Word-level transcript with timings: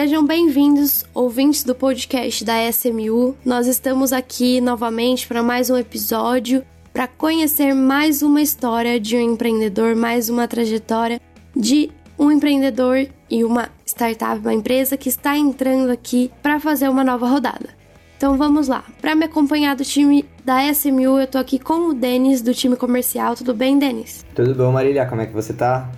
Sejam 0.00 0.24
bem-vindos, 0.24 1.04
ouvintes 1.12 1.62
do 1.62 1.74
podcast 1.74 2.42
da 2.42 2.54
SMU. 2.70 3.36
Nós 3.44 3.66
estamos 3.66 4.14
aqui 4.14 4.58
novamente 4.58 5.28
para 5.28 5.42
mais 5.42 5.68
um 5.68 5.76
episódio 5.76 6.64
para 6.90 7.06
conhecer 7.06 7.74
mais 7.74 8.22
uma 8.22 8.40
história 8.40 8.98
de 8.98 9.14
um 9.14 9.20
empreendedor, 9.20 9.94
mais 9.94 10.30
uma 10.30 10.48
trajetória 10.48 11.20
de 11.54 11.90
um 12.18 12.30
empreendedor 12.30 13.08
e 13.28 13.44
uma 13.44 13.68
startup, 13.84 14.40
uma 14.40 14.54
empresa 14.54 14.96
que 14.96 15.10
está 15.10 15.36
entrando 15.36 15.90
aqui 15.90 16.30
para 16.42 16.58
fazer 16.58 16.88
uma 16.88 17.04
nova 17.04 17.28
rodada. 17.28 17.68
Então 18.16 18.38
vamos 18.38 18.68
lá. 18.68 18.82
Para 19.02 19.14
me 19.14 19.26
acompanhar 19.26 19.76
do 19.76 19.84
time 19.84 20.24
da 20.42 20.66
SMU, 20.72 21.20
eu 21.20 21.26
tô 21.26 21.36
aqui 21.36 21.58
com 21.58 21.90
o 21.90 21.92
Denis 21.92 22.40
do 22.40 22.54
time 22.54 22.74
comercial. 22.74 23.34
Tudo 23.34 23.52
bem, 23.52 23.78
Denis? 23.78 24.24
Tudo 24.34 24.54
bom, 24.54 24.72
Marília? 24.72 25.04
Como 25.04 25.20
é 25.20 25.26
que 25.26 25.34
você 25.34 25.52
tá? 25.52 25.90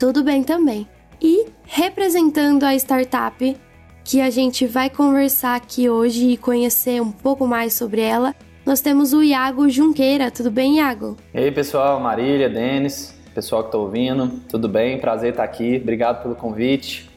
Tudo 0.00 0.24
bem 0.24 0.42
também. 0.42 0.88
E 1.20 1.46
representando 1.64 2.64
a 2.64 2.74
startup 2.74 3.56
que 4.04 4.20
a 4.20 4.30
gente 4.30 4.66
vai 4.66 4.88
conversar 4.88 5.56
aqui 5.56 5.88
hoje 5.90 6.30
e 6.30 6.36
conhecer 6.36 7.02
um 7.02 7.10
pouco 7.10 7.46
mais 7.46 7.74
sobre 7.74 8.00
ela, 8.00 8.34
nós 8.64 8.80
temos 8.80 9.12
o 9.12 9.22
Iago 9.22 9.68
Junqueira. 9.68 10.30
Tudo 10.30 10.50
bem, 10.50 10.76
Iago? 10.76 11.16
E 11.34 11.38
aí, 11.38 11.50
pessoal, 11.50 12.00
Marília, 12.00 12.48
Denis, 12.48 13.14
pessoal 13.34 13.62
que 13.62 13.68
está 13.68 13.78
ouvindo, 13.78 14.40
tudo 14.48 14.68
bem? 14.68 14.98
Prazer 14.98 15.30
estar 15.30 15.44
aqui, 15.44 15.78
obrigado 15.82 16.22
pelo 16.22 16.34
convite. 16.34 17.10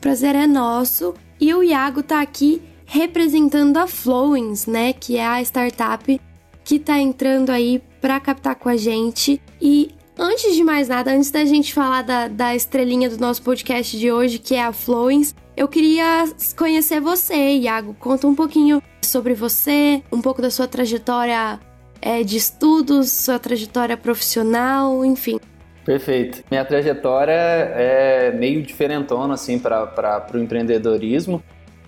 Prazer 0.00 0.34
é 0.34 0.46
nosso. 0.46 1.14
E 1.40 1.54
o 1.54 1.62
Iago 1.62 2.00
está 2.00 2.20
aqui 2.20 2.62
representando 2.86 3.76
a 3.76 3.86
Flowings, 3.86 4.66
né, 4.66 4.92
que 4.92 5.16
é 5.16 5.26
a 5.26 5.40
startup 5.42 6.20
que 6.64 6.76
está 6.76 6.98
entrando 6.98 7.50
aí 7.50 7.82
para 8.00 8.18
captar 8.18 8.56
com 8.56 8.68
a 8.68 8.76
gente. 8.76 9.40
E 9.60 9.90
antes 10.20 10.54
de 10.54 10.62
mais 10.62 10.88
nada, 10.88 11.10
antes 11.12 11.30
da 11.30 11.44
gente 11.44 11.72
falar 11.72 12.02
da, 12.02 12.28
da 12.28 12.54
estrelinha 12.54 13.08
do 13.08 13.18
nosso 13.18 13.42
podcast 13.42 13.98
de 13.98 14.12
hoje, 14.12 14.38
que 14.38 14.54
é 14.54 14.62
a 14.62 14.72
Flowings, 14.72 15.34
eu 15.56 15.66
queria 15.66 16.24
conhecer 16.56 17.00
você, 17.00 17.54
Iago. 17.54 17.96
Conta 17.98 18.26
um 18.26 18.34
pouquinho 18.34 18.82
sobre 19.02 19.32
você, 19.32 20.02
um 20.12 20.20
pouco 20.20 20.42
da 20.42 20.50
sua 20.50 20.68
trajetória 20.68 21.58
é, 22.02 22.22
de 22.22 22.36
estudos, 22.36 23.10
sua 23.10 23.38
trajetória 23.38 23.96
profissional, 23.96 25.04
enfim. 25.04 25.40
Perfeito. 25.84 26.44
Minha 26.50 26.64
trajetória 26.64 27.32
é 27.32 28.30
meio 28.32 28.62
diferentona 28.62 29.34
assim 29.34 29.58
para 29.58 30.26
o 30.32 30.38
empreendedorismo. 30.38 31.42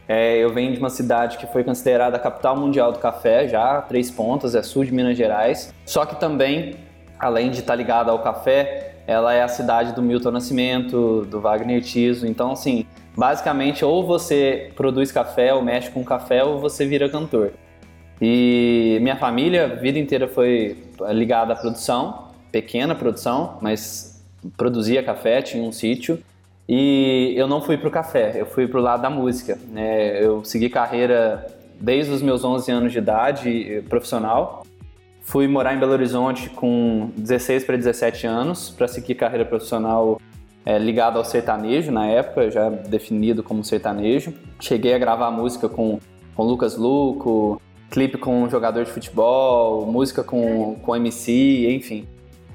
É, 0.09 0.37
eu 0.39 0.53
venho 0.53 0.73
de 0.73 0.79
uma 0.79 0.91
cidade 0.91 1.39
que 1.39 1.47
foi 1.47 1.63
considerada 1.63 2.17
a 2.17 2.21
capital 2.21 2.57
mundial 2.57 2.93
do 2.93 2.99
café 2.99 3.47
já, 3.47 3.81
Três 3.83 4.11
Pontas, 4.11 4.55
é 4.55 4.63
sul 4.63 4.85
de 4.85 4.93
Minas 4.93 5.17
Gerais. 5.17 5.73
Só 5.87 6.05
que 6.05 6.19
também, 6.19 6.77
além 7.23 7.51
de 7.51 7.61
estar 7.61 7.77
ligada 7.77 8.11
ao 8.11 8.19
café, 8.19 8.97
ela 9.07 9.33
é 9.33 9.43
a 9.43 9.49
cidade 9.49 9.95
do 9.95 10.03
Milton 10.03 10.33
Nascimento, 10.33 11.25
do 11.31 11.41
Wagner 11.41 11.81
Tiso. 11.81 12.27
Então, 12.27 12.51
assim, 12.51 12.85
basicamente, 13.17 13.85
ou 13.85 14.05
você 14.05 14.73
produz 14.75 15.13
café, 15.13 15.55
ou 15.55 15.63
mexe 15.63 15.89
com 15.89 16.05
café, 16.05 16.43
ou 16.43 16.59
você 16.59 16.85
vira 16.85 17.09
cantor. 17.09 17.53
E 18.21 18.99
minha 19.01 19.17
família, 19.17 19.65
a 19.65 19.69
vida 19.69 20.01
inteira 20.01 20.27
foi 20.27 20.77
ligada 21.11 21.53
à 21.53 21.57
produção, 21.57 22.29
pequena 22.51 22.95
produção, 22.95 23.59
mas 23.61 24.21
produzia 24.57 25.01
café, 25.03 25.41
tinha 25.43 25.63
um 25.63 25.73
sítio. 25.73 26.19
E 26.69 27.35
eu 27.37 27.47
não 27.47 27.61
fui 27.61 27.77
para 27.77 27.89
o 27.89 27.91
café, 27.91 28.33
eu 28.35 28.47
fui 28.47 28.67
para 28.67 28.81
o 28.81 28.83
lado 28.83 29.03
da 29.03 29.11
música. 29.11 29.59
Né? 29.69 30.25
Eu 30.25 30.45
segui 30.45 30.69
carreira 30.69 31.47
desde 31.81 32.13
os 32.13 32.23
meus 32.23 32.45
11 32.45 32.71
anos 32.71 32.93
de 32.93 32.99
idade 32.99 33.75
eh, 33.75 33.83
profissional. 33.83 34.65
Fui 35.23 35.47
morar 35.47 35.75
em 35.75 35.79
Belo 35.79 35.93
Horizonte 35.93 36.51
com 36.51 37.11
16 37.17 37.65
para 37.65 37.77
17 37.77 38.27
anos 38.27 38.71
para 38.71 38.89
seguir 38.89 39.15
carreira 39.15 39.45
profissional 39.45 40.21
é, 40.67 40.79
ligado 40.79 41.17
ao 41.17 41.25
sertanejo 41.25 41.91
na 41.91 42.07
época, 42.07 42.51
já 42.51 42.69
definido 42.69 43.43
como 43.43 43.65
sertanejo. 43.65 44.35
Cheguei 44.61 44.95
a 44.95 44.99
gravar 44.99 45.31
música 45.31 45.69
com, 45.69 45.99
com 46.35 46.43
Lucas 46.43 46.77
Luco, 46.77 47.61
clipe 47.91 48.19
com 48.19 48.43
um 48.43 48.51
jogador 48.51 48.85
de 48.85 48.91
futebol, 48.91 49.87
música 49.87 50.23
com, 50.25 50.77
com 50.77 50.97
MC, 50.97 51.73
enfim. 51.73 52.07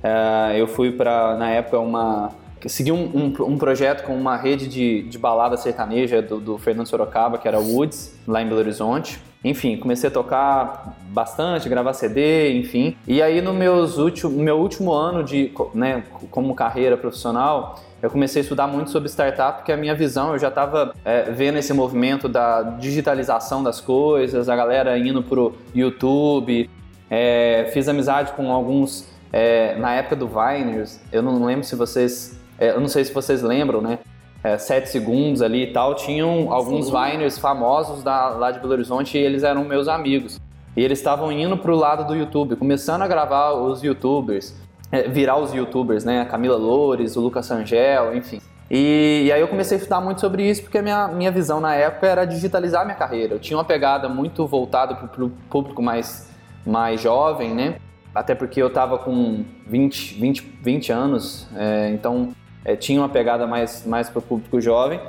É, 0.04 0.60
eu 0.60 0.68
fui 0.68 0.92
para, 0.92 1.36
na 1.38 1.50
época, 1.50 1.80
uma 1.80 2.32
segui 2.66 2.92
um, 2.92 3.04
um, 3.16 3.44
um, 3.44 3.58
projeto 3.58 4.04
com 4.04 4.16
uma 4.16 4.36
rede 4.36 4.68
de, 4.68 5.04
de 5.04 5.18
balada 5.18 5.56
sertaneja 5.56 6.22
do, 6.22 6.40
do, 6.40 6.58
Fernando 6.58 6.88
Sorocaba, 6.88 7.38
que 7.38 7.48
era 7.48 7.60
Woods, 7.60 8.18
lá 8.28 8.42
em 8.42 8.48
Belo 8.48 8.60
Horizonte. 8.60 9.22
Enfim, 9.50 9.78
comecei 9.78 10.10
a 10.10 10.12
tocar 10.12 10.98
bastante, 11.10 11.70
gravar 11.70 11.94
CD, 11.94 12.54
enfim. 12.58 12.96
E 13.08 13.22
aí 13.22 13.42
no 13.42 13.54
meus 13.54 13.98
último, 13.98 14.32
meu 14.32 14.58
último 14.58 14.94
ano 14.94 15.24
de, 15.24 15.52
né, 15.74 16.04
como 16.30 16.54
carreira 16.54 16.98
profissional, 16.98 17.80
eu 18.02 18.10
comecei 18.10 18.42
a 18.42 18.44
estudar 18.44 18.68
muito 18.68 18.92
sobre 18.92 19.10
startup, 19.10 19.58
porque 19.58 19.72
a 19.72 19.78
minha 19.78 19.96
visão, 19.96 20.34
eu 20.34 20.40
já 20.40 20.50
estava 20.50 20.94
é, 21.04 21.24
vendo 21.32 21.58
esse 21.58 21.74
movimento 21.74 22.28
da 22.30 22.62
digitalização 22.62 23.64
das 23.64 23.82
coisas, 23.82 24.50
a 24.50 24.56
galera 24.56 24.98
indo 25.00 25.24
pro 25.24 25.56
YouTube, 25.74 26.70
é, 27.10 27.70
fiz 27.74 27.88
amizade 27.88 28.34
com 28.34 28.52
alguns 28.52 29.08
é, 29.34 29.76
na 29.78 29.94
época 29.94 30.16
do 30.16 30.28
Viners, 30.28 31.00
eu 31.12 31.22
não 31.22 31.44
lembro 31.44 31.64
se 31.64 31.76
vocês 31.76 32.38
é, 32.60 32.72
eu 32.72 32.82
não 32.82 32.88
sei 32.88 33.04
se 33.06 33.14
vocês 33.14 33.42
lembram, 33.42 33.82
né? 33.82 34.00
É, 34.44 34.58
sete 34.58 34.90
segundos 34.90 35.42
ali 35.42 35.64
e 35.64 35.74
tal, 35.74 35.96
tinham 35.96 36.52
alguns 36.52 36.88
Sim. 36.88 36.92
Viners 36.92 37.38
famosos 37.38 38.04
da, 38.04 38.30
lá 38.30 38.52
de 38.52 38.60
Belo 38.60 38.74
Horizonte 38.74 39.18
e 39.18 39.22
eles 39.22 39.44
eram 39.44 39.64
meus 39.64 39.88
amigos. 39.88 40.40
E 40.76 40.84
eles 40.84 41.00
estavam 41.00 41.32
indo 41.32 41.58
pro 41.58 41.76
lado 41.76 42.06
do 42.06 42.16
YouTube, 42.16 42.56
começando 42.56 43.02
a 43.02 43.08
gravar 43.08 43.54
os 43.54 43.82
YouTubers, 43.82 44.56
é, 44.92 45.08
virar 45.08 45.38
os 45.38 45.54
YouTubers, 45.54 46.06
né? 46.06 46.22
A 46.22 46.26
Camila 46.26 46.56
Loures, 46.56 47.16
o 47.16 47.22
Lucas 47.22 47.50
Angel, 47.50 48.16
enfim. 48.16 48.40
E, 48.70 49.24
e, 49.26 49.32
aí 49.32 49.40
eu 49.40 49.48
comecei 49.48 49.78
a 49.78 49.80
estudar 49.80 50.02
muito 50.02 50.20
sobre 50.20 50.48
isso 50.48 50.62
porque 50.62 50.78
a 50.78 50.82
minha, 50.82 51.08
minha 51.08 51.32
visão 51.32 51.62
na 51.62 51.74
época 51.74 52.06
era 52.06 52.26
digitalizar 52.26 52.86
minha 52.86 52.98
carreira. 52.98 53.34
Eu 53.34 53.40
tinha 53.40 53.58
uma 53.58 53.64
pegada 53.64 54.10
muito 54.10 54.46
voltada 54.46 54.94
para 54.94 55.26
o 55.26 55.30
público 55.50 55.82
mais, 55.82 56.30
mais 56.66 57.02
jovem, 57.02 57.56
né? 57.56 57.78
Até 58.14 58.36
porque 58.36 58.62
eu 58.62 58.68
estava 58.68 58.98
com 58.98 59.46
20, 59.66 60.20
20, 60.20 60.42
20 60.62 60.92
anos, 60.92 61.48
é, 61.56 61.90
então 61.90 62.30
é, 62.68 62.76
tinha 62.76 63.00
uma 63.00 63.08
pegada 63.08 63.48
mais, 63.48 63.86
mais 63.86 64.10
para 64.10 64.20
o 64.20 64.22
público 64.22 64.60
jovem. 64.60 65.00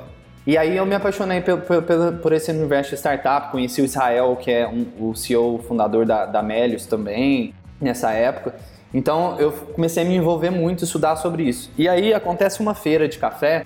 E 0.47 0.57
aí 0.57 0.77
eu 0.77 0.85
me 0.85 0.95
apaixonei 0.95 1.41
por, 1.41 1.59
por, 1.61 1.83
por, 2.21 2.31
esse 2.31 2.49
universo 2.49 2.91
de 2.91 2.95
startup, 2.97 3.51
conheci 3.51 3.81
o 3.81 3.85
Israel, 3.85 4.37
que 4.37 4.49
é 4.49 4.65
um, 4.65 5.09
o 5.09 5.13
CEO 5.13 5.59
fundador 5.67 6.05
da, 6.05 6.25
da 6.25 6.41
Melius 6.41 6.85
também, 6.85 7.53
nessa 7.79 8.11
época. 8.13 8.55
Então 8.93 9.37
eu 9.37 9.51
comecei 9.51 10.03
a 10.03 10.05
me 10.05 10.15
envolver 10.15 10.49
muito, 10.49 10.85
estudar 10.85 11.17
sobre 11.17 11.43
isso. 11.43 11.69
E 11.77 11.87
aí 11.89 12.13
acontece 12.13 12.61
uma 12.61 12.73
feira 12.73 13.09
de 13.09 13.19
café, 13.19 13.65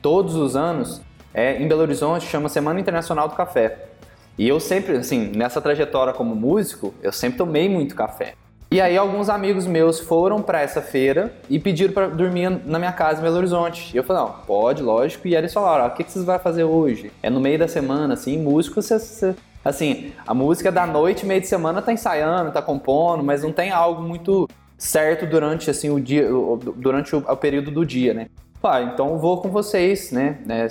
todos 0.00 0.34
os 0.34 0.56
anos, 0.56 1.02
é, 1.34 1.62
em 1.62 1.68
Belo 1.68 1.82
Horizonte, 1.82 2.26
chama 2.26 2.48
Semana 2.48 2.80
Internacional 2.80 3.28
do 3.28 3.34
Café. 3.34 3.90
E 4.38 4.48
eu 4.48 4.58
sempre, 4.58 4.96
assim, 4.96 5.30
nessa 5.36 5.60
trajetória 5.60 6.14
como 6.14 6.34
músico, 6.34 6.94
eu 7.02 7.12
sempre 7.12 7.36
tomei 7.36 7.68
muito 7.68 7.94
café. 7.94 8.34
E 8.68 8.80
aí 8.80 8.96
alguns 8.96 9.28
amigos 9.28 9.64
meus 9.66 10.00
foram 10.00 10.42
para 10.42 10.60
essa 10.60 10.82
feira 10.82 11.32
e 11.48 11.58
pediram 11.58 11.94
para 11.94 12.08
dormir 12.08 12.50
na 12.64 12.78
minha 12.78 12.92
casa 12.92 13.20
em 13.20 13.22
Belo 13.22 13.36
Horizonte. 13.36 13.94
E 13.94 13.96
eu 13.96 14.02
falei, 14.02 14.24
não, 14.24 14.32
pode, 14.44 14.82
lógico. 14.82 15.28
E 15.28 15.36
aí 15.36 15.40
eles 15.40 15.52
falaram, 15.52 15.84
ah, 15.84 15.88
o 15.88 15.90
que, 15.92 16.02
que 16.02 16.10
vocês 16.10 16.24
vão 16.24 16.38
fazer 16.38 16.64
hoje? 16.64 17.12
É 17.22 17.30
no 17.30 17.40
meio 17.40 17.58
da 17.58 17.68
semana, 17.68 18.14
assim, 18.14 18.38
músico, 18.38 18.82
você, 18.82 18.98
você... 18.98 19.36
assim, 19.64 20.12
a 20.26 20.34
música 20.34 20.72
da 20.72 20.84
noite, 20.84 21.24
meio 21.24 21.40
de 21.40 21.46
semana 21.46 21.80
tá 21.80 21.92
ensaiando, 21.92 22.50
tá 22.50 22.60
compondo, 22.60 23.22
mas 23.22 23.44
não 23.44 23.52
tem 23.52 23.70
algo 23.70 24.02
muito 24.02 24.48
certo 24.76 25.26
durante, 25.26 25.70
assim, 25.70 25.88
o 25.88 26.00
dia, 26.00 26.28
durante 26.74 27.14
o, 27.14 27.18
o 27.18 27.36
período 27.36 27.70
do 27.70 27.86
dia, 27.86 28.12
né? 28.12 28.26
Ah, 28.62 28.82
então 28.82 29.16
vou 29.16 29.40
com 29.40 29.48
vocês, 29.48 30.10
né? 30.10 30.38
né? 30.44 30.66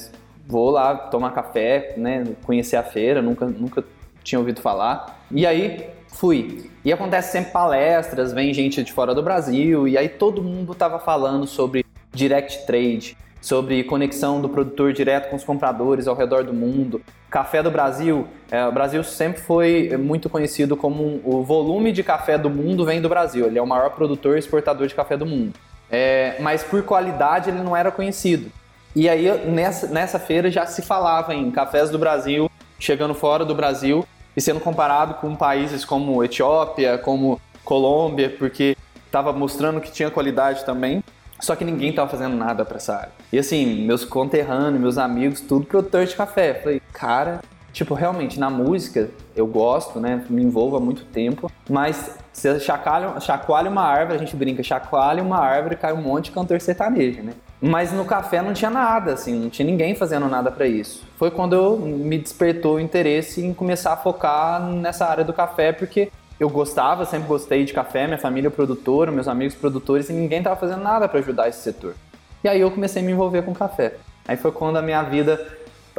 Vou 0.46 0.70
lá 0.70 0.96
tomar 0.96 1.32
café, 1.32 1.94
né? 1.96 2.26
Conhecer 2.44 2.76
a 2.76 2.84
feira, 2.84 3.22
nunca, 3.22 3.46
nunca 3.46 3.84
tinha 4.22 4.38
ouvido 4.38 4.60
falar. 4.60 5.26
E 5.32 5.46
aí 5.46 5.95
Fui. 6.16 6.72
E 6.84 6.94
acontece 6.94 7.34
sempre 7.34 7.52
palestras, 7.52 8.32
vem 8.32 8.54
gente 8.54 8.82
de 8.82 8.94
fora 8.94 9.14
do 9.14 9.22
Brasil, 9.22 9.86
e 9.86 9.98
aí 9.98 10.08
todo 10.08 10.42
mundo 10.42 10.72
estava 10.72 10.98
falando 10.98 11.46
sobre 11.46 11.86
direct 12.14 12.66
trade, 12.66 13.18
sobre 13.42 13.84
conexão 13.84 14.40
do 14.40 14.48
produtor 14.48 14.94
direto 14.94 15.30
com 15.30 15.36
os 15.36 15.44
compradores 15.44 16.08
ao 16.08 16.16
redor 16.16 16.46
do 16.46 16.54
mundo. 16.54 17.02
Café 17.30 17.62
do 17.62 17.70
Brasil, 17.70 18.28
é, 18.50 18.66
o 18.66 18.72
Brasil 18.72 19.04
sempre 19.04 19.42
foi 19.42 19.96
muito 19.98 20.30
conhecido 20.30 20.78
como 20.78 21.20
o 21.26 21.44
volume 21.44 21.92
de 21.92 22.02
café 22.02 22.38
do 22.38 22.50
mundo 22.50 22.86
vem 22.86 23.02
do 23.02 23.10
Brasil. 23.10 23.48
Ele 23.48 23.60
é 23.60 23.62
o 23.62 23.68
maior 23.68 23.90
produtor 23.90 24.38
e 24.38 24.40
exportador 24.40 24.88
de 24.88 24.96
café 24.96 25.18
do 25.18 25.26
mundo. 25.26 25.54
É, 25.92 26.38
mas 26.40 26.64
por 26.64 26.82
qualidade 26.84 27.50
ele 27.50 27.62
não 27.62 27.76
era 27.76 27.92
conhecido. 27.92 28.50
E 28.96 29.10
aí 29.10 29.28
nessa, 29.50 29.88
nessa 29.88 30.18
feira 30.18 30.50
já 30.50 30.66
se 30.66 30.82
falava 30.82 31.36
em 31.36 31.52
cafés 31.52 31.90
do 31.90 32.00
Brasil 32.00 32.50
chegando 32.80 33.14
fora 33.14 33.44
do 33.44 33.54
Brasil 33.54 34.06
e 34.36 34.42
sendo 34.42 34.60
comparado 34.60 35.16
com 35.16 35.36
países 35.36 35.86
como 35.86 36.24
Etiópia, 36.24 36.98
como 36.98 37.40
Colômbia, 37.64 38.30
porque 38.38 38.76
estava 39.06 39.32
mostrando 39.32 39.80
que 39.80 39.92
tinha 39.92 40.12
qualidade 40.12 40.66
também. 40.66 41.04
Só 41.40 41.56
que 41.56 41.66
ninguém 41.66 41.90
estava 41.90 42.10
fazendo 42.10 42.36
nada 42.36 42.64
para 42.64 42.78
essa 42.78 42.96
área. 42.96 43.12
E 43.32 43.38
assim, 43.38 43.86
meus 43.86 44.06
conterrâneos, 44.06 44.82
meus 44.82 44.98
amigos, 44.98 45.42
tudo 45.42 45.66
produtor 45.66 46.06
de 46.06 46.16
café. 46.16 46.54
Falei, 46.54 46.82
cara, 46.94 47.42
tipo, 47.74 47.94
realmente, 47.94 48.40
na 48.40 48.50
música 48.50 49.10
eu 49.36 49.46
gosto, 49.46 50.00
né? 50.00 50.24
Me 50.30 50.42
envolvo 50.42 50.78
há 50.78 50.80
muito 50.80 51.04
tempo, 51.04 51.52
mas 51.70 52.18
você 52.32 52.58
chacoalha, 52.60 53.20
chacoalha 53.20 53.70
uma 53.70 53.84
árvore, 53.84 54.16
a 54.16 54.20
gente 54.20 54.36
brinca, 54.36 54.64
chacoalha 54.64 55.22
uma 55.22 55.38
árvore, 55.38 55.76
cai 55.76 55.92
um 55.92 56.02
monte 56.02 56.26
de 56.26 56.32
cantor 56.32 56.62
sertanejo, 56.62 57.22
né? 57.22 57.34
Mas 57.62 57.92
no 57.92 58.06
café 58.06 58.42
não 58.42 58.54
tinha 58.54 58.72
nada, 58.72 59.14
assim, 59.14 59.38
não 59.38 59.50
tinha 59.50 59.66
ninguém 59.66 59.94
fazendo 59.94 60.28
nada 60.30 60.50
para 60.52 60.68
isso. 60.68 61.05
Foi 61.18 61.32
quando 61.32 61.56
eu 61.56 61.78
me 61.78 62.18
despertou 62.18 62.76
o 62.76 62.80
interesse 62.80 63.44
em 63.44 63.54
começar 63.54 63.94
a 63.94 63.98
focar 63.98 64.62
nessa 64.62 65.06
área 65.06 65.24
do 65.24 65.32
café, 65.32 65.72
porque 65.72 66.12
eu 66.40 66.50
gostava, 66.50 67.06
sempre 67.06 67.28
gostei 67.28 67.64
de 67.64 67.74
café, 67.74 68.06
minha 68.06 68.18
família 68.18 68.50
é 68.50 68.52
produtora, 68.52 69.12
meus 69.12 69.28
amigos 69.28 69.56
produtores, 69.56 70.10
e 70.10 70.14
ninguém 70.14 70.40
estava 70.40 70.60
fazendo 70.60 70.84
nada 70.84 71.08
para 71.08 71.20
ajudar 71.20 71.48
esse 71.48 71.60
setor. 71.60 71.96
E 72.44 72.50
aí 72.50 72.60
eu 72.60 72.70
comecei 72.70 73.02
a 73.02 73.06
me 73.06 73.14
envolver 73.14 73.44
com 73.44 73.54
café. 73.54 73.96
Aí 74.28 74.36
foi 74.36 74.52
quando 74.52 74.78
a 74.78 74.82
minha 74.82 75.02
vida 75.04 75.46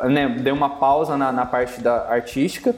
né, 0.04 0.28
deu 0.28 0.54
uma 0.54 0.70
pausa 0.70 1.16
na, 1.16 1.32
na 1.32 1.46
parte 1.46 1.80
da 1.80 2.08
artística 2.10 2.74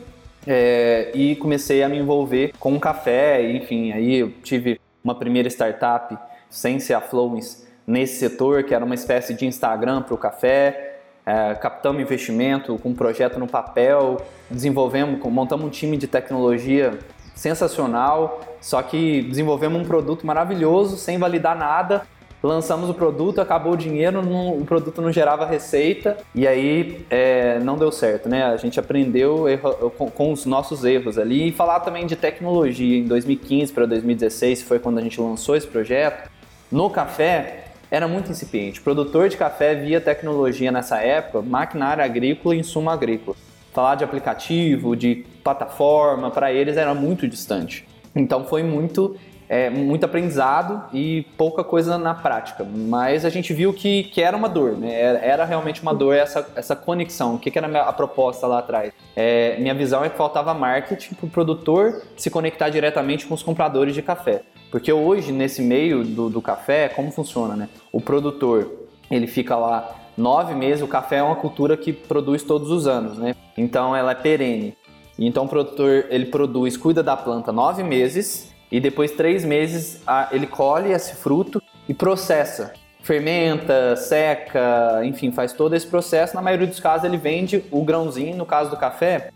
é, 0.46 1.10
e 1.14 1.34
comecei 1.36 1.82
a 1.82 1.88
me 1.88 1.98
envolver 1.98 2.52
com 2.60 2.78
café, 2.78 3.50
enfim, 3.50 3.92
aí 3.92 4.16
eu 4.16 4.30
tive 4.42 4.80
uma 5.02 5.14
primeira 5.14 5.48
startup 5.48 6.16
sem 6.48 6.78
ser 6.78 6.94
a 6.94 7.00
Flowens 7.00 7.66
nesse 7.86 8.18
setor, 8.18 8.62
que 8.62 8.74
era 8.74 8.84
uma 8.84 8.94
espécie 8.94 9.34
de 9.34 9.46
Instagram 9.46 10.02
para 10.02 10.14
o 10.14 10.18
café. 10.18 10.87
É, 11.28 11.54
captamos 11.56 12.00
investimento 12.00 12.78
com 12.78 12.88
um 12.88 12.94
projeto 12.94 13.38
no 13.38 13.46
papel, 13.46 14.16
desenvolvemos, 14.50 15.20
montamos 15.30 15.66
um 15.66 15.68
time 15.68 15.98
de 15.98 16.06
tecnologia 16.06 16.98
sensacional, 17.34 18.40
só 18.62 18.80
que 18.80 19.20
desenvolvemos 19.20 19.78
um 19.78 19.84
produto 19.84 20.26
maravilhoso 20.26 20.96
sem 20.96 21.18
validar 21.18 21.54
nada. 21.54 22.06
Lançamos 22.42 22.88
o 22.88 22.94
produto, 22.94 23.42
acabou 23.42 23.74
o 23.74 23.76
dinheiro, 23.76 24.22
não, 24.22 24.56
o 24.56 24.64
produto 24.64 25.02
não 25.02 25.12
gerava 25.12 25.44
receita 25.44 26.16
e 26.34 26.48
aí 26.48 27.04
é, 27.10 27.58
não 27.58 27.76
deu 27.76 27.92
certo, 27.92 28.26
né? 28.26 28.44
A 28.44 28.56
gente 28.56 28.80
aprendeu 28.80 29.46
erro, 29.46 29.90
com, 29.98 30.10
com, 30.10 30.32
os 30.32 30.46
nossos 30.46 30.82
erros 30.82 31.18
ali 31.18 31.48
e 31.48 31.52
falar 31.52 31.80
também 31.80 32.06
de 32.06 32.16
tecnologia. 32.16 33.00
Em 33.00 33.04
2015 33.04 33.70
para 33.74 33.84
2016 33.84 34.62
foi 34.62 34.78
quando 34.78 34.96
a 34.96 35.02
gente 35.02 35.20
lançou 35.20 35.54
esse 35.54 35.66
projeto. 35.66 36.30
No 36.72 36.88
café, 36.88 37.67
era 37.90 38.06
muito 38.06 38.30
incipiente. 38.30 38.80
produtor 38.80 39.28
de 39.28 39.36
café 39.36 39.74
via 39.74 40.00
tecnologia 40.00 40.70
nessa 40.70 40.98
época, 40.98 41.42
maquinária 41.42 42.04
agrícola 42.04 42.54
e 42.54 42.58
insumo 42.58 42.90
agrícola. 42.90 43.36
Falar 43.72 43.94
de 43.94 44.04
aplicativo, 44.04 44.96
de 44.96 45.24
plataforma, 45.42 46.30
para 46.30 46.52
eles 46.52 46.76
era 46.76 46.94
muito 46.94 47.28
distante. 47.28 47.86
Então 48.14 48.44
foi 48.44 48.62
muito, 48.62 49.16
é, 49.48 49.70
muito 49.70 50.04
aprendizado 50.04 50.84
e 50.92 51.26
pouca 51.36 51.62
coisa 51.62 51.96
na 51.96 52.14
prática. 52.14 52.64
Mas 52.64 53.24
a 53.24 53.30
gente 53.30 53.52
viu 53.52 53.72
que, 53.72 54.04
que 54.04 54.20
era 54.20 54.36
uma 54.36 54.48
dor, 54.48 54.72
né? 54.72 54.92
era 55.22 55.44
realmente 55.44 55.80
uma 55.80 55.94
dor 55.94 56.14
essa, 56.14 56.46
essa 56.56 56.74
conexão. 56.74 57.36
O 57.36 57.38
que, 57.38 57.50
que 57.50 57.58
era 57.58 57.82
a 57.82 57.92
proposta 57.92 58.46
lá 58.46 58.58
atrás? 58.58 58.92
É, 59.14 59.56
minha 59.58 59.74
visão 59.74 60.04
é 60.04 60.08
que 60.08 60.16
faltava 60.16 60.52
marketing 60.52 61.14
para 61.14 61.26
o 61.26 61.30
produtor 61.30 62.02
se 62.16 62.30
conectar 62.30 62.68
diretamente 62.68 63.26
com 63.26 63.34
os 63.34 63.42
compradores 63.42 63.94
de 63.94 64.02
café. 64.02 64.42
Porque 64.70 64.92
hoje, 64.92 65.32
nesse 65.32 65.62
meio 65.62 66.04
do, 66.04 66.28
do 66.28 66.42
café, 66.42 66.88
como 66.88 67.10
funciona, 67.10 67.56
né? 67.56 67.68
O 67.92 68.00
produtor, 68.00 68.70
ele 69.10 69.26
fica 69.26 69.56
lá 69.56 69.94
nove 70.16 70.54
meses, 70.54 70.82
o 70.82 70.88
café 70.88 71.16
é 71.16 71.22
uma 71.22 71.36
cultura 71.36 71.76
que 71.76 71.92
produz 71.92 72.42
todos 72.42 72.70
os 72.70 72.86
anos, 72.86 73.16
né? 73.16 73.34
Então 73.56 73.94
ela 73.94 74.12
é 74.12 74.14
perene. 74.14 74.76
Então 75.18 75.44
o 75.44 75.48
produtor, 75.48 76.06
ele 76.10 76.26
produz, 76.26 76.76
cuida 76.76 77.02
da 77.02 77.16
planta 77.16 77.50
nove 77.50 77.82
meses 77.82 78.52
e 78.70 78.78
depois 78.78 79.12
três 79.12 79.44
meses 79.44 80.02
ele 80.30 80.46
colhe 80.46 80.92
esse 80.92 81.16
fruto 81.16 81.62
e 81.88 81.94
processa. 81.94 82.72
Fermenta, 83.00 83.96
seca, 83.96 85.00
enfim, 85.04 85.32
faz 85.32 85.52
todo 85.52 85.74
esse 85.74 85.86
processo. 85.86 86.34
Na 86.34 86.42
maioria 86.42 86.66
dos 86.66 86.78
casos 86.78 87.04
ele 87.04 87.16
vende 87.16 87.64
o 87.70 87.82
grãozinho, 87.82 88.36
no 88.36 88.44
caso 88.44 88.70
do 88.70 88.76
café, 88.76 89.30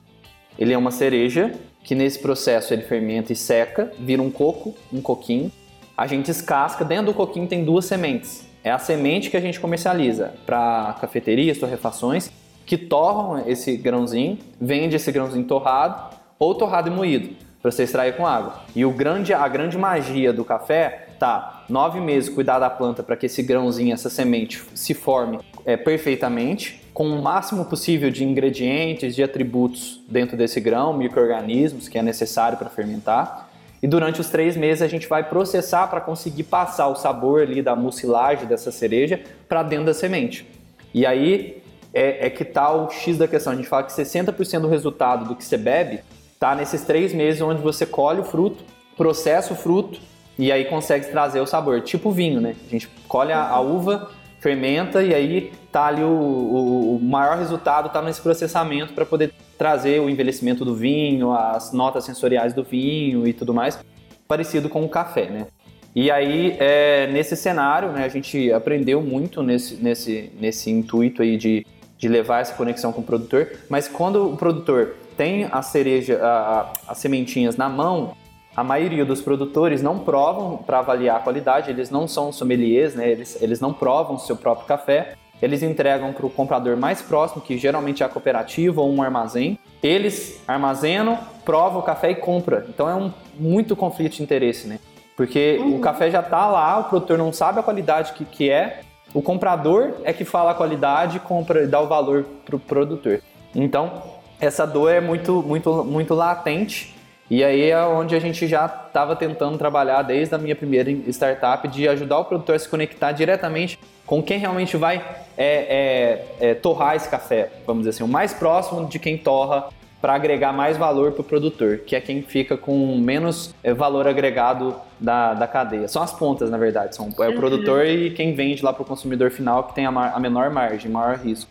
ele 0.59 0.73
é 0.73 0.79
uma 0.79 0.91
cereja 0.91 1.53
que 1.83 1.95
nesse 1.95 2.19
processo 2.19 2.73
ele 2.73 2.83
fermenta 2.83 3.33
e 3.33 3.37
seca, 3.37 3.93
vira 3.99 4.23
um 4.23 4.31
coco, 4.31 4.75
um 4.93 5.01
coquinho. 5.01 5.51
A 5.97 6.07
gente 6.07 6.31
escasca, 6.31 6.85
dentro 6.85 7.07
do 7.07 7.15
coquinho 7.15 7.47
tem 7.47 7.65
duas 7.65 7.85
sementes. 7.85 8.47
É 8.65 8.71
a 8.71 8.79
semente 8.79 9.31
que 9.31 9.37
a 9.37 9.41
gente 9.41 9.59
comercializa 9.59 10.35
para 10.47 10.97
cafeterias, 11.01 11.59
torrefações, 11.59 12.31
que 12.65 12.77
torram 12.77 13.49
esse 13.49 13.77
grãozinho, 13.77 14.39
vende 14.61 14.97
esse 14.97 15.11
grãozinho 15.11 15.45
torrado 15.45 16.17
ou 16.39 16.55
torrado 16.55 16.89
e 16.89 16.93
moído 16.93 17.37
para 17.61 17.71
você 17.71 17.85
extrair 17.85 18.17
com 18.17 18.27
água. 18.27 18.63
E 18.75 18.85
o 18.85 18.91
grande, 18.91 19.33
a 19.33 19.47
grande 19.47 19.79
magia 19.79 20.33
do 20.33 20.45
café 20.45 21.09
tá 21.19 21.65
nove 21.69 22.01
meses 22.01 22.29
cuidar 22.29 22.59
da 22.59 22.69
planta 22.69 23.03
para 23.03 23.17
que 23.17 23.27
esse 23.27 23.43
grãozinho, 23.43 23.95
essa 23.95 24.11
semente 24.11 24.63
se 24.75 24.95
forme 24.95 25.39
é, 25.65 25.77
perfeitamente 25.77 26.82
com 26.93 27.09
o 27.09 27.23
máximo 27.23 27.65
possível 27.65 28.11
de 28.11 28.25
ingredientes, 28.25 29.15
de 29.15 29.23
atributos 29.23 30.01
dentro 30.09 30.37
desse 30.37 30.61
grão, 30.61 30.93
micro-organismos 30.93 31.89
que 31.89 31.99
é 31.99 32.03
necessário 32.03 32.59
para 32.59 32.69
fermentar. 32.69 33.49
E 33.83 33.87
durante 33.87 34.21
os 34.21 34.29
três 34.29 34.57
meses 34.57 34.83
a 34.83 34.89
gente 34.89 35.09
vai 35.09 35.29
processar 35.29 35.89
para 35.89 36.01
conseguir 36.01 36.45
passar 36.45 36.89
o 36.89 36.95
sabor 36.95 37.43
ali 37.43 37.63
da 37.63 37.75
mucilagem 37.75 38.47
dessa 38.47 38.71
cereja 38.71 39.21
para 39.49 39.63
dentro 39.63 39.87
da 39.87 39.95
semente. 39.95 40.47
E 40.95 41.07
aí 41.07 41.63
é, 41.93 42.27
é 42.27 42.31
que 42.31 42.43
está 42.43 42.71
o 42.73 42.91
X 42.91 43.19
da 43.19 43.27
questão. 43.27 43.53
A 43.53 43.57
gente 43.57 43.69
fala 43.69 43.83
que 43.83 43.93
60% 43.93 44.61
do 44.61 44.69
resultado 44.69 45.25
do 45.27 45.35
que 45.35 45.45
você 45.45 45.57
bebe 45.57 46.01
está 46.35 46.55
nesses 46.55 46.83
três 46.83 47.13
meses 47.13 47.41
onde 47.41 47.63
você 47.63 47.87
colhe 47.87 48.21
o 48.21 48.25
fruto, 48.25 48.63
processa 48.97 49.53
o 49.53 49.57
fruto 49.57 49.99
e 50.39 50.53
aí 50.53 50.67
consegue 50.67 51.07
trazer 51.07 51.41
o 51.41 51.47
sabor. 51.47 51.81
Tipo 51.81 52.11
vinho, 52.11 52.41
né? 52.41 52.55
A 52.67 52.71
gente 52.71 52.89
colhe 53.09 53.33
a, 53.33 53.49
a 53.49 53.61
uva, 53.61 54.11
fermenta 54.43 55.03
e 55.05 55.15
aí 55.15 55.53
tá 55.71 55.87
ali 55.87 56.03
o, 56.03 56.09
o, 56.09 56.97
o 56.97 57.01
maior 57.01 57.39
resultado 57.39 57.87
está 57.87 58.03
nesse 58.03 58.21
processamento 58.21 58.93
para 58.93 59.07
poder 59.07 59.33
trazer 59.57 60.01
o 60.01 60.11
envelhecimento 60.11 60.65
do 60.65 60.75
vinho, 60.75 61.31
as 61.33 61.73
notas 61.73 62.05
sensoriais 62.05 62.53
do 62.53 62.65
vinho 62.65 63.27
e 63.27 63.33
tudo 63.33 63.55
mais, 63.55 63.79
parecido 64.27 64.69
com 64.69 64.85
o 64.85 64.89
café, 64.89 65.31
né? 65.31 65.47
E 65.95 66.11
aí, 66.11 66.57
é, 66.59 67.07
nesse 67.13 67.37
cenário, 67.37 67.91
né, 67.93 68.05
a 68.05 68.09
gente 68.09 68.51
aprendeu 68.51 69.01
muito 69.01 69.43
nesse, 69.43 69.77
nesse, 69.77 70.33
nesse 70.41 70.71
intuito 70.71 71.23
aí 71.23 71.37
de, 71.37 71.65
de 71.97 72.09
levar 72.09 72.41
essa 72.41 72.55
conexão 72.55 72.93
com 72.93 73.03
o 73.03 73.05
produtor, 73.05 73.53
mas 73.69 73.87
quando 73.87 74.33
o 74.33 74.37
produtor 74.37 74.97
tem 75.17 75.47
a 75.53 75.63
cereja, 75.63 76.19
a, 76.21 76.61
a, 76.61 76.73
as 76.89 76.99
sementinhas 76.99 77.57
na 77.57 77.69
mão, 77.69 78.17
a 78.55 78.63
maioria 78.63 79.05
dos 79.05 79.21
produtores 79.21 79.83
não 79.83 79.99
provam 79.99 80.59
para 80.59 80.79
avaliar 80.79 81.17
a 81.17 81.21
qualidade, 81.21 81.71
eles 81.71 81.91
não 81.91 82.07
são 82.07 82.31
sommeliers, 82.31 82.95
né? 82.95 83.11
eles, 83.11 83.41
eles 83.41 83.61
não 83.61 83.73
provam 83.73 84.19
seu 84.19 84.37
próprio 84.37 84.67
café, 84.67 85.15
eles 85.41 85.63
entregam 85.63 86.13
para 86.13 86.27
o 86.27 86.31
comprador 86.31 86.77
mais 86.77 87.03
próximo, 87.03 87.43
que 87.43 87.59
geralmente 87.59 88.03
é 88.03 88.07
a 88.07 88.09
cooperativa 88.09 88.81
ou 88.81 88.93
um 88.93 89.03
armazém. 89.03 89.59
Eles 89.83 90.41
armazenam, 90.47 91.19
provam 91.45 91.81
o 91.81 91.83
café 91.83 92.13
e 92.13 92.15
compra. 92.15 92.65
Então 92.69 92.89
é 92.89 92.95
um 92.95 93.13
muito 93.39 93.75
conflito 93.75 94.17
de 94.17 94.23
interesse, 94.23 94.69
né? 94.69 94.79
Porque 95.17 95.59
uhum. 95.61 95.79
o 95.79 95.81
café 95.81 96.11
já 96.11 96.21
está 96.21 96.47
lá, 96.47 96.79
o 96.79 96.85
produtor 96.85 97.19
não 97.19 97.33
sabe 97.33 97.59
a 97.59 97.63
qualidade 97.63 98.13
que, 98.13 98.25
que 98.25 98.51
é, 98.51 98.83
o 99.13 99.21
comprador 99.21 99.95
é 100.05 100.13
que 100.13 100.25
fala 100.25 100.53
a 100.53 100.55
qualidade 100.55 101.17
e 101.17 101.21
compra, 101.21 101.67
dá 101.67 101.81
o 101.81 101.89
valor 101.89 102.25
para 102.45 102.55
o 102.55 102.61
produtor. 102.61 103.21
Então 103.55 104.03
essa 104.41 104.67
dor 104.67 104.91
é 104.91 105.01
muito, 105.01 105.43
muito, 105.43 105.85
muito 105.85 106.15
latente 106.15 106.95
e 107.33 107.43
aí 107.43 107.71
é 107.71 107.83
onde 107.83 108.15
a 108.15 108.19
gente 108.19 108.47
já 108.47 108.67
estava 108.67 109.17
tentando 109.17 109.57
trabalhar 109.57 110.03
desde 110.03 110.35
a 110.35 110.39
minha 110.39 110.55
primeira 110.55 110.91
startup 110.91 111.67
de 111.67 111.89
ajudar 111.89 112.19
o 112.19 112.27
produtor 112.27 112.57
a 112.57 112.59
se 112.59 112.69
conectar 112.69 113.11
diretamente 113.13 113.79
com 114.05 114.23
quem 114.23 114.39
realmente 114.39 114.77
vai 114.77 115.03
é, 115.35 116.27
é, 116.41 116.51
é, 116.51 116.55
torrar 116.55 116.95
esse 116.95 117.09
café, 117.09 117.51
vamos 117.67 117.85
dizer 117.85 117.97
assim, 117.97 118.05
o 118.05 118.07
mais 118.07 118.35
próximo 118.35 118.87
de 118.87 118.99
quem 118.99 119.17
torra 119.17 119.71
para 119.99 120.13
agregar 120.13 120.53
mais 120.53 120.77
valor 120.77 121.13
para 121.13 121.23
o 121.23 121.25
produtor, 121.25 121.79
que 121.79 121.97
é 121.97 122.03
quem 122.03 122.21
fica 122.21 122.55
com 122.55 122.99
menos 122.99 123.55
é, 123.65 123.73
valor 123.73 124.07
agregado 124.07 124.77
da, 125.01 125.33
da 125.33 125.47
cadeia. 125.47 125.89
São 125.89 126.03
as 126.03 126.13
pontas, 126.13 126.51
na 126.51 126.59
verdade, 126.59 126.95
são 126.95 127.09
é 127.19 127.29
o 127.31 127.37
produtor 127.37 127.87
e 127.87 128.11
quem 128.11 128.35
vende 128.35 128.63
lá 128.63 128.75
para 128.75 128.83
o 128.83 128.85
consumidor 128.85 129.31
final 129.31 129.65
que 129.65 129.75
tem 129.75 129.87
a, 129.87 129.89
a 129.89 130.21
menor 130.21 130.51
margem, 130.51 130.91
maior 130.91 131.17
risco. 131.17 131.51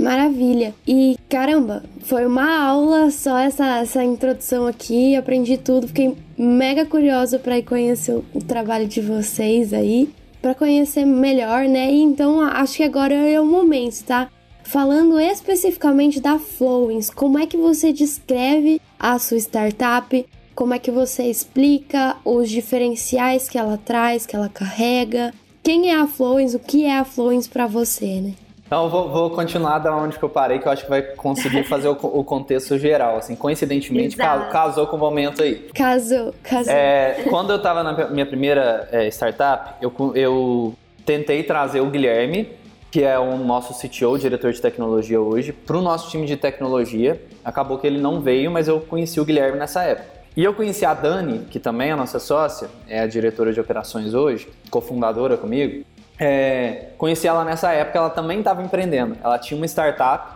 Maravilha. 0.00 0.74
E 0.88 1.18
caramba, 1.28 1.82
foi 2.04 2.24
uma 2.24 2.64
aula 2.64 3.10
só 3.10 3.38
essa, 3.38 3.80
essa 3.80 4.02
introdução 4.02 4.66
aqui. 4.66 5.14
Aprendi 5.14 5.58
tudo, 5.58 5.88
fiquei 5.88 6.16
mega 6.38 6.86
curiosa 6.86 7.38
para 7.38 7.58
ir 7.58 7.64
conhecer 7.64 8.14
o, 8.14 8.40
trabalho 8.42 8.88
de 8.88 9.00
vocês 9.02 9.74
aí, 9.74 10.08
para 10.40 10.54
conhecer 10.54 11.04
melhor, 11.04 11.68
né? 11.68 11.92
E 11.92 12.00
então 12.00 12.40
acho 12.40 12.78
que 12.78 12.82
agora 12.82 13.14
é 13.14 13.38
o 13.38 13.44
momento, 13.44 14.02
tá? 14.04 14.30
Falando 14.64 15.20
especificamente 15.20 16.18
da 16.18 16.38
Flowings, 16.38 17.10
como 17.10 17.38
é 17.38 17.46
que 17.46 17.56
você 17.56 17.92
descreve 17.92 18.80
a 18.98 19.18
sua 19.18 19.36
startup? 19.36 20.26
Como 20.54 20.72
é 20.72 20.78
que 20.78 20.90
você 20.90 21.24
explica 21.24 22.16
os 22.24 22.48
diferenciais 22.48 23.48
que 23.48 23.58
ela 23.58 23.76
traz, 23.76 24.24
que 24.24 24.34
ela 24.34 24.48
carrega? 24.48 25.34
Quem 25.62 25.90
é 25.90 25.96
a 25.96 26.06
Flowings? 26.06 26.54
O 26.54 26.58
que 26.58 26.84
é 26.84 26.98
a 26.98 27.04
Flowings 27.04 27.48
para 27.48 27.66
você, 27.66 28.20
né? 28.20 28.34
Então, 28.70 28.88
vou, 28.88 29.08
vou, 29.08 29.30
continuar 29.30 29.80
da 29.80 29.92
onde 29.96 30.16
que 30.16 30.24
eu 30.24 30.28
parei, 30.28 30.60
que 30.60 30.68
eu 30.68 30.70
acho 30.70 30.84
que 30.84 30.88
vai 30.88 31.02
conseguir 31.02 31.64
fazer 31.64 31.88
o, 31.88 31.98
o, 32.00 32.22
contexto 32.22 32.78
geral. 32.78 33.16
Assim, 33.16 33.34
coincidentemente, 33.34 34.14
Exato. 34.14 34.52
casou 34.52 34.86
com 34.86 34.94
o 34.94 34.98
momento 35.00 35.42
aí. 35.42 35.68
Casou, 35.74 36.32
casou. 36.40 36.72
É, 36.72 37.24
quando 37.28 37.50
eu 37.50 37.56
estava 37.56 37.82
na 37.82 38.08
minha 38.10 38.24
primeira 38.24 38.88
é, 38.92 39.08
startup, 39.08 39.74
eu, 39.82 39.92
eu 40.14 40.74
tentei 41.04 41.42
trazer 41.42 41.80
o 41.80 41.86
Guilherme, 41.86 42.48
que 42.92 43.02
é 43.02 43.18
o 43.18 43.36
nosso 43.38 43.74
CTO, 43.74 44.16
diretor 44.16 44.52
de 44.52 44.62
tecnologia 44.62 45.20
hoje, 45.20 45.52
para 45.52 45.76
o 45.76 45.82
nosso 45.82 46.08
time 46.08 46.24
de 46.24 46.36
tecnologia. 46.36 47.20
Acabou 47.44 47.76
que 47.76 47.88
ele 47.88 47.98
não 47.98 48.20
veio, 48.20 48.52
mas 48.52 48.68
eu 48.68 48.78
conheci 48.78 49.18
o 49.20 49.24
Guilherme 49.24 49.58
nessa 49.58 49.82
época. 49.82 50.20
E 50.36 50.44
eu 50.44 50.54
conheci 50.54 50.84
a 50.84 50.94
Dani, 50.94 51.40
que 51.50 51.58
também 51.58 51.88
é 51.88 51.92
a 51.92 51.96
nossa 51.96 52.20
sócia, 52.20 52.68
é 52.86 53.00
a 53.00 53.06
diretora 53.08 53.52
de 53.52 53.58
operações 53.58 54.14
hoje, 54.14 54.48
cofundadora 54.70 55.36
comigo 55.36 55.84
é, 56.20 56.88
conheci 56.98 57.26
ela 57.26 57.44
nessa 57.44 57.72
época, 57.72 57.98
ela 57.98 58.10
também 58.10 58.40
estava 58.40 58.62
empreendendo. 58.62 59.16
Ela 59.24 59.38
tinha 59.38 59.56
uma 59.56 59.64
startup 59.64 60.34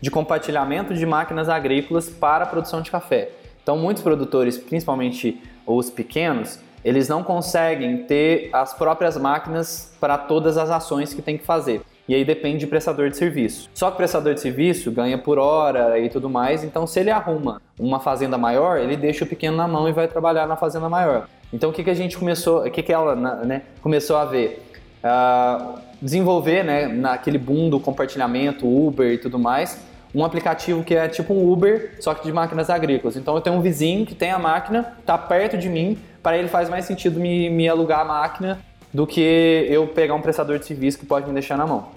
de 0.00 0.08
compartilhamento 0.08 0.94
de 0.94 1.04
máquinas 1.04 1.48
agrícolas 1.48 2.08
para 2.08 2.44
a 2.44 2.46
produção 2.46 2.80
de 2.80 2.90
café. 2.90 3.30
Então, 3.60 3.76
muitos 3.76 4.02
produtores, 4.02 4.56
principalmente 4.56 5.42
os 5.66 5.90
pequenos, 5.90 6.60
eles 6.84 7.08
não 7.08 7.24
conseguem 7.24 8.04
ter 8.04 8.50
as 8.52 8.74
próprias 8.74 9.16
máquinas 9.16 9.96
para 9.98 10.16
todas 10.16 10.56
as 10.56 10.70
ações 10.70 11.12
que 11.12 11.22
tem 11.22 11.36
que 11.36 11.44
fazer. 11.44 11.80
E 12.06 12.14
aí 12.14 12.22
depende 12.24 12.58
de 12.58 12.66
prestador 12.66 13.08
de 13.08 13.16
serviço. 13.16 13.70
Só 13.74 13.88
que 13.88 13.94
o 13.94 13.96
prestador 13.96 14.34
de 14.34 14.40
serviço 14.40 14.92
ganha 14.92 15.16
por 15.16 15.38
hora 15.38 15.98
e 15.98 16.10
tudo 16.10 16.28
mais, 16.28 16.62
então 16.62 16.86
se 16.86 17.00
ele 17.00 17.10
arruma 17.10 17.62
uma 17.78 17.98
fazenda 17.98 18.36
maior, 18.36 18.78
ele 18.78 18.94
deixa 18.94 19.24
o 19.24 19.26
pequeno 19.26 19.56
na 19.56 19.66
mão 19.66 19.88
e 19.88 19.92
vai 19.92 20.06
trabalhar 20.06 20.46
na 20.46 20.54
fazenda 20.54 20.86
maior. 20.86 21.26
Então 21.50 21.70
o 21.70 21.72
que, 21.72 21.82
que 21.82 21.88
a 21.88 21.94
gente 21.94 22.18
começou, 22.18 22.66
o 22.66 22.70
que, 22.70 22.82
que 22.82 22.92
ela 22.92 23.16
né, 23.16 23.62
começou 23.80 24.16
a 24.16 24.26
ver? 24.26 24.62
Uh, 25.04 25.78
desenvolver, 26.00 26.64
né, 26.64 26.88
naquele 26.88 27.36
boom 27.36 27.68
do 27.68 27.78
compartilhamento, 27.78 28.66
Uber 28.66 29.12
e 29.12 29.18
tudo 29.18 29.38
mais, 29.38 29.78
um 30.14 30.24
aplicativo 30.24 30.82
que 30.82 30.94
é 30.94 31.08
tipo 31.08 31.34
um 31.34 31.50
Uber, 31.50 31.96
só 32.00 32.14
que 32.14 32.24
de 32.24 32.32
máquinas 32.32 32.70
agrícolas. 32.70 33.16
Então 33.16 33.34
eu 33.34 33.40
tenho 33.40 33.56
um 33.56 33.60
vizinho 33.60 34.06
que 34.06 34.14
tem 34.14 34.30
a 34.30 34.38
máquina, 34.38 34.94
está 35.00 35.18
perto 35.18 35.58
de 35.58 35.68
mim, 35.68 35.98
para 36.22 36.38
ele 36.38 36.48
faz 36.48 36.70
mais 36.70 36.86
sentido 36.86 37.20
me, 37.20 37.50
me 37.50 37.68
alugar 37.68 38.00
a 38.00 38.04
máquina 38.04 38.60
do 38.92 39.06
que 39.06 39.66
eu 39.68 39.88
pegar 39.88 40.14
um 40.14 40.22
prestador 40.22 40.58
de 40.58 40.66
serviço 40.66 40.98
que 40.98 41.04
pode 41.04 41.26
me 41.26 41.34
deixar 41.34 41.58
na 41.58 41.66
mão. 41.66 41.88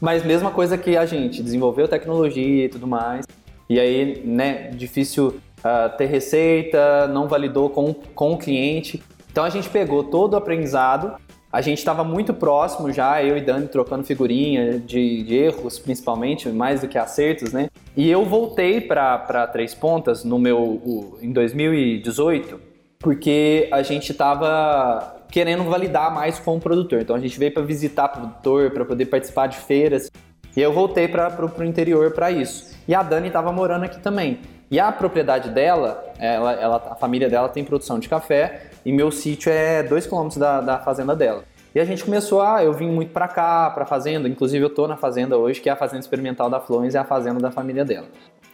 Mas 0.00 0.24
mesma 0.24 0.50
coisa 0.50 0.76
que 0.76 0.96
a 0.96 1.06
gente 1.06 1.42
desenvolveu 1.42 1.86
tecnologia 1.86 2.64
e 2.64 2.68
tudo 2.68 2.86
mais, 2.86 3.26
e 3.68 3.78
aí, 3.78 4.22
né, 4.24 4.70
difícil 4.72 5.28
uh, 5.58 5.96
ter 5.96 6.06
receita, 6.06 7.06
não 7.08 7.28
validou 7.28 7.68
com, 7.68 7.92
com 7.92 8.32
o 8.32 8.38
cliente. 8.38 9.02
Então 9.30 9.44
a 9.44 9.50
gente 9.50 9.68
pegou 9.68 10.04
todo 10.04 10.34
o 10.34 10.36
aprendizado, 10.36 11.16
a 11.52 11.60
gente 11.60 11.78
estava 11.78 12.02
muito 12.02 12.34
próximo 12.34 12.92
já, 12.92 13.22
eu 13.22 13.36
e 13.36 13.40
Dani 13.40 13.68
trocando 13.68 14.04
figurinha 14.04 14.78
de, 14.78 15.22
de, 15.22 15.34
erros, 15.34 15.78
principalmente, 15.78 16.48
mais 16.48 16.80
do 16.80 16.88
que 16.88 16.98
acertos, 16.98 17.52
né? 17.52 17.68
E 17.96 18.10
eu 18.10 18.24
voltei 18.24 18.80
para 18.80 19.46
Três 19.46 19.74
Pontas 19.74 20.24
no 20.24 20.38
meu, 20.38 20.58
o, 20.58 21.18
em 21.22 21.32
2018, 21.32 22.60
porque 22.98 23.68
a 23.72 23.82
gente 23.82 24.12
estava 24.12 25.16
querendo 25.30 25.64
validar 25.64 26.12
mais 26.12 26.38
com 26.38 26.56
o 26.56 26.60
produtor. 26.60 27.00
Então 27.00 27.16
a 27.16 27.20
gente 27.20 27.38
veio 27.38 27.52
para 27.52 27.62
visitar 27.62 28.06
o 28.06 28.08
produtor, 28.08 28.70
para 28.70 28.84
poder 28.84 29.06
participar 29.06 29.46
de 29.46 29.56
feiras. 29.56 30.10
E 30.56 30.60
eu 30.60 30.72
voltei 30.72 31.06
para 31.06 31.44
o 31.44 31.64
interior 31.64 32.10
para 32.12 32.30
isso. 32.30 32.74
E 32.88 32.94
a 32.94 33.02
Dani 33.02 33.28
estava 33.28 33.52
morando 33.52 33.84
aqui 33.84 34.00
também. 34.00 34.40
E 34.70 34.80
a 34.80 34.90
propriedade 34.90 35.50
dela, 35.50 36.04
ela, 36.18 36.52
ela, 36.54 36.76
a 36.90 36.94
família 36.96 37.28
dela 37.28 37.48
tem 37.48 37.64
produção 37.64 37.98
de 37.98 38.08
café 38.08 38.70
e 38.86 38.92
meu 38.92 39.10
sítio 39.10 39.50
é 39.50 39.82
2 39.82 40.06
km 40.06 40.28
da, 40.36 40.60
da 40.60 40.78
fazenda 40.78 41.16
dela. 41.16 41.42
E 41.74 41.80
a 41.80 41.84
gente 41.84 42.04
começou 42.04 42.40
a, 42.40 42.62
eu 42.62 42.72
vim 42.72 42.86
muito 42.88 43.12
para 43.12 43.26
cá, 43.26 43.68
para 43.68 43.84
fazenda, 43.84 44.28
inclusive 44.28 44.64
eu 44.64 44.70
tô 44.70 44.86
na 44.86 44.96
fazenda 44.96 45.36
hoje, 45.36 45.60
que 45.60 45.68
é 45.68 45.72
a 45.72 45.76
fazenda 45.76 45.98
experimental 45.98 46.48
da 46.48 46.60
Flores, 46.60 46.94
é 46.94 46.98
a 46.98 47.04
fazenda 47.04 47.40
da 47.40 47.50
família 47.50 47.84
dela. 47.84 48.06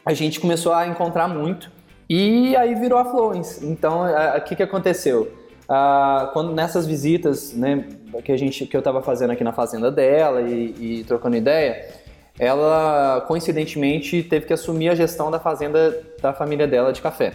A 0.06 0.14
gente 0.14 0.40
começou 0.40 0.72
a 0.72 0.86
encontrar 0.86 1.28
muito 1.28 1.70
e 2.08 2.56
aí 2.56 2.74
virou 2.74 2.98
a 2.98 3.04
Flores. 3.04 3.62
Então, 3.62 4.06
o 4.06 4.40
que 4.40 4.56
que 4.56 4.62
aconteceu? 4.62 5.30
Quando 6.32 6.54
nessas 6.54 6.86
visitas, 6.86 7.52
né, 7.52 7.84
que 8.24 8.32
a 8.32 8.36
gente, 8.38 8.64
que 8.64 8.74
eu 8.74 8.80
estava 8.80 9.02
fazendo 9.02 9.32
aqui 9.32 9.44
na 9.44 9.52
fazenda 9.52 9.90
dela 9.90 10.40
e, 10.40 11.00
e, 11.00 11.04
trocando 11.04 11.36
ideia, 11.36 11.90
ela 12.38 13.22
coincidentemente 13.28 14.22
teve 14.22 14.46
que 14.46 14.52
assumir 14.54 14.88
a 14.88 14.94
gestão 14.94 15.30
da 15.30 15.38
fazenda 15.38 15.94
da 16.22 16.32
família 16.32 16.66
dela 16.66 16.90
de 16.90 17.02
café. 17.02 17.34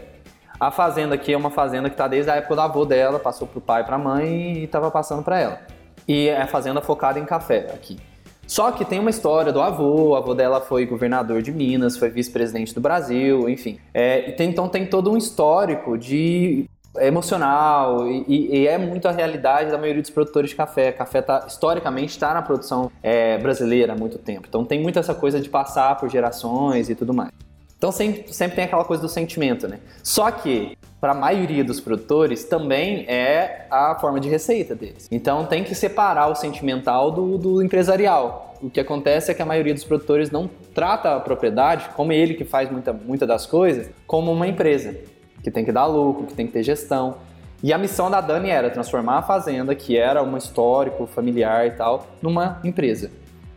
A 0.60 0.72
fazenda 0.72 1.14
aqui 1.14 1.34
é 1.34 1.38
uma 1.38 1.52
fazenda 1.52 1.88
que 1.88 1.94
está 1.94 2.08
desde 2.08 2.32
a 2.32 2.36
época 2.36 2.56
do 2.56 2.62
avô 2.62 2.84
dela, 2.84 3.20
passou 3.20 3.48
para 3.48 3.60
o 3.60 3.62
pai, 3.62 3.84
para 3.86 3.96
a 3.96 4.00
mãe 4.00 4.60
e 4.60 4.64
estava 4.64 4.90
passando 4.90 5.22
para 5.22 5.40
ela. 5.40 5.60
E 6.08 6.30
é 6.30 6.48
fazenda 6.48 6.82
focada 6.82 7.20
em 7.20 7.26
café 7.26 7.72
aqui. 7.74 8.00
Só 8.48 8.72
que 8.72 8.86
tem 8.86 8.98
uma 8.98 9.10
história 9.10 9.52
do 9.52 9.62
avô, 9.62 10.10
o 10.10 10.16
avô 10.16 10.34
dela 10.34 10.62
foi 10.62 10.86
governador 10.86 11.42
de 11.42 11.52
Minas, 11.52 11.98
foi 11.98 12.10
vice-presidente 12.10 12.74
do 12.74 12.82
Brasil, 12.82 13.48
enfim. 13.50 13.78
É, 13.94 14.34
então 14.42 14.68
tem 14.70 14.88
todo 14.88 15.12
um 15.12 15.18
histórico 15.18 15.98
de 15.98 16.66
emocional 17.00 18.08
e, 18.08 18.62
e, 18.62 18.68
é 18.68 18.76
muito 18.78 19.08
a 19.08 19.12
realidade 19.12 19.70
da 19.70 19.78
maioria 19.78 20.02
dos 20.02 20.10
produtores 20.10 20.50
de 20.50 20.56
café. 20.56 20.92
Café 20.92 21.22
tá, 21.22 21.46
historicamente 21.48 22.14
está 22.14 22.34
na 22.34 22.42
produção 22.42 22.90
é, 23.04 23.38
brasileira 23.38 23.94
há 23.94 23.96
muito 23.96 24.18
tempo. 24.18 24.48
Então 24.48 24.66
tem 24.66 24.82
muito 24.82 24.98
essa 24.98 25.14
coisa 25.14 25.40
de 25.40 25.50
passar 25.50 25.96
por 25.98 26.10
gerações 26.10 26.90
e 26.90 26.96
tudo 26.96 27.14
mais. 27.14 27.32
Então 27.77 27.91
sempre, 27.91 28.34
sempre 28.34 28.55
tem 28.55 28.65
aquela 28.65 28.84
coisa 28.84 29.01
do 29.01 29.10
sentimento, 29.10 29.67
né? 29.67 29.79
Só 30.03 30.31
que 30.31 30.77
para 31.00 31.12
a 31.12 31.15
maioria 31.15 31.63
dos 31.63 31.79
produtores 31.79 32.43
também 32.43 33.05
é 33.07 33.67
a 33.69 33.96
forma 34.00 34.19
de 34.19 34.27
receita 34.27 34.74
deles. 34.74 35.07
Então 35.12 35.46
tem 35.46 35.63
que 35.63 35.75
separar 35.75 36.27
o 36.27 36.36
sentimental 36.36 37.12
do, 37.12 37.38
do 37.38 37.62
empresarial. 37.62 38.55
O 38.62 38.69
que 38.69 38.79
acontece 38.79 39.29
é 39.29 39.34
que 39.36 39.41
a 39.41 39.46
maioria 39.46 39.74
dos 39.75 39.84
produtores 39.84 40.31
não 40.31 40.50
trata 40.74 41.15
a 41.15 41.19
propriedade, 41.19 41.89
como 41.96 42.12
ele 42.12 42.34
que 42.34 42.43
faz 42.43 42.72
muita, 42.72 42.91
muita 42.91 43.27
das 43.27 43.46
coisas, 43.46 43.89
como 44.07 44.31
uma 44.31 44.48
empresa 44.48 44.96
que 45.43 45.51
tem 45.51 45.63
que 45.63 45.72
dar 45.72 45.86
lucro, 45.86 46.25
que 46.25 46.34
tem 46.34 46.48
que 46.48 46.53
ter 46.53 46.63
gestão. 46.63 47.17
E 47.62 47.72
a 47.72 47.77
missão 47.77 48.10
da 48.10 48.19
Dani 48.19 48.50
era 48.50 48.72
transformar 48.72 49.19
a 49.19 49.22
fazenda, 49.22 49.75
que 49.75 49.96
era 49.96 50.24
um 50.24 50.36
histórico 50.36 51.05
familiar 51.05 51.67
e 51.67 51.72
tal, 51.72 52.07
numa 52.22 52.60
empresa, 52.63 53.12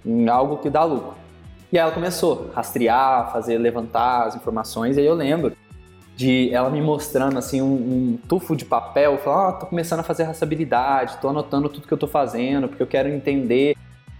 em 0.04 0.28
algo 0.28 0.58
que 0.58 0.68
dá 0.68 0.84
lucro. 0.84 1.19
E 1.72 1.78
aí 1.78 1.82
ela 1.82 1.92
começou 1.92 2.50
a 2.52 2.56
rastrear, 2.56 3.30
fazer 3.32 3.56
levantar 3.58 4.26
as 4.26 4.34
informações, 4.34 4.96
e 4.96 5.00
aí 5.00 5.06
eu 5.06 5.14
lembro 5.14 5.52
de 6.16 6.52
ela 6.52 6.68
me 6.68 6.82
mostrando 6.82 7.38
assim 7.38 7.62
um, 7.62 7.74
um 7.74 8.18
tufo 8.28 8.54
de 8.54 8.64
papel, 8.64 9.16
falando, 9.18 9.48
ah, 9.48 9.52
tô 9.52 9.66
começando 9.66 10.00
a 10.00 10.02
fazer 10.02 10.24
rastreabilidade, 10.24 11.16
tô 11.18 11.28
anotando 11.28 11.68
tudo 11.68 11.86
que 11.86 11.94
eu 11.94 11.98
tô 11.98 12.06
fazendo, 12.06 12.68
porque 12.68 12.82
eu 12.82 12.86
quero 12.86 13.08
entender 13.08 13.76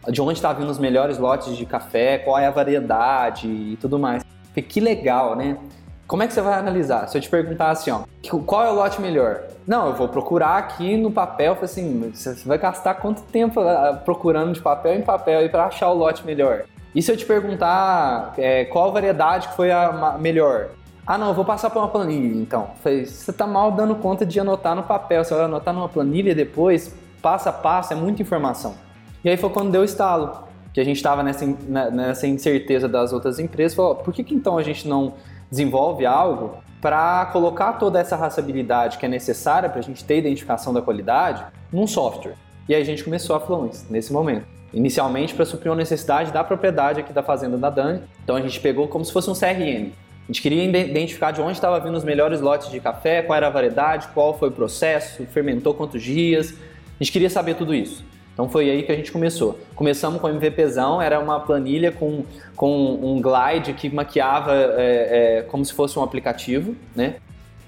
de 0.08 0.22
onde 0.22 0.34
está 0.34 0.52
vindo 0.52 0.70
os 0.70 0.78
melhores 0.78 1.18
lotes 1.18 1.56
de 1.56 1.66
café, 1.66 2.18
qual 2.18 2.38
é 2.38 2.46
a 2.46 2.50
variedade 2.50 3.46
e 3.48 3.76
tudo 3.76 3.98
mais. 3.98 4.24
Falei, 4.48 4.62
que 4.62 4.80
legal, 4.80 5.36
né? 5.36 5.58
Como 6.06 6.22
é 6.22 6.26
que 6.26 6.32
você 6.32 6.40
vai 6.40 6.58
analisar? 6.58 7.06
Se 7.06 7.18
eu 7.18 7.20
te 7.20 7.28
perguntar 7.28 7.70
assim, 7.70 7.90
ó, 7.90 8.04
qual 8.46 8.64
é 8.64 8.70
o 8.70 8.74
lote 8.74 9.00
melhor? 9.00 9.42
Não, 9.66 9.88
eu 9.88 9.94
vou 9.94 10.08
procurar 10.08 10.56
aqui 10.56 10.96
no 10.96 11.10
papel, 11.10 11.56
assim, 11.60 12.10
você 12.12 12.34
vai 12.48 12.58
gastar 12.58 12.94
quanto 12.94 13.22
tempo 13.22 13.60
ah, 13.60 14.00
procurando 14.04 14.52
de 14.52 14.60
papel 14.60 14.94
em 14.94 15.02
papel 15.02 15.48
para 15.50 15.66
achar 15.66 15.90
o 15.90 15.94
lote 15.94 16.24
melhor? 16.24 16.64
E 16.94 17.00
se 17.00 17.10
eu 17.10 17.16
te 17.16 17.24
perguntar 17.24 18.34
é, 18.36 18.64
qual 18.64 18.92
variedade 18.92 19.48
foi 19.54 19.70
a 19.70 20.16
melhor? 20.20 20.70
Ah, 21.06 21.16
não, 21.16 21.28
eu 21.28 21.34
vou 21.34 21.44
passar 21.44 21.70
por 21.70 21.78
uma 21.78 21.88
planilha, 21.88 22.40
então. 22.40 22.70
Você 22.82 23.30
está 23.30 23.46
mal 23.46 23.72
dando 23.72 23.94
conta 23.96 24.26
de 24.26 24.38
anotar 24.38 24.74
no 24.74 24.82
papel, 24.82 25.24
você 25.24 25.34
vai 25.34 25.44
anotar 25.44 25.74
numa 25.74 25.88
planilha 25.88 26.34
depois, 26.34 26.94
passo 27.20 27.48
a 27.48 27.52
passo, 27.52 27.92
é 27.92 27.96
muita 27.96 28.22
informação. 28.22 28.74
E 29.24 29.28
aí 29.28 29.36
foi 29.36 29.50
quando 29.50 29.70
deu 29.70 29.82
o 29.82 29.84
estalo, 29.84 30.44
que 30.72 30.80
a 30.80 30.84
gente 30.84 30.96
estava 30.96 31.22
nessa, 31.22 31.44
nessa 31.46 32.26
incerteza 32.26 32.88
das 32.88 33.12
outras 33.12 33.38
empresas, 33.38 33.74
falou, 33.74 33.96
por 33.96 34.14
que, 34.14 34.22
que 34.22 34.34
então 34.34 34.56
a 34.56 34.62
gente 34.62 34.86
não 34.86 35.14
desenvolve 35.50 36.06
algo 36.06 36.58
para 36.80 37.26
colocar 37.26 37.74
toda 37.74 37.98
essa 37.98 38.16
raçabilidade 38.16 38.96
que 38.96 39.04
é 39.04 39.08
necessária 39.08 39.68
para 39.68 39.80
a 39.80 39.82
gente 39.82 40.04
ter 40.04 40.18
identificação 40.18 40.72
da 40.72 40.80
qualidade 40.80 41.44
num 41.72 41.86
software. 41.86 42.34
E 42.68 42.74
aí 42.74 42.80
a 42.80 42.84
gente 42.84 43.04
começou 43.04 43.36
a 43.36 43.40
Fluence 43.40 43.84
nesse 43.90 44.12
momento. 44.12 44.46
Inicialmente 44.72 45.34
para 45.34 45.44
suprir 45.44 45.70
uma 45.70 45.76
necessidade 45.76 46.32
da 46.32 46.44
propriedade 46.44 47.00
aqui 47.00 47.12
da 47.12 47.22
fazenda 47.22 47.56
da 47.56 47.70
Dani. 47.70 48.02
Então 48.22 48.36
a 48.36 48.40
gente 48.40 48.60
pegou 48.60 48.88
como 48.88 49.04
se 49.04 49.12
fosse 49.12 49.28
um 49.28 49.34
CRM. 49.34 49.92
A 50.24 50.32
gente 50.32 50.42
queria 50.42 50.62
identificar 50.62 51.32
de 51.32 51.40
onde 51.40 51.52
estava 51.54 51.80
vindo 51.80 51.96
os 51.96 52.04
melhores 52.04 52.40
lotes 52.40 52.70
de 52.70 52.78
café, 52.78 53.20
qual 53.22 53.36
era 53.36 53.48
a 53.48 53.50
variedade, 53.50 54.08
qual 54.14 54.38
foi 54.38 54.48
o 54.48 54.52
processo, 54.52 55.26
fermentou 55.26 55.74
quantos 55.74 56.00
dias. 56.00 56.54
A 57.00 57.02
gente 57.02 57.10
queria 57.10 57.28
saber 57.28 57.54
tudo 57.54 57.74
isso. 57.74 58.04
Então 58.32 58.48
foi 58.48 58.70
aí 58.70 58.82
que 58.84 58.92
a 58.92 58.94
gente 58.94 59.10
começou. 59.10 59.58
Começamos 59.74 60.20
com 60.20 60.28
o 60.28 60.30
MVPzão, 60.30 61.02
era 61.02 61.18
uma 61.18 61.40
planilha 61.40 61.90
com, 61.90 62.24
com 62.54 62.94
um 63.02 63.20
glide 63.20 63.72
que 63.74 63.90
maquiava 63.90 64.54
é, 64.54 65.38
é, 65.38 65.42
como 65.42 65.64
se 65.64 65.74
fosse 65.74 65.98
um 65.98 66.02
aplicativo, 66.02 66.76
né? 66.94 67.16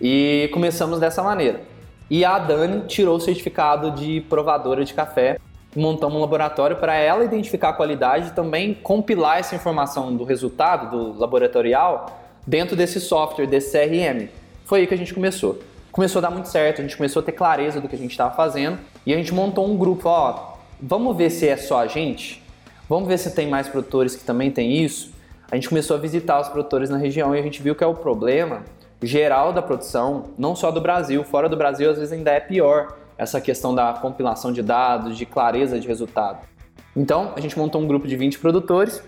E 0.01 0.49
começamos 0.53 1.01
dessa 1.01 1.23
maneira. 1.23 1.61
E 2.09 2.25
a 2.25 2.39
Dani 2.39 2.87
tirou 2.87 3.17
o 3.17 3.21
certificado 3.21 3.91
de 3.91 4.21
provadora 4.29 4.85
de 4.85 4.95
café, 4.95 5.39
montamos 5.75 6.17
um 6.17 6.21
laboratório 6.21 6.77
para 6.77 6.95
ela 6.95 7.25
identificar 7.25 7.71
a 7.71 7.73
qualidade 7.73 8.29
e 8.29 8.33
também 8.33 8.75
compilar 8.75 9.39
essa 9.39 9.55
informação 9.55 10.15
do 10.15 10.25
resultado 10.25 10.91
do 10.91 11.19
laboratorial 11.19 12.21
dentro 12.47 12.77
desse 12.77 13.01
software, 13.01 13.47
desse 13.47 13.73
CRM. 13.73 14.29
Foi 14.65 14.81
aí 14.81 14.87
que 14.87 14.95
a 14.95 14.99
gente 14.99 15.15
começou. 15.15 15.59
Começou 15.91 16.21
a 16.21 16.23
dar 16.23 16.31
muito 16.31 16.49
certo, 16.49 16.81
a 16.81 16.83
gente 16.83 16.97
começou 16.97 17.21
a 17.21 17.25
ter 17.25 17.33
clareza 17.33 17.81
do 17.81 17.89
que 17.89 17.95
a 17.95 17.99
gente 17.99 18.13
estava 18.13 18.35
fazendo 18.35 18.79
e 19.05 19.13
a 19.13 19.17
gente 19.17 19.33
montou 19.33 19.67
um 19.67 19.77
grupo, 19.77 20.09
ó, 20.09 20.57
vamos 20.81 21.17
ver 21.17 21.31
se 21.31 21.49
é 21.49 21.57
só 21.57 21.81
a 21.81 21.87
gente? 21.87 22.43
Vamos 22.89 23.09
ver 23.09 23.19
se 23.19 23.35
tem 23.35 23.47
mais 23.47 23.69
produtores 23.69 24.17
que 24.17 24.25
também 24.25 24.51
tem 24.51 24.83
isso? 24.83 25.13
A 25.51 25.55
gente 25.55 25.69
começou 25.69 25.97
a 25.97 26.01
visitar 26.01 26.41
os 26.41 26.49
produtores 26.49 26.89
na 26.89 26.97
região 26.97 27.35
e 27.35 27.39
a 27.39 27.43
gente 27.43 27.63
viu 27.63 27.75
que 27.75 27.85
é 27.85 27.87
o 27.87 27.95
problema 27.95 28.63
geral 29.03 29.53
da 29.53 29.61
produção, 29.61 30.27
não 30.39 30.57
só 30.57 30.71
do 30.71 30.81
Brasil, 30.81 31.23
fora 31.25 31.49
do 31.49 31.57
Brasil 31.57 31.91
às 31.91 31.99
vezes 31.99 32.13
ainda 32.13 32.31
é 32.31 32.41
pior 32.41 32.97
essa 33.17 33.41
questão 33.41 33.75
da 33.75 33.93
compilação 33.95 34.53
de 34.53 34.63
dados, 34.63 35.17
de 35.17 35.27
clareza 35.27 35.79
de 35.79 35.87
resultado. 35.87 36.47
Então, 36.97 37.33
a 37.37 37.41
gente 37.41 37.59
montou 37.59 37.81
um 37.81 37.87
grupo 37.87 38.07
de 38.07 38.17
20 38.17 38.39
produtores, 38.39 39.03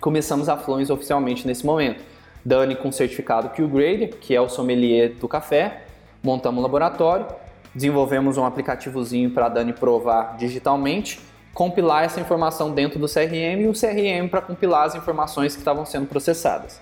começamos 0.00 0.48
a 0.48 0.56
Fluence 0.56 0.92
oficialmente 0.92 1.46
nesse 1.46 1.64
momento. 1.64 2.02
Dani 2.44 2.74
com 2.74 2.90
certificado 2.90 3.50
Q-Grade, 3.50 4.08
que 4.20 4.34
é 4.34 4.40
o 4.40 4.48
sommelier 4.48 5.14
do 5.14 5.28
café, 5.28 5.84
montamos 6.22 6.58
um 6.58 6.62
laboratório, 6.62 7.26
desenvolvemos 7.74 8.38
um 8.38 8.44
aplicativozinho 8.44 9.30
para 9.30 9.46
a 9.46 9.48
Dani 9.48 9.72
provar 9.72 10.36
digitalmente 10.38 11.20
compilar 11.52 12.04
essa 12.04 12.20
informação 12.20 12.72
dentro 12.72 12.98
do 12.98 13.06
CRM 13.06 13.60
e 13.60 13.68
o 13.68 13.72
CRM 13.72 14.28
para 14.28 14.40
compilar 14.40 14.84
as 14.84 14.94
informações 14.94 15.54
que 15.54 15.60
estavam 15.60 15.84
sendo 15.84 16.06
processadas. 16.06 16.80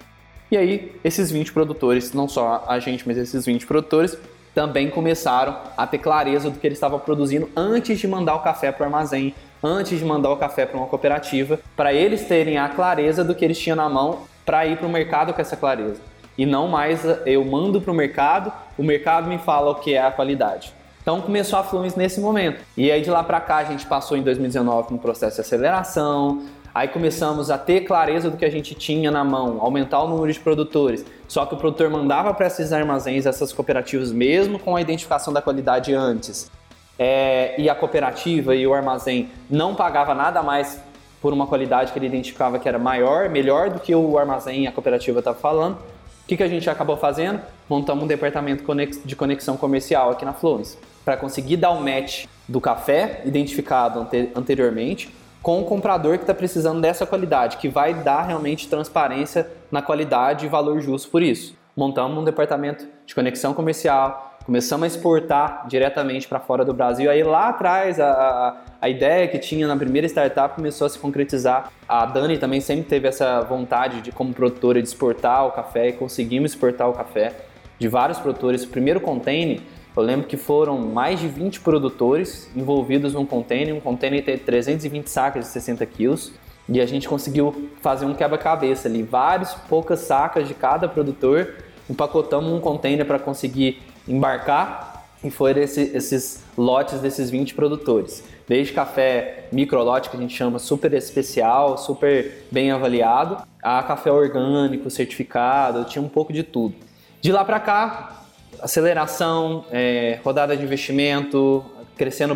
E 0.51 0.57
aí, 0.57 0.95
esses 1.05 1.31
20 1.31 1.53
produtores, 1.53 2.13
não 2.13 2.29
só 2.29 2.65
a 2.67 2.79
gente, 2.79 3.07
mas 3.07 3.17
esses 3.17 3.45
20 3.45 3.67
produtores, 3.67 4.17
também 4.59 4.91
começaram 4.91 5.57
a 5.77 5.87
ter 5.87 5.99
clareza 5.99 6.51
do 6.51 6.59
que 6.59 6.67
eles 6.67 6.79
estavam 6.79 6.99
produzindo 6.99 7.49
antes 7.57 7.97
de 7.97 8.09
mandar 8.09 8.35
o 8.35 8.41
café 8.41 8.73
para 8.73 8.83
o 8.83 8.87
armazém, 8.87 9.33
antes 9.63 10.01
de 10.01 10.05
mandar 10.05 10.33
o 10.33 10.37
café 10.37 10.67
para 10.67 10.77
uma 10.77 10.89
cooperativa, 10.89 11.61
para 11.77 11.95
eles 11.95 12.27
terem 12.27 12.59
a 12.59 12.69
clareza 12.69 13.23
do 13.23 13.37
que 13.37 13.45
eles 13.45 13.57
tinham 13.57 13.77
na 13.77 13.89
mão 13.89 14.23
para 14.45 14.67
ir 14.67 14.77
para 14.77 14.89
o 14.89 14.91
mercado 14.91 15.33
com 15.33 15.41
essa 15.41 15.57
clareza. 15.57 16.01
E 16.37 16.45
não 16.45 16.67
mais 16.67 17.05
eu 17.25 17.45
mando 17.45 17.81
para 17.81 17.93
o 17.93 17.95
mercado, 17.95 18.53
o 18.77 18.83
mercado 18.83 19.29
me 19.29 19.39
fala 19.39 19.71
o 19.71 19.77
que 19.77 19.95
é 19.95 20.03
a 20.03 20.11
qualidade. 20.11 20.73
Então 21.01 21.21
começou 21.21 21.57
a 21.57 21.63
Fluence 21.63 21.97
nesse 21.97 22.21
momento. 22.21 22.61
E 22.77 22.91
aí 22.91 23.01
de 23.01 23.11
lá 23.11 23.23
para 23.23 23.41
cá 23.41 23.59
a 23.59 23.65
gente 23.65 23.87
passou 23.87 24.17
em 24.17 24.23
2019 24.23 24.93
no 24.93 24.99
processo 24.99 25.37
de 25.37 25.43
aceleração, 25.43 26.43
Aí 26.79 26.87
começamos 26.87 27.51
a 27.51 27.59
ter 27.59 27.81
clareza 27.81 28.31
do 28.31 28.37
que 28.37 28.45
a 28.45 28.51
gente 28.51 28.73
tinha 28.73 29.11
na 29.11 29.25
mão, 29.25 29.59
aumentar 29.61 30.01
o 30.01 30.07
número 30.07 30.33
de 30.33 30.39
produtores. 30.39 31.05
Só 31.29 31.45
que 31.45 31.55
o 31.55 31.59
produtor 31.59 31.91
mandava 31.91 32.33
para 32.33 32.47
esses 32.47 32.73
armazéns, 32.73 33.27
essas 33.27 33.53
cooperativas, 33.53 34.11
mesmo 34.11 34.59
com 34.59 34.75
a 34.75 34.81
identificação 34.81 35.33
da 35.33 35.43
qualidade 35.43 35.95
antes. 35.95 36.51
É, 36.99 37.55
e 37.61 37.69
a 37.69 37.75
cooperativa 37.75 38.57
e 38.57 38.67
o 38.67 38.75
armazém 38.75 39.29
não 39.49 39.75
pagava 39.75 40.15
nada 40.15 40.43
mais 40.43 40.81
por 41.21 41.33
uma 41.33 41.47
qualidade 41.47 41.93
que 41.93 41.99
ele 41.99 42.07
identificava 42.07 42.59
que 42.59 42.69
era 42.69 42.79
maior, 42.79 43.29
melhor 43.29 43.71
do 43.71 43.79
que 43.79 43.95
o 43.95 44.19
armazém 44.19 44.65
e 44.65 44.67
a 44.67 44.73
cooperativa 44.73 45.19
estava 45.19 45.39
falando. 45.39 45.75
O 45.77 46.29
que, 46.29 46.37
que 46.37 46.43
a 46.43 46.49
gente 46.49 46.69
acabou 46.69 46.97
fazendo? 46.97 47.41
Montamos 47.69 48.05
um 48.05 48.07
departamento 48.07 48.65
de 49.05 49.17
conexão 49.17 49.57
comercial 49.57 50.11
aqui 50.11 50.25
na 50.25 50.33
Fluence 50.33 50.79
para 51.05 51.17
conseguir 51.17 51.57
dar 51.57 51.71
o 51.71 51.81
match 51.81 52.27
do 52.47 52.61
café 52.61 53.23
identificado 53.25 54.07
anteriormente 54.35 55.15
com 55.43 55.61
o 55.61 55.65
comprador 55.65 56.17
que 56.17 56.25
está 56.25 56.35
precisando 56.35 56.81
dessa 56.81 57.07
qualidade, 57.07 57.57
que 57.57 57.69
vai 57.69 57.95
dar 57.95 58.23
realmente 58.23 58.69
transparência 58.69 59.49
na 59.71 59.81
qualidade 59.81 60.47
e 60.47 60.49
valor 60.49 60.81
justo 60.81 61.11
por 61.11 61.23
isso. 61.23 61.57
Montamos 61.77 62.19
um 62.19 62.25
departamento 62.25 62.87
de 63.07 63.15
conexão 63.15 63.55
comercial, 63.55 64.37
começamos 64.45 64.85
a 64.85 64.87
exportar 64.87 65.69
diretamente 65.69 66.27
para 66.27 66.41
fora 66.41 66.65
do 66.65 66.75
Brasil. 66.75 67.11
Aí 67.11 67.23
lá 67.23 67.51
atrás 67.51 68.01
a, 68.01 68.11
a, 68.11 68.57
a, 68.81 68.89
ideia 68.89 69.29
que 69.29 69.39
tinha 69.39 69.69
na 69.69 69.77
primeira 69.77 70.07
startup 70.09 70.55
começou 70.55 70.87
a 70.87 70.91
se 70.91 70.99
concretizar. 70.99 71.71
A 71.89 72.05
Dani 72.07 72.39
também 72.39 72.61
sempre 72.61 72.85
teve 72.85 73.07
essa 73.07 73.43
vontade 73.43 74.01
de, 74.01 74.11
como 74.11 74.33
produtora, 74.33 74.83
de 74.83 74.89
exportar 74.89 75.47
o 75.47 75.53
café 75.53 75.89
e 75.89 75.93
conseguimos 75.93 76.53
exportar 76.53 76.89
o 76.89 76.95
café 76.95 77.33
de 77.79 77.87
vários 77.89 78.19
produtores. 78.19 78.65
O 78.65 78.69
primeiro 78.69 79.01
container 79.01 79.61
eu 79.99 80.05
lembro 80.05 80.27
que 80.29 80.37
foram 80.37 80.79
mais 80.79 81.19
de 81.19 81.27
20 81.27 81.61
produtores 81.61 82.49
envolvidos 82.55 83.15
num 83.15 83.27
container. 83.27 83.75
Um 83.75 83.81
container 83.81 84.25
tem 84.25 84.39
320 84.39 85.09
sacas 85.09 85.47
de 85.47 85.51
60 85.51 85.85
quilos. 85.87 86.33
E 86.69 86.81
a 86.81 86.87
gente 86.87 87.09
conseguiu 87.09 87.71
fazer 87.81 88.05
um 88.05 88.15
quebra-cabeça 88.15 88.89
ali, 88.89 89.03
várias 89.03 89.55
poucas 89.55 90.01
sacas 90.01 90.47
de 90.47 90.55
cada 90.55 90.87
produtor, 90.87 91.55
empacotamos 91.89 92.53
um 92.53 92.61
container 92.61 93.07
para 93.07 93.19
conseguir 93.19 93.81
embarcar 94.07 95.07
e 95.25 95.31
foram 95.31 95.63
esse, 95.63 95.81
esses 95.81 96.45
lotes 96.57 97.01
desses 97.01 97.31
20 97.31 97.55
produtores. 97.55 98.23
Desde 98.47 98.73
café 98.73 99.49
microlote, 99.51 100.11
que 100.11 100.17
a 100.17 100.21
gente 100.21 100.37
chama 100.37 100.59
super 100.59 100.93
especial, 100.93 101.77
super 101.77 102.45
bem 102.53 102.71
avaliado, 102.71 103.43
a 103.63 103.83
café 103.83 104.13
orgânico, 104.13 104.91
certificado, 104.91 105.85
tinha 105.87 106.03
um 106.03 106.09
pouco 106.09 106.33
de 106.33 106.43
tudo. 106.43 106.75
De 107.21 107.33
lá 107.33 107.45
para 107.45 107.59
cá, 107.59 108.27
aceleração, 108.63 109.65
é, 109.71 110.19
rodada 110.25 110.57
de 110.57 110.63
investimento, 110.63 111.65
crescendo 111.97 112.35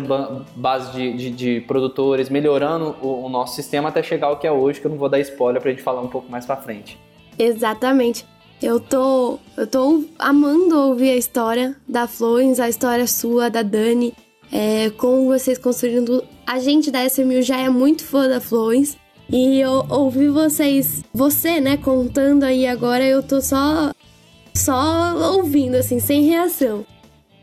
base 0.55 0.91
de, 0.91 1.13
de, 1.13 1.29
de 1.31 1.61
produtores, 1.61 2.29
melhorando 2.29 2.95
o, 3.01 3.25
o, 3.25 3.29
nosso 3.29 3.55
sistema 3.55 3.89
até 3.89 4.03
chegar 4.03 4.27
ao 4.27 4.37
que 4.37 4.45
é 4.45 4.51
hoje, 4.51 4.81
que 4.81 4.85
eu 4.85 4.91
não 4.91 4.97
vou 4.97 5.09
dar 5.09 5.19
spoiler 5.19 5.61
pra 5.61 5.71
gente 5.71 5.81
falar 5.81 6.01
um 6.01 6.07
pouco 6.07 6.29
mais 6.29 6.45
pra 6.45 6.57
frente. 6.57 6.99
Exatamente. 7.39 8.25
Eu 8.61 8.79
tô, 8.79 9.39
eu 9.57 9.65
tô 9.65 10.03
amando 10.19 10.77
ouvir 10.77 11.11
a 11.11 11.15
história 11.15 11.75
da 11.87 12.07
Florence, 12.07 12.61
a 12.61 12.69
história 12.69 13.07
sua, 13.07 13.49
da 13.49 13.61
Dani, 13.61 14.13
é, 14.51 14.89
como 14.91 15.25
vocês 15.25 15.57
construindo. 15.57 16.23
A 16.45 16.59
gente 16.59 16.91
da 16.91 17.05
SMU 17.05 17.41
já 17.41 17.59
é 17.59 17.69
muito 17.69 18.03
fã 18.03 18.27
da 18.27 18.39
Florence. 18.39 18.97
E 19.29 19.59
eu 19.59 19.85
ouvi 19.89 20.27
vocês, 20.27 21.03
você, 21.13 21.59
né, 21.59 21.77
contando 21.77 22.43
aí 22.43 22.67
agora, 22.67 23.03
eu 23.03 23.23
tô 23.23 23.41
só 23.41 23.91
só 24.55 25.33
ouvindo, 25.35 25.75
assim, 25.75 25.99
sem 25.99 26.23
reação. 26.23 26.85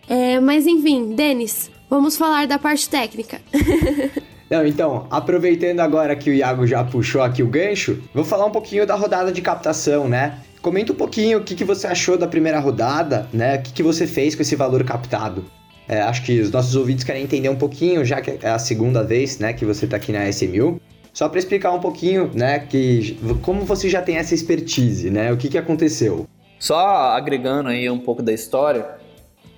É, 0.08 0.40
mas 0.40 0.66
enfim, 0.66 1.14
Denis, 1.14 1.70
vamos 1.88 2.16
falar 2.16 2.46
da 2.46 2.58
parte 2.58 2.88
técnica. 2.88 3.40
Não, 4.50 4.66
então, 4.66 5.06
aproveitando 5.10 5.78
agora 5.78 6.16
que 6.16 6.28
o 6.28 6.34
Iago 6.34 6.66
já 6.66 6.82
puxou 6.82 7.22
aqui 7.22 7.40
o 7.40 7.46
gancho, 7.46 8.02
vou 8.12 8.24
falar 8.24 8.46
um 8.46 8.50
pouquinho 8.50 8.84
da 8.84 8.96
rodada 8.96 9.30
de 9.30 9.40
captação, 9.40 10.08
né? 10.08 10.40
Comenta 10.60 10.92
um 10.92 10.96
pouquinho 10.96 11.38
o 11.38 11.44
que, 11.44 11.54
que 11.54 11.64
você 11.64 11.86
achou 11.86 12.18
da 12.18 12.26
primeira 12.26 12.58
rodada, 12.58 13.28
né? 13.32 13.58
O 13.58 13.62
que, 13.62 13.72
que 13.72 13.82
você 13.82 14.08
fez 14.08 14.34
com 14.34 14.42
esse 14.42 14.56
valor 14.56 14.82
captado. 14.82 15.44
É, 15.90 16.02
acho 16.02 16.24
que 16.24 16.40
os 16.40 16.50
nossos 16.50 16.74
ouvintes 16.76 17.04
querem 17.04 17.22
entender 17.22 17.48
um 17.48 17.56
pouquinho, 17.56 18.04
já 18.04 18.20
que 18.20 18.38
é 18.42 18.48
a 18.48 18.58
segunda 18.58 19.02
vez, 19.02 19.38
né, 19.38 19.52
que 19.52 19.64
você 19.64 19.86
está 19.86 19.96
aqui 19.96 20.12
na 20.12 20.28
SMU. 20.28 20.80
Só 21.12 21.28
para 21.28 21.40
explicar 21.40 21.72
um 21.72 21.80
pouquinho, 21.80 22.30
né, 22.32 22.60
que 22.60 23.18
como 23.42 23.64
você 23.64 23.88
já 23.88 24.00
tem 24.00 24.16
essa 24.16 24.32
expertise, 24.32 25.10
né? 25.10 25.32
O 25.32 25.36
que, 25.36 25.48
que 25.48 25.58
aconteceu? 25.58 26.28
Só 26.60 26.78
agregando 27.16 27.70
aí 27.70 27.88
um 27.88 27.98
pouco 27.98 28.22
da 28.22 28.34
história, 28.34 28.86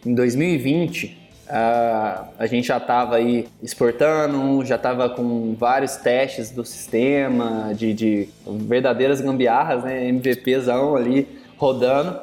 em 0.07 0.15
2020 0.15 1.21
a, 1.49 2.29
a 2.39 2.47
gente 2.47 2.69
já 2.69 2.77
estava 2.77 3.17
aí 3.17 3.49
exportando, 3.61 4.65
já 4.65 4.77
estava 4.77 5.11
com 5.11 5.55
vários 5.55 5.97
testes 5.97 6.51
do 6.51 6.65
sistema, 6.65 7.75
de, 7.75 7.93
de 7.93 8.29
verdadeiras 8.47 9.21
gambiarras, 9.21 9.83
né, 9.83 10.09
MVPzão 10.09 10.95
ali 10.95 11.29
rodando. 11.59 12.19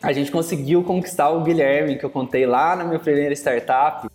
A 0.00 0.12
gente 0.12 0.30
conseguiu 0.30 0.84
conquistar 0.84 1.30
o 1.30 1.42
Guilherme, 1.42 1.98
que 1.98 2.04
eu 2.04 2.10
contei 2.10 2.46
lá 2.46 2.76
na 2.76 2.84
minha 2.84 3.00
primeira 3.00 3.34
startup, 3.34 4.08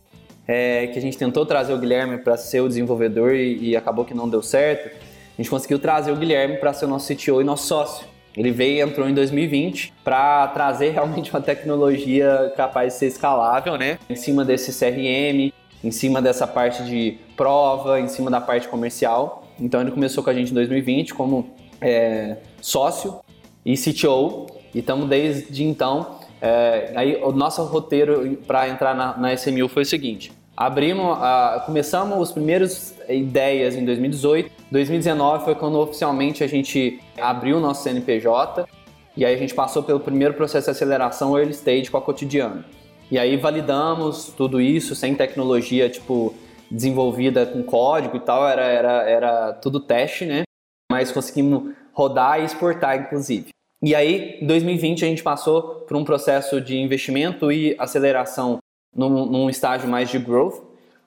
é, 0.48 0.88
que 0.88 0.98
a 0.98 1.02
gente 1.02 1.18
tentou 1.18 1.46
trazer 1.46 1.74
o 1.74 1.78
Guilherme 1.78 2.20
para 2.20 2.38
ser 2.38 2.62
o 2.62 2.70
desenvolvedor 2.70 3.36
e, 3.36 3.70
e 3.70 3.76
acabou 3.76 4.06
que 4.06 4.14
não 4.14 4.30
deu 4.30 4.42
certo. 4.42 4.96
A 5.38 5.42
gente 5.42 5.50
conseguiu 5.50 5.78
trazer 5.78 6.14
o 6.14 6.16
Guilherme 6.16 6.56
para 6.56 6.72
ser 6.72 6.86
o 6.86 6.88
nosso 6.88 7.14
CTO 7.14 7.42
e 7.42 7.44
nosso 7.44 7.68
sócio. 7.68 8.15
Ele 8.36 8.52
veio 8.52 8.78
e 8.78 8.82
entrou 8.82 9.08
em 9.08 9.14
2020 9.14 9.94
para 10.04 10.48
trazer 10.50 10.90
realmente 10.90 11.32
uma 11.32 11.42
tecnologia 11.42 12.54
capaz 12.56 12.94
de 12.94 13.00
ser 13.00 13.08
escalável, 13.08 13.78
né? 13.78 13.98
Em 14.10 14.16
cima 14.16 14.44
desse 14.44 14.78
CRM, 14.78 15.54
em 15.84 15.92
cima 15.92 16.22
dessa 16.22 16.46
parte 16.46 16.84
de 16.84 17.18
prova, 17.38 18.00
em 18.00 18.08
cima 18.08 18.30
da 18.30 18.42
parte 18.42 18.68
comercial. 18.68 19.44
Então 19.60 19.80
ele 19.80 19.92
começou 19.92 20.24
com 20.24 20.30
a 20.30 20.34
gente 20.34 20.52
em 20.52 20.54
2020 20.54 21.14
como 21.14 21.50
é, 21.80 22.38
sócio 22.62 23.20
e 23.66 23.76
CTO 23.76 24.48
e 24.74 24.80
estamos 24.80 25.08
desde 25.08 25.64
então. 25.64 26.20
É, 26.42 26.92
aí 26.96 27.16
o 27.24 27.32
nosso 27.32 27.64
roteiro 27.64 28.38
para 28.46 28.68
entrar 28.68 28.94
na, 28.94 29.18
na 29.18 29.34
SMU 29.34 29.70
foi 29.70 29.84
o 29.84 29.86
seguinte: 29.86 30.32
abrimos, 30.56 31.18
começamos 31.66 32.20
os 32.20 32.32
primeiros 32.32 32.94
ideias 33.10 33.76
em 33.76 33.86
2018 33.86 34.56
2019 34.72 35.46
foi 35.46 35.56
quando 35.56 35.80
oficialmente 35.80 36.44
a 36.44 36.48
gente 36.48 37.00
abriu 37.18 37.58
o 37.58 37.60
nosso 37.60 37.84
CNPJ 37.84 38.68
e 39.16 39.24
aí 39.24 39.34
a 39.34 39.38
gente 39.38 39.54
passou 39.54 39.84
pelo 39.84 40.00
primeiro 40.00 40.34
processo 40.34 40.66
de 40.66 40.72
aceleração 40.72 41.38
early 41.38 41.54
stage 41.54 41.90
com 41.90 41.98
a 41.98 42.02
cotidiano. 42.02 42.64
E 43.10 43.18
aí 43.18 43.38
validamos 43.38 44.34
tudo 44.36 44.60
isso 44.60 44.96
sem 44.96 45.16
tecnologia, 45.16 45.88
tipo, 45.88 46.36
desenvolvida 46.70 47.46
com 47.46 47.64
código 47.64 48.18
e 48.18 48.20
tal, 48.20 48.48
era, 48.48 48.64
era, 48.64 49.10
era 49.10 49.54
tudo 49.54 49.80
teste, 49.80 50.26
né? 50.26 50.44
Mas 50.92 51.12
conseguimos 51.12 51.74
rodar 51.94 52.42
e 52.42 52.46
exportar, 52.46 53.00
inclusive. 53.00 53.50
E 53.82 53.94
aí, 53.94 54.40
em 54.42 54.48
2020, 54.48 55.06
a 55.06 55.08
gente 55.08 55.24
passou 55.24 55.86
por 55.88 55.96
um 55.96 56.04
processo 56.04 56.60
de 56.60 56.78
investimento 56.78 57.52
e 57.52 57.76
aceleração 57.78 58.58
num, 58.96 59.26
num 59.26 59.50
estágio 59.50 59.90
mais 59.90 60.10
de 60.10 60.18
growth 60.18 60.62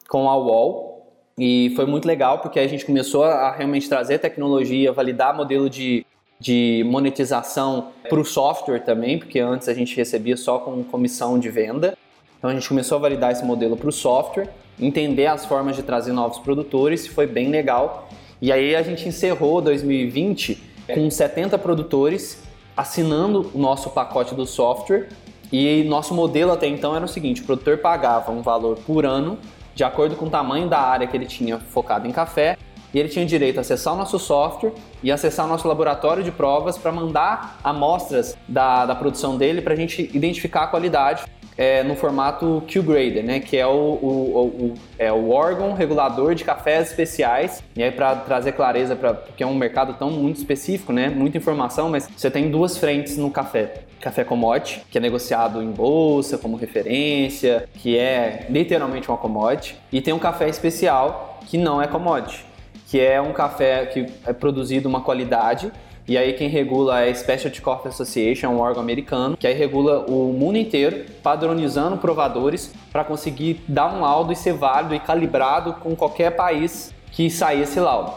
com 0.09 0.29
a 0.29 0.37
Wall, 0.37 0.98
e 1.38 1.72
foi 1.77 1.87
muito 1.87 2.07
legal 2.07 2.40
porque 2.40 2.59
a 2.59 2.66
gente 2.66 2.85
começou 2.85 3.22
a 3.22 3.53
realmente 3.53 3.88
trazer 3.88 4.18
tecnologia, 4.18 4.92
validar 4.92 5.37
modelo 5.37 5.70
de, 5.70 6.05
de 6.40 6.85
monetização 6.85 7.92
para 8.09 8.18
o 8.18 8.24
software 8.24 8.81
também, 8.81 9.18
porque 9.18 9.38
antes 9.38 9.68
a 9.68 9.74
gente 9.74 9.96
recebia 9.96 10.37
só 10.37 10.59
com 10.59 10.83
comissão 10.83 11.38
de 11.38 11.48
venda. 11.48 11.96
Então 12.37 12.51
a 12.51 12.55
gente 12.55 12.68
começou 12.68 12.98
a 12.98 13.01
validar 13.01 13.31
esse 13.31 13.44
modelo 13.44 13.77
para 13.77 13.88
o 13.88 13.92
software, 13.92 14.48
entender 14.81 15.27
as 15.27 15.46
formas 15.46 15.77
de 15.77 15.83
trazer 15.83 16.12
novos 16.12 16.38
produtores, 16.38 17.07
foi 17.07 17.27
bem 17.27 17.51
legal. 17.51 18.09
E 18.42 18.51
aí 18.51 18.74
a 18.74 18.83
gente 18.83 19.09
encerrou 19.09 19.61
2020 19.61 20.61
com 20.92 21.09
70 21.09 21.57
produtores 21.59 22.42
assinando 22.77 23.51
o 23.55 23.59
nosso 23.59 23.90
pacote 23.90 24.35
do 24.35 24.46
software. 24.46 25.09
E 25.52 25.84
nosso 25.84 26.14
modelo 26.14 26.52
até 26.52 26.66
então 26.66 26.94
era 26.94 27.04
o 27.04 27.08
seguinte: 27.08 27.42
o 27.42 27.44
produtor 27.44 27.78
pagava 27.78 28.30
um 28.30 28.42
valor 28.42 28.78
por 28.87 29.06
ano 29.06 29.38
de 29.74 29.84
acordo 29.84 30.16
com 30.16 30.26
o 30.26 30.30
tamanho 30.30 30.68
da 30.68 30.80
área 30.80 31.06
que 31.06 31.16
ele 31.16 31.24
tinha 31.24 31.56
focado 31.56 32.08
em 32.08 32.11
café, 32.11 32.58
e 32.92 32.98
ele 32.98 33.08
tinha 33.08 33.24
direito 33.24 33.58
a 33.58 33.61
acessar 33.61 33.94
o 33.94 33.96
nosso 33.96 34.18
software 34.18 34.72
e 35.02 35.12
acessar 35.12 35.46
o 35.46 35.48
nosso 35.48 35.68
laboratório 35.68 36.24
de 36.24 36.32
provas 36.32 36.76
para 36.76 36.90
mandar 36.90 37.58
amostras 37.62 38.37
da, 38.48 38.87
da 38.87 38.94
produção 38.94 39.37
dele 39.37 39.61
para 39.61 39.74
a 39.74 39.76
gente 39.76 40.11
identificar 40.12 40.64
a 40.64 40.66
qualidade 40.66 41.24
é, 41.59 41.83
no 41.83 41.97
formato 41.97 42.62
Q-Grader, 42.68 43.25
né, 43.25 43.40
que 43.40 43.57
é 43.57 43.66
o, 43.66 43.71
o, 43.71 44.40
o, 44.47 44.75
é 44.97 45.12
o 45.12 45.31
órgão 45.31 45.75
regulador 45.75 46.37
de 46.37 46.44
cafés 46.44 46.90
especiais, 46.90 47.64
e 47.75 47.83
aí 47.83 47.90
para 47.90 48.14
trazer 48.14 48.53
clareza, 48.53 48.94
pra, 48.94 49.12
porque 49.12 49.42
é 49.42 49.47
um 49.47 49.57
mercado 49.57 49.94
tão 49.94 50.09
muito 50.09 50.37
específico, 50.37 50.92
né, 50.92 51.09
muita 51.09 51.37
informação, 51.37 51.90
mas 51.90 52.09
você 52.16 52.31
tem 52.31 52.49
duas 52.49 52.79
frentes 52.79 53.16
no 53.16 53.29
café. 53.29 53.83
Café 54.01 54.23
commodity, 54.23 54.81
que 54.88 54.99
é 54.99 55.01
negociado 55.01 55.61
em 55.61 55.73
bolsa 55.73 56.38
como 56.38 56.57
referência, 56.57 57.68
que 57.75 57.99
é 57.99 58.47
literalmente 58.49 59.09
uma 59.09 59.18
commodity, 59.18 59.77
e 59.90 60.01
tem 60.01 60.14
um 60.14 60.18
café 60.21 60.49
especial 60.49 61.40
que 61.44 61.59
não 61.59 61.83
é 61.83 61.88
commodity, 61.88 62.47
que 62.87 63.01
é 63.01 63.21
um 63.21 63.33
café 63.33 63.87
que 63.87 64.07
é 64.25 64.33
produzido 64.33 64.88
uma 64.88 65.01
qualidade 65.01 65.73
e 66.09 66.16
aí 66.16 66.33
quem 66.33 66.49
regula 66.49 67.03
é 67.03 67.11
a 67.11 67.14
Specialty 67.14 67.61
Coffee 67.61 67.90
Association, 67.90 68.49
um 68.49 68.61
órgão 68.61 68.83
americano, 68.83 69.37
que 69.37 69.47
aí 69.47 69.53
regula 69.53 70.07
o 70.09 70.33
mundo 70.33 70.57
inteiro, 70.57 71.05
padronizando 71.23 71.99
provadores 71.99 72.73
para 72.90 73.05
conseguir 73.05 73.61
dar 73.68 73.94
um 73.94 74.01
laudo 74.01 74.33
e 74.33 74.37
ser 74.37 74.55
válido 74.55 74.94
e 74.94 75.01
calibrado 75.01 75.75
com 75.75 75.94
qualquer 75.94 76.35
país 76.35 76.94
que 77.12 77.29
sair 77.29 77.61
esse 77.61 77.79
laudo. 77.79 78.11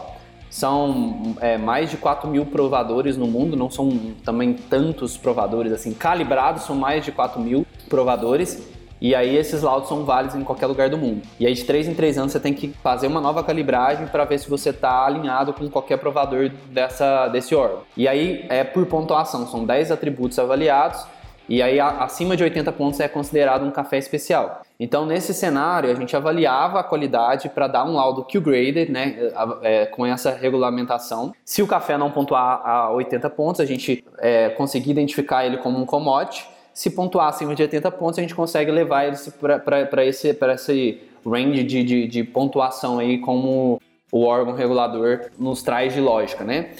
São 0.48 1.36
é, 1.40 1.58
mais 1.58 1.90
de 1.90 1.98
4 1.98 2.30
mil 2.30 2.46
provadores 2.46 3.18
no 3.18 3.26
mundo, 3.26 3.58
não 3.58 3.70
são 3.70 4.14
também 4.24 4.54
tantos 4.54 5.18
provadores 5.18 5.70
assim, 5.70 5.92
calibrados 5.92 6.62
são 6.64 6.74
mais 6.74 7.04
de 7.04 7.12
4 7.12 7.38
mil 7.40 7.66
provadores 7.90 8.70
e 9.02 9.16
aí 9.16 9.36
esses 9.36 9.62
laudos 9.62 9.88
são 9.88 10.04
válidos 10.04 10.36
em 10.36 10.44
qualquer 10.44 10.66
lugar 10.66 10.88
do 10.88 10.96
mundo. 10.96 11.22
E 11.40 11.44
aí 11.44 11.52
de 11.52 11.64
3 11.64 11.88
em 11.88 11.94
3 11.94 12.18
anos 12.18 12.30
você 12.30 12.38
tem 12.38 12.54
que 12.54 12.68
fazer 12.84 13.08
uma 13.08 13.20
nova 13.20 13.42
calibragem 13.42 14.06
para 14.06 14.24
ver 14.24 14.38
se 14.38 14.48
você 14.48 14.70
está 14.70 15.04
alinhado 15.04 15.52
com 15.52 15.68
qualquer 15.68 15.98
provador 15.98 16.52
dessa, 16.70 17.26
desse 17.26 17.52
órgão. 17.52 17.80
E 17.96 18.06
aí 18.06 18.46
é 18.48 18.62
por 18.62 18.86
pontuação, 18.86 19.44
são 19.48 19.64
10 19.64 19.90
atributos 19.90 20.38
avaliados 20.38 21.04
e 21.48 21.60
aí 21.60 21.80
acima 21.80 22.36
de 22.36 22.44
80 22.44 22.70
pontos 22.70 23.00
é 23.00 23.08
considerado 23.08 23.64
um 23.64 23.72
café 23.72 23.98
especial. 23.98 24.62
Então 24.78 25.04
nesse 25.04 25.34
cenário 25.34 25.90
a 25.90 25.94
gente 25.96 26.14
avaliava 26.14 26.78
a 26.78 26.84
qualidade 26.84 27.48
para 27.48 27.66
dar 27.66 27.84
um 27.84 27.94
laudo 27.94 28.22
Q-graded, 28.22 28.88
né, 28.88 29.16
é, 29.62 29.86
com 29.86 30.06
essa 30.06 30.30
regulamentação. 30.30 31.34
Se 31.44 31.60
o 31.60 31.66
café 31.66 31.98
não 31.98 32.12
pontuar 32.12 32.64
a 32.64 32.92
80 32.92 33.28
pontos, 33.30 33.60
a 33.60 33.66
gente 33.66 34.04
é, 34.20 34.56
identificar 34.86 35.44
ele 35.44 35.56
como 35.56 35.76
um 35.80 35.84
commodity 35.84 36.52
se 36.74 36.90
pontuar 36.90 37.28
acima 37.28 37.54
de 37.54 37.62
80 37.62 37.90
pontos, 37.92 38.18
a 38.18 38.22
gente 38.22 38.34
consegue 38.34 38.70
levar 38.70 39.06
eles 39.06 39.32
para 39.38 40.04
esse, 40.04 40.28
esse 40.28 41.00
range 41.26 41.62
de, 41.62 41.84
de, 41.84 42.06
de, 42.06 42.24
pontuação 42.24 42.98
aí 42.98 43.18
como 43.18 43.80
o 44.10 44.24
órgão 44.24 44.54
regulador 44.54 45.30
nos 45.38 45.62
traz 45.62 45.94
de 45.94 46.00
lógica, 46.00 46.44
né? 46.44 46.70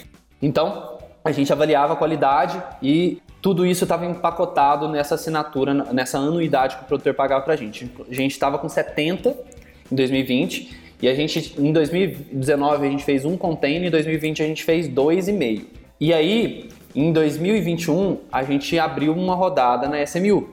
Então, 0.41 0.99
a 1.25 1.31
gente 1.31 1.53
avaliava 1.53 1.93
a 1.93 1.97
qualidade 1.97 2.61
e 2.83 3.23
tudo 3.41 3.67
isso 3.67 3.85
estava 3.85 4.07
empacotado 4.07 4.89
nessa 4.89 5.15
assinatura, 5.15 5.75
nessa 5.75 6.19
anuidade 6.19 6.77
que 6.77 6.83
o 6.85 6.87
produtor 6.87 7.15
pagava 7.15 7.43
para 7.45 7.55
a 7.55 7.57
gente. 7.57 7.91
A 8.09 8.15
gente 8.15 8.33
estava 8.33 8.59
com 8.59 8.69
70 8.69 9.35
em 9.91 9.95
2020 9.95 10.81
e 11.03 11.09
a 11.09 11.15
gente, 11.15 11.55
em 11.59 11.73
2019 11.73 12.87
a 12.87 12.91
gente 12.91 13.05
fez 13.05 13.25
um 13.25 13.37
container, 13.37 13.89
em 13.89 13.91
2020 13.91 14.43
a 14.43 14.47
gente 14.47 14.65
fez 14.65 14.89
dois 14.89 15.29
e 15.29 15.33
meio. 15.33 15.67
E 16.01 16.13
aí, 16.13 16.69
em 16.95 17.13
2021, 17.13 18.19
a 18.31 18.43
gente 18.43 18.79
abriu 18.79 19.13
uma 19.13 19.35
rodada 19.35 19.89
na 19.89 20.03
SMU. 20.03 20.49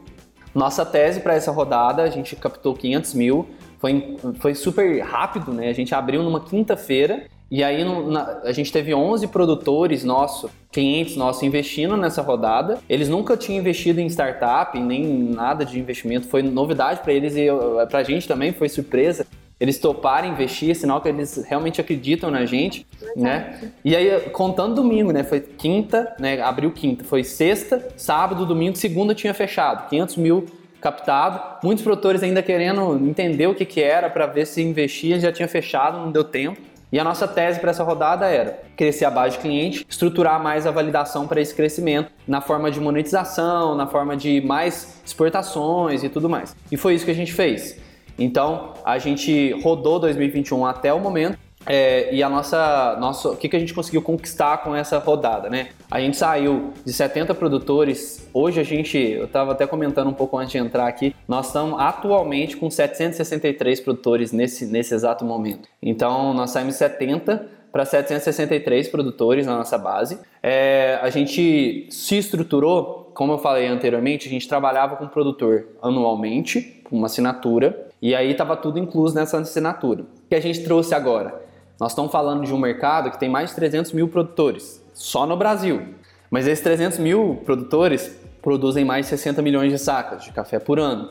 Nossa 0.54 0.86
tese 0.86 1.20
para 1.20 1.36
essa 1.36 1.52
rodada, 1.52 2.02
a 2.04 2.10
gente 2.10 2.36
captou 2.36 2.74
500 2.74 3.14
mil, 3.14 3.48
foi, 3.78 4.18
foi 4.40 4.56
super 4.56 5.00
rápido, 5.02 5.54
né? 5.54 5.70
A 5.70 5.74
gente 5.74 5.94
abriu 5.94 6.24
numa 6.24 6.40
quinta-feira 6.40 7.26
e 7.52 7.64
aí 7.64 7.84
na, 7.84 8.42
a 8.44 8.52
gente 8.52 8.72
teve 8.72 8.94
11 8.94 9.28
produtores 9.28 10.04
nossos, 10.04 10.52
clientes 10.72 11.16
nossos 11.16 11.44
investindo 11.44 11.96
nessa 11.96 12.22
rodada. 12.22 12.80
Eles 12.90 13.10
nunca 13.10 13.38
tinham 13.38 13.60
investido 13.60 14.00
em 14.00 14.08
startup, 14.08 14.78
nem 14.80 15.06
nada 15.06 15.66
de 15.66 15.80
investimento, 15.80 16.28
foi 16.28 16.42
novidade 16.42 17.02
para 17.02 17.14
eles 17.14 17.36
e 17.36 17.48
para 17.90 18.00
a 18.00 18.04
gente 18.04 18.28
também 18.28 18.52
foi 18.52 18.70
surpresa 18.70 19.26
eles 19.60 19.78
toparem 19.78 20.32
investir, 20.32 20.72
é 20.72 20.74
sinal 20.74 21.02
que 21.02 21.10
eles 21.10 21.44
realmente 21.48 21.82
acreditam 21.82 22.32
na 22.32 22.46
gente, 22.46 22.86
Exato. 23.02 23.20
né? 23.20 23.72
E 23.84 23.96
aí, 23.96 24.30
contando 24.30 24.76
domingo, 24.76 25.12
né? 25.12 25.24
Foi 25.24 25.42
quinta, 25.42 26.16
né? 26.20 26.42
Abriu 26.42 26.72
quinta, 26.72 27.04
foi 27.04 27.24
sexta, 27.24 27.90
sábado, 27.98 28.46
domingo, 28.46 28.78
segunda 28.78 29.14
tinha 29.14 29.34
fechado, 29.34 29.90
500 29.90 30.16
mil 30.18 30.46
captado. 30.80 31.60
Muitos 31.62 31.84
produtores 31.84 32.24
ainda 32.24 32.42
querendo 32.42 32.96
entender 33.06 33.48
o 33.48 33.54
que, 33.54 33.66
que 33.66 33.82
era 33.82 34.10
para 34.10 34.26
ver 34.26 34.46
se 34.46 34.62
investia, 34.62 35.20
já 35.20 35.32
tinha 35.32 35.48
fechado, 35.48 35.98
não 35.98 36.12
deu 36.12 36.24
tempo. 36.24 36.62
E 36.92 36.98
a 36.98 37.04
nossa 37.04 37.28
tese 37.28 37.60
para 37.60 37.70
essa 37.70 37.84
rodada 37.84 38.26
era 38.26 38.64
crescer 38.76 39.06
a 39.06 39.12
base 39.12 39.36
de 39.36 39.42
cliente, 39.44 39.86
estruturar 39.88 40.42
mais 40.42 40.66
a 40.66 40.72
validação 40.72 41.28
para 41.28 41.40
esse 41.40 41.54
crescimento 41.54 42.12
na 42.28 42.42
forma 42.42 42.72
de 42.72 42.80
monetização, 42.80 43.76
na 43.76 43.86
forma 43.86 44.18
de 44.18 44.42
mais 44.42 45.00
exportações 45.06 46.04
e 46.04 46.10
tudo 46.10 46.28
mais. 46.28 46.56
E 46.72 46.78
foi 46.78 46.96
isso 46.96 47.06
que 47.06 47.12
a 47.12 47.16
gente 47.16 47.32
fez. 47.32 47.78
Então, 48.20 48.74
a 48.84 48.98
gente 48.98 49.52
rodou 49.64 50.00
2021 50.00 50.66
até 50.66 50.94
o 50.94 51.00
momento. 51.00 51.38
É, 51.66 52.14
e 52.14 52.24
a 52.24 52.30
nossa, 52.30 52.98
nossa, 53.00 53.30
o 53.30 53.36
que, 53.36 53.50
que 53.50 53.56
a 53.56 53.60
gente 53.60 53.74
conseguiu 53.74 54.02
conquistar 54.02 54.60
com 54.60 54.76
essa 54.76 54.98
rodada, 54.98 55.50
né? 55.50 55.70
A 55.92 56.00
gente 56.00 56.16
saiu 56.16 56.72
de 56.86 56.94
70 56.94 57.36
produtores, 57.36 58.28
hoje 58.34 58.62
a 58.62 58.64
gente, 58.64 58.98
eu 58.98 59.26
estava 59.26 59.52
até 59.52 59.68
comentando 59.68 60.08
um 60.08 60.14
pouco 60.14 60.38
antes 60.38 60.54
de 60.54 60.58
entrar 60.58 60.88
aqui, 60.88 61.14
nós 61.28 61.48
estamos 61.48 61.80
atualmente 61.80 62.56
com 62.56 62.72
763 62.72 63.82
produtores 63.82 64.32
nesse, 64.32 64.66
nesse 64.66 64.94
exato 64.94 65.26
momento. 65.26 65.68
Então, 65.82 66.34
nós 66.34 66.52
saímos 66.52 66.76
de 66.76 66.80
70 66.80 67.60
para 67.72 67.86
763 67.86 68.88
produtores 68.88 69.46
na 69.46 69.58
nossa 69.58 69.78
base. 69.78 70.20
É, 70.42 70.98
a 71.02 71.10
gente 71.10 71.88
se 71.92 72.18
estruturou, 72.18 73.12
como 73.14 73.34
eu 73.34 73.38
falei 73.38 73.68
anteriormente, 73.68 74.28
a 74.28 74.32
gente 74.32 74.48
trabalhava 74.48 74.96
com 74.96 75.08
produtor 75.08 75.68
anualmente, 75.82 76.82
com 76.84 76.96
uma 76.96 77.06
assinatura, 77.06 77.89
e 78.02 78.16
aí 78.16 78.32
estava 78.32 78.56
tudo 78.56 78.80
incluso 78.80 79.16
nessa 79.16 79.38
assinatura. 79.38 80.04
O 80.04 80.30
que 80.30 80.36
a 80.36 80.42
gente 80.42 80.64
trouxe 80.64 80.96
agora? 80.96 81.42
Nós 81.80 81.92
estamos 81.92 82.12
falando 82.12 82.46
de 82.46 82.54
um 82.54 82.58
mercado 82.58 83.12
que 83.12 83.20
tem 83.20 83.30
mais 83.30 83.50
de 83.50 83.56
300 83.56 83.94
mil 83.94 84.08
produtores, 84.08 84.84
só 84.94 85.26
no 85.26 85.38
Brasil. 85.38 85.82
Mas 86.30 86.48
esses 86.48 86.64
300 86.64 87.00
mil 87.00 87.42
produtores 87.46 88.20
produzem 88.42 88.86
mais 88.86 89.06
de 89.06 89.10
60 89.12 89.42
milhões 89.42 89.72
de 89.72 89.78
sacas 89.78 90.24
de 90.24 90.32
café 90.32 90.60
por 90.60 90.80
ano. 90.80 91.10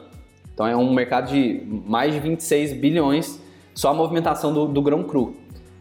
Então 0.53 0.66
é 0.66 0.77
um 0.77 0.92
mercado 0.92 1.29
de 1.31 1.62
mais 1.87 2.12
de 2.12 2.20
26 2.20 2.72
bilhões 2.74 3.40
só 3.74 3.90
a 3.90 3.94
movimentação 3.94 4.53
do, 4.53 4.66
do 4.66 4.83
grão 4.83 5.05
cru 5.05 5.37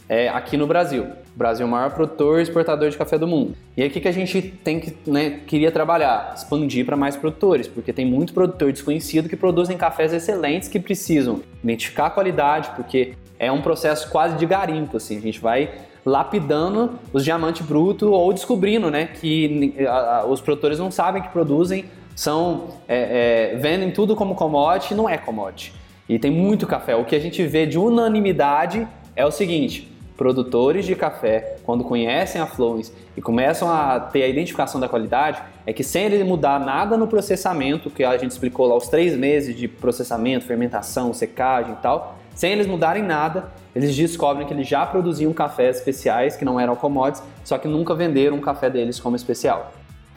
é, 0.08 0.30
aqui 0.30 0.56
no 0.56 0.68
Brasil. 0.68 1.08
Brasil 1.38 1.66
é 1.66 1.70
o 1.70 1.72
maior 1.72 1.92
produtor 1.92 2.40
e 2.40 2.42
exportador 2.42 2.90
de 2.90 2.98
café 2.98 3.18
do 3.18 3.28
mundo. 3.28 3.56
E 3.78 3.84
aí 3.84 3.88
o 3.88 3.92
que, 3.92 4.00
que 4.02 4.08
a 4.08 4.12
gente 4.12 4.42
tem 4.42 4.80
que, 4.80 4.98
né, 5.06 5.42
queria 5.46 5.72
trabalhar? 5.72 6.34
Expandir 6.36 6.84
para 6.84 6.98
mais 6.98 7.16
produtores, 7.16 7.68
porque 7.68 7.94
tem 7.94 8.06
muito 8.06 8.34
produtor 8.34 8.72
desconhecido 8.72 9.30
que 9.30 9.36
produzem 9.36 9.78
cafés 9.78 10.12
excelentes 10.12 10.68
que 10.68 10.80
precisam 10.80 11.42
identificar 11.64 12.08
a 12.08 12.10
qualidade, 12.10 12.72
porque 12.76 13.14
é 13.38 13.52
um 13.52 13.62
processo 13.62 14.10
quase 14.10 14.36
de 14.36 14.46
garimpo, 14.48 14.98
assim, 14.98 15.18
a 15.18 15.22
gente 15.22 15.40
vai 15.40 15.70
lapidando 16.04 16.98
os 17.14 17.24
diamantes 17.24 17.66
brutos 17.66 18.10
ou 18.10 18.34
descobrindo, 18.34 18.90
né, 18.90 19.06
que 19.06 19.76
a, 19.88 19.92
a, 19.92 20.26
os 20.26 20.42
produtores 20.42 20.80
não 20.80 20.90
sabem 20.90 21.22
que 21.22 21.30
produzem, 21.30 21.86
são 22.16 22.70
é, 22.88 23.52
é, 23.54 23.58
vendem 23.58 23.92
tudo 23.92 24.16
como 24.16 24.34
commodity, 24.34 24.96
não 24.96 25.08
é 25.08 25.20
commodity. 25.20 25.72
E 26.10 26.18
tem 26.18 26.32
muito 26.32 26.66
café. 26.66 26.96
O 26.96 27.06
que 27.06 27.16
a 27.16 27.20
gente 27.20 27.46
vê 27.46 27.68
de 27.68 27.78
unanimidade 27.78 28.88
é 29.16 29.26
o 29.26 29.30
seguinte: 29.30 29.88
produtores 30.18 30.86
de 30.86 30.96
café, 30.96 31.58
quando 31.64 31.84
conhecem 31.84 32.42
a 32.42 32.48
Flowens 32.48 32.92
e 33.16 33.22
começam 33.22 33.72
a 33.72 34.00
ter 34.00 34.24
a 34.24 34.28
identificação 34.28 34.82
da 34.82 34.90
qualidade, 34.90 35.42
é 35.66 35.72
que 35.72 35.84
sem 35.84 36.06
ele 36.06 36.24
mudar 36.24 36.60
nada 36.60 36.98
no 36.98 37.08
processamento, 37.08 37.92
que 37.92 38.04
a 38.04 38.18
gente 38.18 38.32
explicou 38.32 38.66
lá 38.66 38.76
os 38.76 38.88
três 38.88 39.16
meses 39.16 39.56
de 39.56 39.68
processamento, 39.68 40.46
fermentação, 40.46 41.14
secagem 41.14 41.74
e 41.74 41.78
tal, 41.78 42.18
sem 42.34 42.52
eles 42.52 42.68
mudarem 42.68 43.04
nada, 43.04 43.52
eles 43.76 43.96
descobrem 43.96 44.46
que 44.46 44.54
eles 44.54 44.68
já 44.68 44.86
produziam 44.86 45.32
cafés 45.34 45.78
especiais 45.78 46.36
que 46.36 46.44
não 46.44 46.60
eram 46.60 46.76
commodities, 46.76 47.24
só 47.44 47.58
que 47.58 47.68
nunca 47.68 47.94
venderam 47.94 48.38
um 48.38 48.42
café 48.42 48.70
deles 48.70 49.00
como 49.00 49.16
especial. 49.16 49.72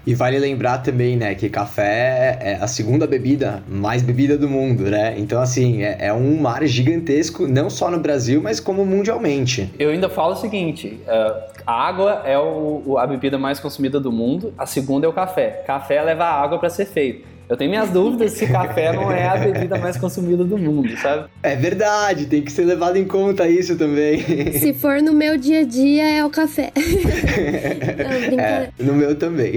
E 0.06 0.14
vale 0.14 0.38
lembrar 0.38 0.78
também, 0.78 1.16
né, 1.16 1.34
que 1.34 1.48
café 1.48 2.38
é 2.40 2.58
a 2.60 2.66
segunda 2.66 3.06
bebida 3.06 3.62
mais 3.68 4.02
bebida 4.02 4.36
do 4.36 4.48
mundo, 4.48 4.84
né? 4.84 5.14
Então, 5.18 5.40
assim, 5.40 5.82
é, 5.82 5.96
é 6.00 6.12
um 6.12 6.40
mar 6.40 6.64
gigantesco, 6.64 7.46
não 7.46 7.68
só 7.68 7.90
no 7.90 7.98
Brasil, 7.98 8.40
mas 8.42 8.60
como 8.60 8.84
mundialmente. 8.84 9.72
Eu 9.78 9.90
ainda 9.90 10.08
falo 10.08 10.32
o 10.32 10.36
seguinte: 10.36 11.00
uh, 11.06 11.50
a 11.66 11.72
água 11.72 12.22
é 12.24 12.38
o, 12.38 12.96
a 12.98 13.06
bebida 13.06 13.38
mais 13.38 13.60
consumida 13.60 14.00
do 14.00 14.10
mundo, 14.10 14.54
a 14.56 14.66
segunda 14.66 15.06
é 15.06 15.08
o 15.08 15.12
café. 15.12 15.62
Café 15.66 16.02
leva 16.02 16.24
água 16.24 16.58
para 16.58 16.70
ser 16.70 16.86
feito. 16.86 17.39
Eu 17.50 17.56
tenho 17.56 17.68
minhas 17.68 17.90
dúvidas 17.90 18.30
se 18.34 18.46
café 18.46 18.92
não 18.92 19.10
é 19.10 19.26
a 19.26 19.36
bebida 19.36 19.76
mais 19.76 19.96
consumida 19.96 20.44
do 20.44 20.56
mundo, 20.56 20.96
sabe? 20.98 21.28
É 21.42 21.56
verdade, 21.56 22.26
tem 22.26 22.42
que 22.42 22.52
ser 22.52 22.64
levado 22.64 22.96
em 22.96 23.04
conta 23.04 23.48
isso 23.48 23.76
também. 23.76 24.52
Se 24.52 24.72
for 24.72 25.02
no 25.02 25.12
meu 25.12 25.36
dia 25.36 25.62
a 25.62 25.64
dia, 25.64 26.08
é 26.08 26.24
o 26.24 26.30
café. 26.30 26.72
não, 28.30 28.40
é, 28.40 28.70
no 28.78 28.94
meu 28.94 29.16
também. 29.16 29.54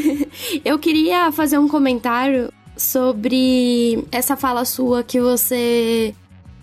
Eu 0.64 0.78
queria 0.78 1.30
fazer 1.30 1.58
um 1.58 1.68
comentário 1.68 2.50
sobre 2.74 4.02
essa 4.10 4.34
fala 4.34 4.64
sua 4.64 5.02
que 5.02 5.20
você 5.20 6.14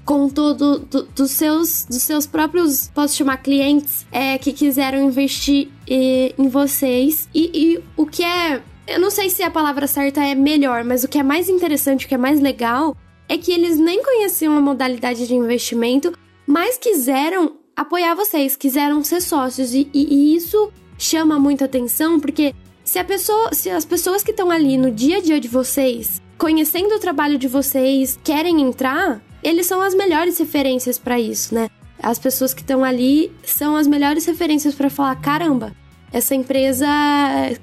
contou 0.03 0.55
do, 0.55 0.79
do, 0.79 1.03
dos, 1.03 1.29
seus, 1.29 1.85
dos 1.85 2.01
seus 2.01 2.25
próprios, 2.25 2.89
posso 2.91 3.15
chamar 3.15 3.37
clientes, 3.37 4.03
é, 4.11 4.39
que 4.39 4.51
quiseram 4.51 4.99
investir 5.03 5.69
e, 5.87 6.33
em 6.39 6.47
vocês. 6.47 7.29
E, 7.35 7.51
e 7.53 7.83
o 7.95 8.07
que 8.07 8.23
é 8.23 8.61
eu 8.87 8.99
não 8.99 9.09
sei 9.09 9.29
se 9.29 9.41
a 9.43 9.49
palavra 9.49 9.87
certa 9.87 10.23
é 10.23 10.35
melhor, 10.35 10.83
mas 10.83 11.03
o 11.03 11.07
que 11.07 11.17
é 11.17 11.23
mais 11.23 11.49
interessante, 11.49 12.05
o 12.05 12.09
que 12.09 12.15
é 12.15 12.17
mais 12.17 12.39
legal, 12.39 12.95
é 13.27 13.37
que 13.37 13.51
eles 13.51 13.77
nem 13.77 14.03
conheciam 14.03 14.55
a 14.57 14.61
modalidade 14.61 15.27
de 15.27 15.33
investimento, 15.33 16.13
mas 16.45 16.77
quiseram 16.77 17.57
apoiar 17.75 18.15
vocês, 18.15 18.55
quiseram 18.55 19.03
ser 19.03 19.21
sócios. 19.21 19.73
E, 19.73 19.89
e, 19.93 20.35
isso 20.35 20.71
chama 20.97 21.39
muita 21.39 21.65
atenção, 21.65 22.19
porque 22.19 22.53
se, 22.83 22.99
a 22.99 23.03
pessoa, 23.03 23.53
se 23.53 23.69
as 23.69 23.83
pessoas 23.83 24.23
que 24.23 24.31
estão 24.31 24.51
ali 24.51 24.77
no 24.77 24.91
dia 24.91 25.17
a 25.17 25.21
dia 25.21 25.39
de 25.39 25.47
vocês, 25.47 26.21
conhecendo 26.37 26.95
o 26.95 26.99
trabalho 26.99 27.37
de 27.37 27.47
vocês, 27.47 28.19
querem 28.23 28.61
entrar, 28.61 29.21
eles 29.43 29.65
são 29.65 29.81
as 29.81 29.95
melhores 29.95 30.37
referências 30.37 30.97
para 30.97 31.19
isso, 31.19 31.53
né? 31.53 31.69
As 32.01 32.19
pessoas 32.19 32.53
que 32.53 32.61
estão 32.61 32.83
ali 32.83 33.31
são 33.43 33.75
as 33.75 33.87
melhores 33.87 34.25
referências 34.25 34.75
para 34.75 34.89
falar: 34.89 35.15
caramba, 35.15 35.75
essa 36.15 36.33
empresa, 36.33 36.87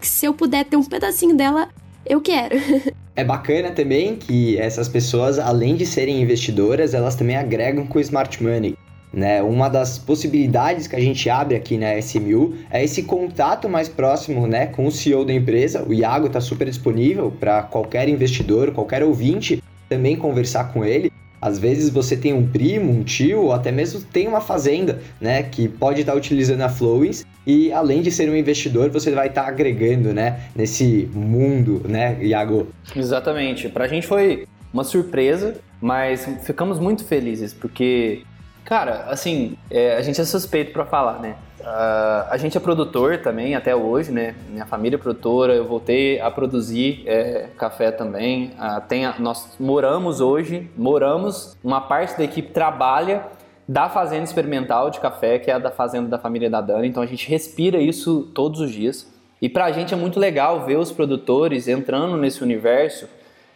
se 0.03 0.27
eu 0.27 0.35
puder 0.35 0.67
ter 0.67 0.77
um 0.77 0.85
pedacinho 0.85 1.35
dela, 1.35 1.71
eu 2.05 2.21
quero. 2.21 2.57
É 3.15 3.23
bacana 3.23 3.71
também 3.71 4.17
que 4.17 4.57
essas 4.57 4.89
pessoas, 4.89 5.39
além 5.39 5.77
de 5.77 5.85
serem 5.85 6.23
investidoras, 6.23 6.95
elas 6.95 7.15
também 7.15 7.37
agregam 7.37 7.87
com 7.87 7.99
o 7.99 8.01
smart 8.01 8.43
money. 8.43 8.75
Né? 9.13 9.43
Uma 9.43 9.69
das 9.69 9.99
possibilidades 9.99 10.87
que 10.87 10.97
a 10.97 10.99
gente 10.99 11.29
abre 11.29 11.55
aqui 11.55 11.77
na 11.77 11.95
SMU 11.99 12.55
é 12.71 12.83
esse 12.83 13.03
contato 13.03 13.69
mais 13.69 13.87
próximo 13.87 14.47
né, 14.47 14.65
com 14.65 14.87
o 14.87 14.91
CEO 14.91 15.27
da 15.27 15.35
empresa. 15.35 15.85
O 15.87 15.93
Iago 15.93 16.29
está 16.29 16.41
super 16.41 16.67
disponível 16.67 17.31
para 17.39 17.65
qualquer 17.65 18.09
investidor, 18.09 18.73
qualquer 18.73 19.03
ouvinte 19.03 19.63
também 19.91 20.17
conversar 20.17 20.73
com 20.73 20.83
ele. 20.83 21.13
Às 21.43 21.59
vezes 21.59 21.91
você 21.91 22.17
tem 22.17 22.33
um 22.33 22.47
primo, 22.47 22.93
um 22.93 23.03
tio, 23.03 23.41
ou 23.41 23.53
até 23.53 23.73
mesmo 23.73 24.01
tem 24.01 24.29
uma 24.29 24.41
fazenda, 24.41 25.01
né, 25.21 25.43
que 25.43 25.67
pode 25.67 26.01
estar 26.01 26.13
tá 26.13 26.19
utilizando 26.19 26.61
a 26.61 26.69
Flowings 26.69 27.27
e 27.45 27.73
além 27.73 28.01
de 28.01 28.13
ser 28.13 28.31
um 28.31 28.37
investidor, 28.37 28.91
você 28.91 29.11
vai 29.11 29.27
estar 29.27 29.43
tá 29.43 29.49
agregando, 29.49 30.15
né, 30.15 30.41
nesse 30.55 31.11
mundo, 31.13 31.83
né, 31.85 32.17
Iago? 32.23 32.69
Exatamente. 32.95 33.69
Para 33.69 33.87
a 33.87 33.89
gente 33.89 34.07
foi 34.07 34.47
uma 34.73 34.85
surpresa, 34.85 35.57
mas 35.81 36.25
ficamos 36.45 36.79
muito 36.79 37.05
felizes 37.05 37.53
porque, 37.53 38.23
cara, 38.65 39.07
assim, 39.09 39.57
é, 39.69 39.97
a 39.97 40.01
gente 40.01 40.21
é 40.21 40.25
suspeito 40.25 40.73
para 40.73 40.87
falar, 40.87 41.19
né? 41.19 41.35
Uh, 41.63 42.27
a 42.29 42.37
gente 42.37 42.57
é 42.57 42.61
produtor 42.61 43.19
também 43.19 43.55
até 43.55 43.75
hoje, 43.75 44.11
né? 44.11 44.35
Minha 44.51 44.67
família 44.67 44.97
é 44.97 44.99
produtora, 44.99 45.55
eu 45.55 45.65
voltei 45.65 46.21
a 46.21 46.29
produzir 46.29 47.05
é, 47.07 47.49
café 47.57 47.93
também. 47.93 48.53
Uh, 48.59 48.81
tem 48.89 49.07
a, 49.07 49.15
nós 49.19 49.57
moramos 49.61 50.21
hoje, 50.21 50.69
moramos, 50.77 51.57
uma 51.63 51.81
parte 51.81 52.19
da 52.19 52.25
equipe 52.25 52.51
trabalha 52.53 53.25
da 53.69 53.89
fazenda 53.89 54.25
experimental 54.25 54.91
de 54.91 54.99
café, 54.99 55.39
que 55.39 55.51
é 55.51 55.55
a 55.55 55.59
da 55.59 55.71
fazenda 55.71 56.09
da 56.09 56.19
família 56.19 56.51
da 56.51 56.61
Dani, 56.61 56.89
então 56.89 57.03
a 57.03 57.07
gente 57.07 57.29
respira 57.29 57.79
isso 57.79 58.29
todos 58.35 58.61
os 58.61 58.73
dias. 58.73 59.11
E 59.41 59.49
pra 59.49 59.73
gente 59.73 59.95
é 59.95 59.97
muito 59.97 60.21
legal 60.21 60.65
ver 60.65 60.77
os 60.77 60.93
produtores 60.93 61.69
entrando 61.69 62.17
nesse 62.17 62.43
universo 62.43 63.09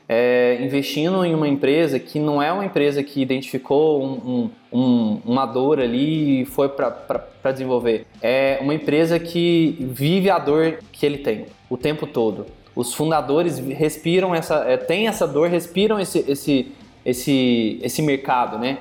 é, 0.08 0.58
investindo 0.60 1.24
em 1.24 1.34
uma 1.34 1.48
empresa 1.48 1.98
que 1.98 2.18
não 2.18 2.40
é 2.40 2.52
uma 2.52 2.64
empresa 2.64 3.02
que 3.02 3.20
identificou 3.20 4.02
um, 4.02 4.50
um, 4.72 5.20
uma 5.24 5.44
dor 5.46 5.80
ali 5.80 6.42
e 6.42 6.44
foi 6.44 6.68
para 6.68 7.52
desenvolver. 7.52 8.06
É 8.22 8.58
uma 8.60 8.74
empresa 8.74 9.18
que 9.18 9.76
vive 9.80 10.30
a 10.30 10.38
dor 10.38 10.78
que 10.92 11.04
ele 11.04 11.18
tem 11.18 11.46
o 11.68 11.76
tempo 11.76 12.06
todo. 12.06 12.46
Os 12.74 12.94
fundadores 12.94 13.58
respiram 13.58 14.34
essa, 14.34 14.56
é, 14.66 14.76
têm 14.76 15.08
essa 15.08 15.26
dor, 15.26 15.48
respiram 15.48 15.98
esse, 15.98 16.24
esse, 16.28 16.72
esse, 17.04 17.80
esse 17.82 18.02
mercado, 18.02 18.58
né? 18.58 18.78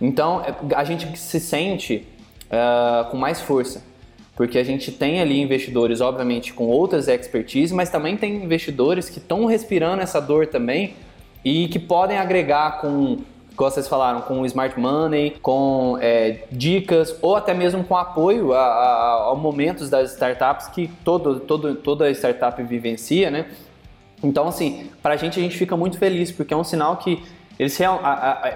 Então 0.00 0.42
é, 0.42 0.54
a 0.76 0.84
gente 0.84 1.18
se 1.18 1.40
sente 1.40 2.06
uh, 2.46 3.10
com 3.10 3.16
mais 3.16 3.40
força 3.40 3.82
porque 4.38 4.56
a 4.56 4.62
gente 4.62 4.92
tem 4.92 5.20
ali 5.20 5.40
investidores, 5.40 6.00
obviamente, 6.00 6.52
com 6.52 6.68
outras 6.68 7.08
expertise, 7.08 7.74
mas 7.74 7.90
também 7.90 8.16
tem 8.16 8.36
investidores 8.36 9.10
que 9.10 9.18
estão 9.18 9.44
respirando 9.46 10.00
essa 10.00 10.20
dor 10.20 10.46
também 10.46 10.94
e 11.44 11.66
que 11.66 11.80
podem 11.80 12.18
agregar 12.18 12.80
com, 12.80 13.16
como 13.56 13.68
vocês 13.68 13.88
falaram, 13.88 14.20
com 14.20 14.46
smart 14.46 14.78
money, 14.78 15.34
com 15.42 15.98
é, 16.00 16.44
dicas 16.52 17.18
ou 17.20 17.34
até 17.34 17.52
mesmo 17.52 17.82
com 17.82 17.96
apoio 17.96 18.52
a, 18.52 18.60
a, 18.60 19.32
a, 19.32 19.34
momentos 19.34 19.90
das 19.90 20.12
startups 20.12 20.68
que 20.68 20.86
todo, 21.04 21.40
todo, 21.40 21.74
toda 21.74 22.08
startup 22.12 22.62
vivencia, 22.62 23.32
né? 23.32 23.46
Então, 24.22 24.46
assim, 24.46 24.88
para 25.02 25.14
a 25.14 25.16
gente, 25.16 25.40
a 25.40 25.42
gente 25.42 25.58
fica 25.58 25.76
muito 25.76 25.98
feliz, 25.98 26.30
porque 26.30 26.54
é 26.54 26.56
um 26.56 26.62
sinal 26.62 26.96
que 26.98 27.20
eles, 27.58 27.76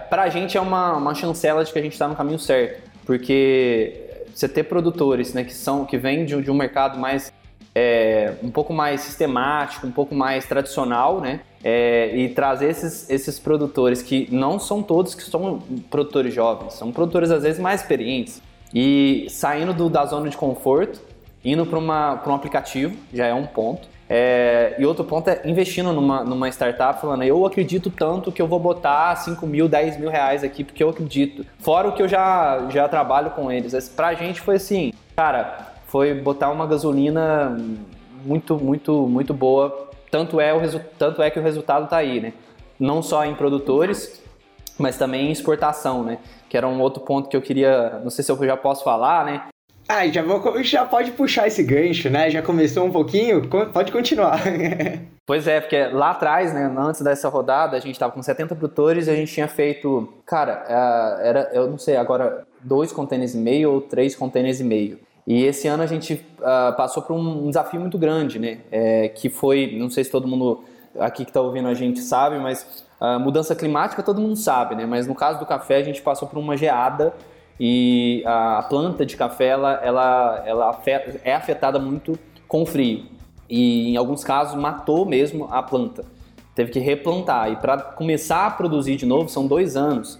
para 0.08 0.22
a 0.22 0.28
gente 0.28 0.56
é 0.56 0.60
uma, 0.60 0.92
uma 0.96 1.12
chancela 1.12 1.64
de 1.64 1.72
que 1.72 1.78
a 1.80 1.82
gente 1.82 1.94
está 1.94 2.06
no 2.06 2.14
caminho 2.14 2.38
certo, 2.38 2.88
porque 3.04 4.01
você 4.34 4.48
ter 4.48 4.64
produtores 4.64 5.34
né, 5.34 5.44
que 5.44 5.54
são 5.54 5.84
que 5.84 5.96
vêm 5.96 6.24
de, 6.24 6.40
de 6.40 6.50
um 6.50 6.54
mercado 6.54 6.98
mais 6.98 7.32
é, 7.74 8.34
um 8.42 8.50
pouco 8.50 8.72
mais 8.72 9.00
sistemático, 9.00 9.86
um 9.86 9.90
pouco 9.90 10.14
mais 10.14 10.44
tradicional, 10.46 11.20
né? 11.20 11.40
É, 11.64 12.14
e 12.16 12.28
trazer 12.28 12.68
esses, 12.68 13.08
esses 13.08 13.38
produtores 13.38 14.02
que 14.02 14.28
não 14.32 14.58
são 14.58 14.82
todos 14.82 15.14
que 15.14 15.22
são 15.22 15.60
produtores 15.88 16.34
jovens, 16.34 16.74
são 16.74 16.90
produtores 16.90 17.30
às 17.30 17.44
vezes 17.44 17.60
mais 17.60 17.82
experientes 17.82 18.42
e 18.74 19.26
saindo 19.30 19.72
do, 19.72 19.88
da 19.88 20.04
zona 20.04 20.28
de 20.28 20.36
conforto, 20.36 21.00
indo 21.44 21.64
para 21.64 21.78
um 21.78 22.34
aplicativo 22.34 22.96
já 23.12 23.26
é 23.26 23.34
um 23.34 23.46
ponto. 23.46 23.91
É, 24.14 24.75
e 24.79 24.85
outro 24.85 25.07
ponto 25.07 25.27
é 25.31 25.40
investindo 25.46 25.90
numa, 25.90 26.22
numa 26.22 26.46
startup, 26.51 27.01
falando, 27.01 27.22
eu 27.22 27.46
acredito 27.46 27.90
tanto 27.90 28.31
que 28.31 28.42
eu 28.42 28.46
vou 28.46 28.61
botar 28.61 29.16
5 29.16 29.46
mil, 29.46 29.66
10 29.66 29.96
mil 29.96 30.11
reais 30.11 30.44
aqui, 30.44 30.62
porque 30.62 30.85
eu 30.85 30.90
acredito. 30.90 31.46
Fora 31.59 31.88
o 31.88 31.92
que 31.92 32.03
eu 32.03 32.07
já, 32.07 32.68
já 32.68 32.87
trabalho 32.87 33.31
com 33.31 33.51
eles. 33.51 33.88
Pra 33.88 34.12
gente 34.12 34.38
foi 34.42 34.57
assim, 34.57 34.92
cara, 35.16 35.72
foi 35.87 36.12
botar 36.12 36.51
uma 36.51 36.66
gasolina 36.66 37.57
muito, 38.22 38.59
muito, 38.59 39.09
muito 39.09 39.33
boa. 39.33 39.88
Tanto 40.11 40.38
é, 40.38 40.53
o 40.53 40.81
tanto 40.98 41.22
é 41.22 41.31
que 41.31 41.38
o 41.38 41.42
resultado 41.42 41.88
tá 41.88 41.96
aí, 41.96 42.20
né? 42.20 42.35
Não 42.79 43.03
só 43.03 43.25
em 43.25 43.35
produtores, 43.35 44.22
mas 44.79 44.98
também 44.98 45.29
em 45.29 45.33
exportação, 45.33 46.03
né? 46.03 46.18
Que 46.51 46.59
era 46.59 46.68
um 46.68 46.83
outro 46.83 47.03
ponto 47.03 47.31
que 47.31 47.37
eu 47.37 47.40
queria, 47.40 47.98
não 48.05 48.11
sei 48.11 48.22
se 48.22 48.31
eu 48.31 48.37
já 48.44 48.59
posso 48.59 48.85
falar, 48.85 49.25
né? 49.25 49.42
Ah, 49.94 50.09
já, 50.09 50.22
vou, 50.22 50.62
já 50.62 50.87
pode 50.87 51.11
puxar 51.12 51.48
esse 51.48 51.62
gancho, 51.62 52.09
né? 52.09 52.31
Já 52.31 52.40
começou 52.40 52.87
um 52.87 52.90
pouquinho, 52.90 53.46
pode 53.72 53.92
continuar. 53.92 54.40
Pois 55.24 55.46
é, 55.46 55.61
porque 55.61 55.87
lá 55.87 56.11
atrás, 56.11 56.52
né, 56.52 56.74
antes 56.76 57.00
dessa 57.00 57.28
rodada, 57.28 57.76
a 57.76 57.81
gente 57.81 57.92
estava 57.92 58.12
com 58.12 58.20
70 58.20 58.57
produtores 58.57 59.07
e 59.07 59.11
a 59.11 59.14
gente 59.14 59.33
tinha 59.33 59.46
feito, 59.46 60.12
cara, 60.26 60.64
é, 60.68 61.28
era, 61.28 61.50
eu 61.55 61.70
não 61.70 61.78
sei, 61.78 61.96
agora 61.96 62.44
dois 62.61 62.90
containers 62.90 63.33
e 63.33 63.38
meio 63.38 63.70
ou 63.70 63.81
três 63.81 64.16
containers 64.16 64.59
e 64.59 64.64
meio. 64.64 64.98
E 65.24 65.44
esse 65.44 65.68
ano 65.68 65.85
a 65.85 65.87
gente 65.87 66.14
uh, 66.40 66.76
passou 66.76 67.05
por 67.05 67.14
um 67.14 67.46
desafio 67.46 67.78
muito 67.78 67.96
grande, 67.96 68.40
né? 68.40 68.59
É, 68.72 69.09
que 69.11 69.31
foi, 69.31 69.76
não 69.78 69.88
sei 69.88 70.02
se 70.02 70.11
todo 70.11 70.26
mundo 70.26 70.64
aqui 70.98 71.24
que 71.24 71.31
está 71.31 71.40
ouvindo 71.40 71.68
a 71.68 71.74
gente 71.74 72.00
sabe, 72.00 72.38
mas 72.40 72.85
uh, 73.00 73.20
mudança 73.20 73.55
climática 73.55 74.02
todo 74.02 74.20
mundo 74.20 74.37
sabe, 74.37 74.74
né? 74.74 74.85
Mas 74.87 75.07
no 75.07 75.14
caso 75.14 75.38
do 75.38 75.46
café 75.46 75.76
a 75.76 75.85
gente 75.85 76.02
passou 76.02 76.26
por 76.26 76.38
uma 76.38 76.57
geada 76.57 77.14
e 77.58 78.22
a 78.26 78.64
planta 78.68 79.04
de 79.06 79.16
café 79.16 79.48
ela, 79.48 79.74
ela, 79.82 80.42
ela 80.46 80.70
afeta, 80.70 81.20
é 81.24 81.34
afetada 81.34 81.78
muito 81.78 82.18
com 82.48 82.62
o 82.62 82.66
frio 82.66 83.04
e 83.48 83.90
em 83.90 83.96
alguns 83.96 84.24
casos 84.24 84.58
matou 84.58 85.04
mesmo 85.04 85.46
a 85.50 85.62
planta. 85.62 86.04
Teve 86.54 86.70
que 86.70 86.78
replantar 86.78 87.50
e 87.50 87.56
para 87.56 87.78
começar 87.78 88.46
a 88.46 88.50
produzir 88.50 88.96
de 88.96 89.06
novo 89.06 89.28
são 89.28 89.46
dois 89.46 89.76
anos 89.76 90.18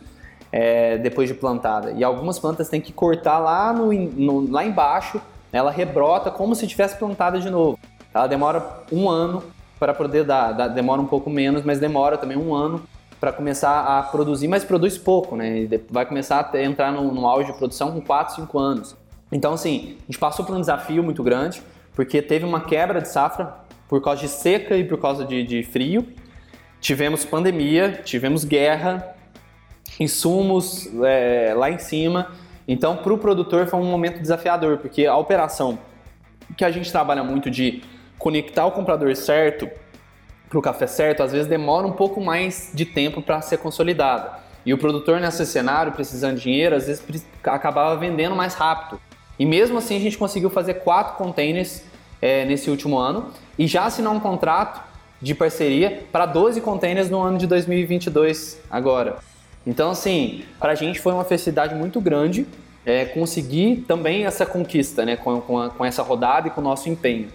é, 0.53 0.99
depois 0.99 1.29
de 1.29 1.35
plantada. 1.35 1.93
E 1.93 2.05
algumas 2.05 2.39
plantas 2.39 2.69
têm 2.69 2.81
que 2.81 2.93
cortar 2.93 3.39
lá, 3.39 3.73
no, 3.73 3.93
no, 3.93 4.51
lá 4.51 4.65
embaixo, 4.65 5.21
ela 5.51 5.71
rebrota 5.71 6.31
como 6.31 6.55
se 6.55 6.67
tivesse 6.67 6.97
plantada 6.99 7.41
de 7.41 7.49
novo. 7.49 7.79
Ela 8.15 8.27
demora 8.27 8.83
um 8.93 9.09
ano 9.09 9.43
para 9.79 9.95
poder 9.95 10.25
dar, 10.25 10.53
demora 10.69 11.01
um 11.01 11.07
pouco 11.07 11.31
menos, 11.31 11.65
mas 11.65 11.81
demora 11.81 12.19
também 12.19 12.37
um 12.37 12.55
ano 12.55 12.83
para 13.23 13.33
começar 13.33 13.83
a 13.83 14.03
produzir, 14.03 14.49
mas 14.49 14.65
produz 14.65 14.99
pouco, 14.99 15.37
né? 15.37 15.69
Vai 15.89 16.05
começar 16.05 16.51
a 16.53 16.61
entrar 16.61 16.91
no, 16.91 17.15
no 17.15 17.25
auge 17.25 17.53
de 17.53 17.57
produção 17.57 17.93
com 17.93 18.01
4, 18.01 18.35
5 18.35 18.59
anos. 18.59 18.97
Então, 19.31 19.53
assim, 19.53 19.97
a 20.01 20.07
gente 20.07 20.19
passou 20.19 20.45
por 20.45 20.57
um 20.57 20.59
desafio 20.61 21.05
muito 21.05 21.23
grande, 21.23 21.63
porque 21.95 22.21
teve 22.21 22.45
uma 22.45 22.63
quebra 22.63 23.01
de 23.01 23.07
safra 23.07 23.55
por 23.89 24.03
causa 24.03 24.23
de 24.23 24.29
seca 24.29 24.77
e 24.77 24.83
por 24.83 25.01
causa 25.01 25.25
de, 25.25 25.45
de 25.45 25.63
frio. 25.63 26.05
Tivemos 26.81 27.25
pandemia, 27.25 28.01
tivemos 28.05 28.45
guerra, 28.45 29.15
insumos 30.01 30.91
é, 31.05 31.55
lá 31.57 31.71
em 31.71 31.79
cima. 31.79 32.33
Então, 32.67 32.97
para 32.97 33.13
o 33.13 33.19
produtor 33.19 33.69
foi 33.69 33.79
um 33.79 33.89
momento 33.89 34.21
desafiador, 34.21 34.79
porque 34.79 35.07
a 35.07 35.17
operação 35.17 35.79
que 36.57 36.65
a 36.65 36.73
gente 36.73 36.91
trabalha 36.91 37.23
muito 37.23 37.49
de 37.49 37.85
conectar 38.19 38.67
o 38.67 38.73
comprador 38.73 39.15
certo 39.15 39.71
para 40.53 40.59
o 40.59 40.63
café 40.63 40.87
certo, 40.87 41.23
às 41.23 41.33
vezes 41.33 41.47
demora 41.47 41.87
um 41.87 41.93
pouco 41.93 42.21
mais 42.21 42.71
de 42.75 42.85
tempo 42.85 43.23
para 43.23 43.41
ser 43.41 43.57
consolidada. 43.57 44.33
E 44.67 44.75
o 44.75 44.79
produtor 44.79 45.19
nesse 45.19 45.47
cenário, 45.47 45.93
precisando 45.93 46.37
de 46.37 46.43
dinheiro, 46.43 46.77
às 46.77 46.87
vezes 46.87 47.03
acabava 47.43 47.97
vendendo 47.97 48.37
mais 48.37 48.53
rápido. 48.53 49.01
E 49.39 49.47
mesmo 49.47 49.79
assim 49.79 49.97
a 49.97 50.01
gente 50.01 50.19
conseguiu 50.19 50.51
fazer 50.51 50.75
quatro 50.75 51.17
containers 51.17 51.83
é, 52.21 52.45
nesse 52.45 52.69
último 52.69 52.99
ano 52.99 53.31
e 53.59 53.67
já 53.67 53.87
assinar 53.87 54.13
um 54.13 54.21
contrato 54.21 54.83
de 55.23 55.35
parceria 55.35 56.05
para 56.13 56.27
12 56.27 56.61
containers 56.61 57.09
no 57.09 57.23
ano 57.23 57.39
de 57.39 57.47
2022 57.47 58.61
agora. 58.71 59.17
Então 59.67 59.91
assim, 59.91 60.45
para 60.61 60.73
a 60.73 60.75
gente 60.75 61.01
foi 61.01 61.15
uma 61.15 61.25
felicidade 61.25 61.75
muito 61.75 61.99
grande 61.99 62.47
é, 62.85 63.07
conseguir 63.07 63.85
também 63.89 64.27
essa 64.27 64.45
conquista, 64.45 65.03
né, 65.07 65.17
com, 65.17 65.41
com, 65.41 65.59
a, 65.59 65.71
com 65.71 65.83
essa 65.83 66.03
rodada 66.03 66.49
e 66.49 66.51
com 66.51 66.61
o 66.61 66.65
nosso 66.65 66.91
empenho. 66.91 67.29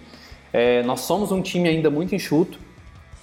É, 0.52 0.84
nós 0.84 1.00
somos 1.00 1.32
um 1.32 1.42
time 1.42 1.68
ainda 1.68 1.90
muito 1.90 2.14
enxuto. 2.14 2.67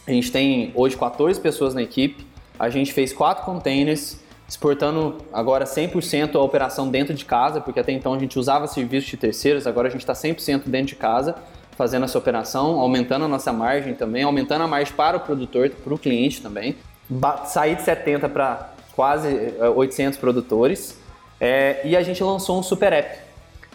A 0.07 0.11
gente 0.11 0.31
tem 0.31 0.71
hoje 0.75 0.95
14 0.95 1.39
pessoas 1.39 1.73
na 1.73 1.81
equipe. 1.81 2.25
A 2.59 2.69
gente 2.69 2.93
fez 2.93 3.11
quatro 3.11 3.43
containers, 3.43 4.19
exportando 4.47 5.17
agora 5.33 5.65
100% 5.65 6.35
a 6.35 6.39
operação 6.39 6.89
dentro 6.89 7.13
de 7.13 7.25
casa, 7.25 7.59
porque 7.59 7.79
até 7.79 7.91
então 7.91 8.13
a 8.13 8.19
gente 8.19 8.37
usava 8.37 8.67
serviços 8.67 9.09
de 9.09 9.17
terceiros, 9.17 9.65
agora 9.65 9.87
a 9.87 9.91
gente 9.91 10.01
está 10.01 10.13
100% 10.13 10.63
dentro 10.67 10.87
de 10.87 10.95
casa 10.95 11.35
fazendo 11.75 12.05
essa 12.05 12.17
operação, 12.17 12.79
aumentando 12.79 13.25
a 13.25 13.27
nossa 13.27 13.51
margem 13.51 13.93
também, 13.93 14.23
aumentando 14.23 14.63
a 14.63 14.67
margem 14.67 14.93
para 14.93 15.17
o 15.17 15.19
produtor, 15.19 15.69
para 15.69 15.93
o 15.93 15.97
cliente 15.97 16.41
também. 16.41 16.75
Sair 17.45 17.75
de 17.75 17.81
70 17.81 18.29
para 18.29 18.73
quase 18.95 19.53
800 19.75 20.17
eh, 20.17 20.21
produtores 20.21 20.97
é, 21.39 21.81
e 21.83 21.95
a 21.97 22.01
gente 22.01 22.23
lançou 22.23 22.57
um 22.57 22.63
super 22.63 22.93
app. 22.93 23.19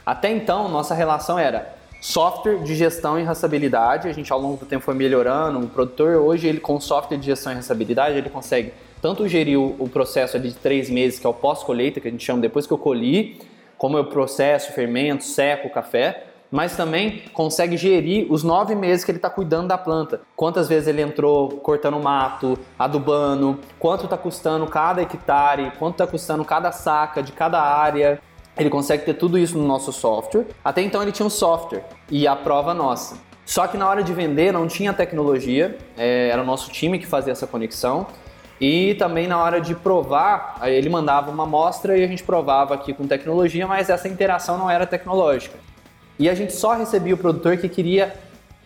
Até 0.05 0.31
então, 0.31 0.69
nossa 0.69 0.95
relação 0.95 1.39
era 1.39 1.75
software 2.01 2.59
de 2.63 2.75
gestão 2.75 3.19
e 3.19 3.23
rastreabilidade. 3.23 4.09
A 4.09 4.13
gente 4.13 4.33
ao 4.33 4.41
longo 4.41 4.57
do 4.57 4.67
tempo 4.67 4.85
foi 4.85 4.95
melhorando. 4.95 5.59
O 5.59 5.69
produtor 5.69 6.17
hoje, 6.17 6.49
ele 6.49 6.61
com 6.61 6.81
software 6.81 7.19
de 7.19 7.27
gestão 7.27 7.53
e 7.53 7.57
rastreabilidade, 7.57 8.17
ele 8.17 8.31
consegue 8.31 8.73
tanto 9.01 9.27
gerir 9.29 9.59
o, 9.59 9.77
o 9.79 9.89
processo 9.89 10.39
de 10.39 10.53
três 10.53 10.91
meses, 10.91 11.19
que 11.19 11.27
é 11.27 11.31
o 11.31 11.35
pós-colheita, 11.35 12.01
que 12.01 12.09
a 12.09 12.11
gente 12.11 12.25
chama 12.25 12.41
depois 12.41 12.67
que 12.67 12.73
eu 12.73 12.79
colhi, 12.79 13.39
como 13.79 13.97
eu 13.97 14.05
processo, 14.05 14.73
fermento, 14.73 15.25
seco 15.25 15.71
café, 15.71 16.25
mas 16.51 16.77
também 16.77 17.23
consegue 17.33 17.77
gerir 17.77 18.31
os 18.31 18.43
nove 18.43 18.75
meses 18.75 19.05
que 19.05 19.11
ele 19.11 19.19
está 19.19 19.31
cuidando 19.31 19.69
da 19.69 19.79
planta. 19.79 20.21
Quantas 20.35 20.69
vezes 20.69 20.89
ele 20.89 21.01
entrou 21.01 21.49
cortando 21.49 21.99
mato, 22.01 22.59
adubando, 22.79 23.59
quanto 23.79 24.05
está 24.05 24.19
custando 24.19 24.67
cada 24.67 25.01
hectare, 25.01 25.73
quanto 25.79 25.95
está 25.95 26.07
custando 26.07 26.45
cada 26.45 26.73
saca 26.73 27.23
de 27.23 27.33
cada 27.33 27.61
área. 27.61 28.21
Ele 28.61 28.69
consegue 28.69 29.07
ter 29.07 29.15
tudo 29.15 29.39
isso 29.39 29.57
no 29.57 29.67
nosso 29.67 29.91
software. 29.91 30.45
Até 30.63 30.83
então 30.83 31.01
ele 31.01 31.13
tinha 31.13 31.25
um 31.25 31.31
software 31.31 31.83
e 32.11 32.27
a 32.27 32.37
prova 32.37 32.75
nossa. 32.75 33.17
Só 33.47 33.67
que 33.67 33.79
na 33.79 33.89
hora 33.89 34.03
de 34.03 34.13
vender 34.13 34.53
não 34.53 34.69
tinha 34.69 34.93
tecnologia, 34.93 35.79
é, 35.97 36.29
era 36.29 36.43
o 36.43 36.45
nosso 36.45 36.71
time 36.71 36.99
que 36.99 37.07
fazia 37.07 37.33
essa 37.33 37.47
conexão. 37.47 38.07
E 38.61 38.95
também 38.97 39.27
na 39.27 39.43
hora 39.43 39.63
de 39.63 39.75
provar, 39.75 40.61
ele 40.65 40.91
mandava 40.91 41.31
uma 41.31 41.45
amostra 41.45 41.97
e 41.97 42.05
a 42.05 42.07
gente 42.07 42.23
provava 42.23 42.75
aqui 42.75 42.93
com 42.93 43.07
tecnologia, 43.07 43.67
mas 43.67 43.89
essa 43.89 44.07
interação 44.07 44.59
não 44.59 44.71
era 44.71 44.87
tecnológica. 44.87 45.59
E 46.19 46.29
a 46.29 46.35
gente 46.35 46.53
só 46.53 46.75
recebia 46.75 47.15
o 47.15 47.17
produtor 47.17 47.57
que 47.57 47.67
queria 47.67 48.15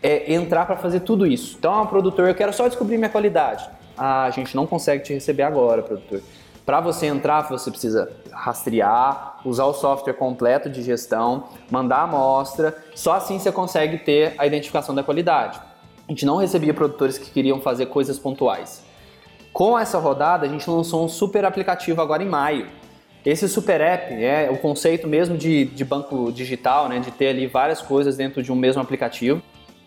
é, 0.02 0.34
entrar 0.34 0.66
para 0.66 0.76
fazer 0.76 1.00
tudo 1.00 1.24
isso. 1.24 1.54
Então, 1.56 1.72
ah, 1.72 1.86
produtor, 1.86 2.26
eu 2.28 2.34
quero 2.34 2.52
só 2.52 2.66
descobrir 2.66 2.98
minha 2.98 3.08
qualidade. 3.08 3.64
Ah, 3.96 4.24
a 4.24 4.30
gente 4.30 4.56
não 4.56 4.66
consegue 4.66 5.04
te 5.04 5.14
receber 5.14 5.44
agora, 5.44 5.82
produtor. 5.82 6.20
Para 6.64 6.80
você 6.80 7.06
entrar, 7.06 7.42
você 7.42 7.70
precisa 7.70 8.10
rastrear, 8.32 9.40
usar 9.44 9.64
o 9.64 9.74
software 9.74 10.14
completo 10.14 10.70
de 10.70 10.82
gestão, 10.82 11.44
mandar 11.70 11.96
a 11.98 12.02
amostra. 12.04 12.74
Só 12.94 13.12
assim 13.12 13.38
você 13.38 13.52
consegue 13.52 13.98
ter 13.98 14.34
a 14.38 14.46
identificação 14.46 14.94
da 14.94 15.02
qualidade. 15.02 15.60
A 16.08 16.12
gente 16.12 16.24
não 16.24 16.36
recebia 16.36 16.72
produtores 16.72 17.18
que 17.18 17.30
queriam 17.30 17.60
fazer 17.60 17.86
coisas 17.86 18.18
pontuais. 18.18 18.82
Com 19.52 19.78
essa 19.78 19.98
rodada, 19.98 20.46
a 20.46 20.48
gente 20.48 20.68
lançou 20.68 21.04
um 21.04 21.08
super 21.08 21.44
aplicativo 21.44 22.00
agora 22.00 22.22
em 22.22 22.28
maio. 22.28 22.66
Esse 23.24 23.48
super 23.48 23.80
app 23.80 24.12
é 24.12 24.50
o 24.50 24.58
conceito 24.58 25.06
mesmo 25.06 25.36
de, 25.36 25.64
de 25.66 25.84
banco 25.84 26.32
digital, 26.32 26.88
né, 26.88 26.98
de 26.98 27.10
ter 27.10 27.28
ali 27.28 27.46
várias 27.46 27.80
coisas 27.80 28.16
dentro 28.16 28.42
de 28.42 28.52
um 28.52 28.56
mesmo 28.56 28.82
aplicativo, 28.82 29.42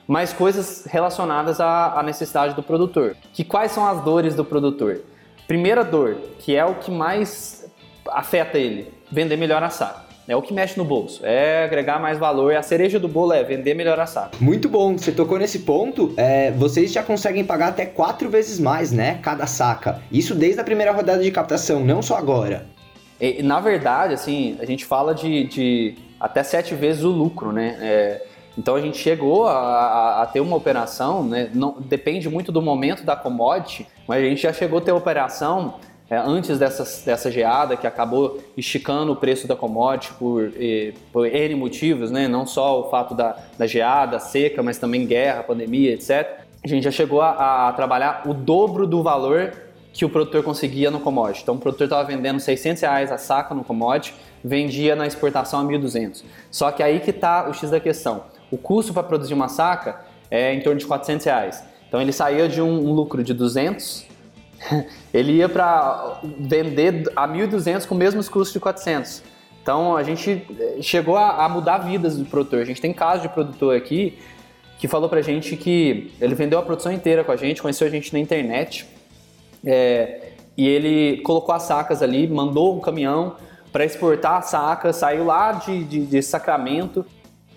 mas 0.08 0.32
coisas 0.32 0.86
relacionadas 0.86 1.60
à, 1.60 2.02
necessidade 2.04 2.56
do 2.56 2.64
produtor. 2.64 3.16
Que 3.34 3.44
quais 3.44 3.72
são 3.72 3.86
as 3.86 4.02
dores 4.02 4.34
do 4.34 4.46
produtor? 4.46 5.02
Primeira 5.48 5.84
dor, 5.84 6.18
que 6.40 6.56
é 6.56 6.66
o 6.66 6.76
que 6.76 6.92
mais 6.92 7.66
afeta 8.10 8.58
ele, 8.58 8.92
vender 9.10 9.38
melhor 9.38 9.64
a 9.64 9.70
saco. 9.70 10.08
É 10.28 10.36
o 10.36 10.42
que 10.42 10.54
mexe 10.54 10.78
no 10.78 10.84
bolso, 10.84 11.26
é 11.26 11.64
agregar 11.64 12.02
mais 12.02 12.18
valor. 12.18 12.54
A 12.54 12.62
cereja 12.62 13.00
do 13.00 13.08
bolo 13.08 13.32
é 13.32 13.42
vender 13.46 13.74
melhor 13.74 13.98
a 13.98 14.06
saco. 14.06 14.36
Muito 14.42 14.68
bom, 14.68 14.98
você 14.98 15.10
tocou 15.10 15.40
nesse 15.40 15.60
ponto. 15.60 16.14
É, 16.18 16.52
vocês 16.52 16.92
já 16.92 17.02
conseguem 17.02 17.46
pagar 17.46 17.70
até 17.70 17.86
quatro 17.86 18.30
vezes 18.30 18.60
mais, 18.60 18.92
né? 18.92 19.20
Cada 19.24 19.48
saca. 19.48 20.02
Isso 20.12 20.36
desde 20.36 20.60
a 20.60 20.66
primeira 20.66 20.92
rodada 20.92 21.24
de 21.24 21.32
captação, 21.32 21.80
não 21.80 22.02
só 22.02 22.18
agora. 22.18 22.66
E, 23.22 23.42
na 23.42 23.62
verdade, 23.62 24.16
assim, 24.16 24.58
a 24.60 24.66
gente 24.66 24.84
fala 24.84 25.16
de, 25.16 25.46
de 25.46 25.96
até 26.20 26.44
sete 26.44 26.76
vezes 26.76 27.06
o 27.06 27.10
lucro, 27.10 27.54
né? 27.54 27.78
É, 27.82 28.26
então 28.58 28.76
a 28.76 28.82
gente 28.82 28.98
chegou 28.98 29.48
a, 29.48 29.54
a, 29.54 30.24
a, 30.24 30.26
ter 30.26 30.40
uma 30.40 30.56
operação, 30.56 31.24
né? 31.24 31.50
Não, 31.54 31.76
depende 31.80 32.28
muito 32.28 32.52
do 32.52 32.62
momento 32.62 33.04
da 33.04 33.16
commodity, 33.16 33.86
mas 34.08 34.24
a 34.24 34.28
gente 34.28 34.42
já 34.42 34.52
chegou 34.52 34.80
a 34.80 34.82
ter 34.82 34.92
operação 34.92 35.76
é, 36.10 36.18
antes 36.18 36.58
dessa, 36.58 37.06
dessa 37.06 37.30
geada 37.30 37.76
que 37.78 37.86
acabou 37.86 38.40
esticando 38.56 39.12
o 39.12 39.16
preço 39.16 39.48
da 39.48 39.56
commodity 39.56 40.14
por, 40.14 40.52
por 41.12 41.28
N 41.28 41.56
motivos, 41.56 42.10
né? 42.10 42.28
não 42.28 42.46
só 42.48 42.80
o 42.80 42.90
fato 42.90 43.14
da, 43.14 43.38
da 43.58 43.68
geada, 43.68 44.20
seca, 44.20 44.64
mas 44.64 44.78
também 44.78 45.06
guerra, 45.06 45.44
pandemia, 45.44 45.94
etc. 45.94 46.40
A 46.64 46.68
gente 46.68 46.84
já 46.84 46.92
chegou 46.92 47.22
a, 47.22 47.68
a 47.68 47.74
trabalhar 47.74 48.24
o 48.26 48.34
dobro 48.34 48.88
do 48.88 49.04
valor 49.04 49.54
que 49.94 50.06
o 50.06 50.10
produtor 50.10 50.44
conseguia 50.44 50.90
no 50.90 51.00
commodity. 51.00 51.42
Então 51.44 51.56
o 51.56 51.58
produtor 51.58 51.86
estava 51.86 52.04
vendendo 52.04 52.40
600 52.40 52.82
reais 52.82 53.12
a 53.12 53.18
saca 53.18 53.54
no 53.54 53.64
commodity, 53.64 54.14
vendia 54.44 54.96
na 54.96 55.06
exportação 55.08 55.60
a 55.60 55.64
1.200. 55.64 56.24
Só 56.52 56.72
que 56.72 56.82
aí 56.82 57.00
que 57.00 57.10
está 57.10 57.50
o 57.50 57.54
X 57.54 57.70
da 57.70 57.80
questão. 57.80 58.24
O 58.52 58.58
custo 58.58 58.94
para 58.94 59.04
produzir 59.04 59.34
uma 59.34 59.48
saca 59.48 60.02
é 60.30 60.54
em 60.54 60.62
torno 60.62 60.80
de 60.80 60.86
400 60.86 61.26
reais. 61.26 61.64
Então 61.88 62.02
ele 62.02 62.12
saía 62.12 62.48
de 62.48 62.62
um, 62.62 62.90
um 62.90 62.94
lucro 62.94 63.24
de 63.24 63.34
200 63.34 64.08
ele 65.14 65.34
ia 65.34 65.50
para 65.50 66.20
vender 66.24 67.12
a 67.16 67.28
1.200 67.28 67.86
com 67.86 67.96
os 67.96 68.00
mesmos 68.00 68.30
custos 68.30 68.54
de 68.54 68.60
400. 68.60 69.24
Então 69.62 69.96
a 69.96 70.04
gente 70.04 70.46
eh, 70.60 70.78
chegou 70.82 71.18
a, 71.18 71.46
a, 71.46 71.50
mudar 71.50 71.80
vidas 71.80 72.18
do 72.18 72.26
produtor. 72.26 72.62
A 72.62 72.66
gente 72.66 72.82
tem 72.82 72.94
caso 72.94 73.22
de 73.22 73.30
produtor 73.30 73.76
aqui 73.76 74.18
que 74.80 74.88
falou 74.88 75.10
pra 75.10 75.22
gente 75.22 75.56
que 75.58 76.14
ele 76.22 76.36
vendeu 76.36 76.60
a 76.60 76.62
produção 76.62 76.92
inteira 76.92 77.24
com 77.24 77.32
a 77.32 77.36
gente, 77.36 77.62
conheceu 77.62 77.88
a 77.88 77.90
gente 77.90 78.14
na 78.14 78.20
internet 78.20 78.88
é, 79.66 80.34
e 80.56 80.68
ele 80.68 81.18
colocou 81.22 81.54
as 81.54 81.64
sacas 81.64 82.04
ali, 82.04 82.28
mandou 82.28 82.78
um 82.78 82.80
caminhão 82.80 83.36
para 83.72 83.84
exportar 83.84 84.38
a 84.38 84.42
saca, 84.42 84.94
saiu 84.94 85.26
lá 85.26 85.54
de, 85.54 85.84
de, 85.84 86.06
de 86.06 86.22
Sacramento, 86.22 87.06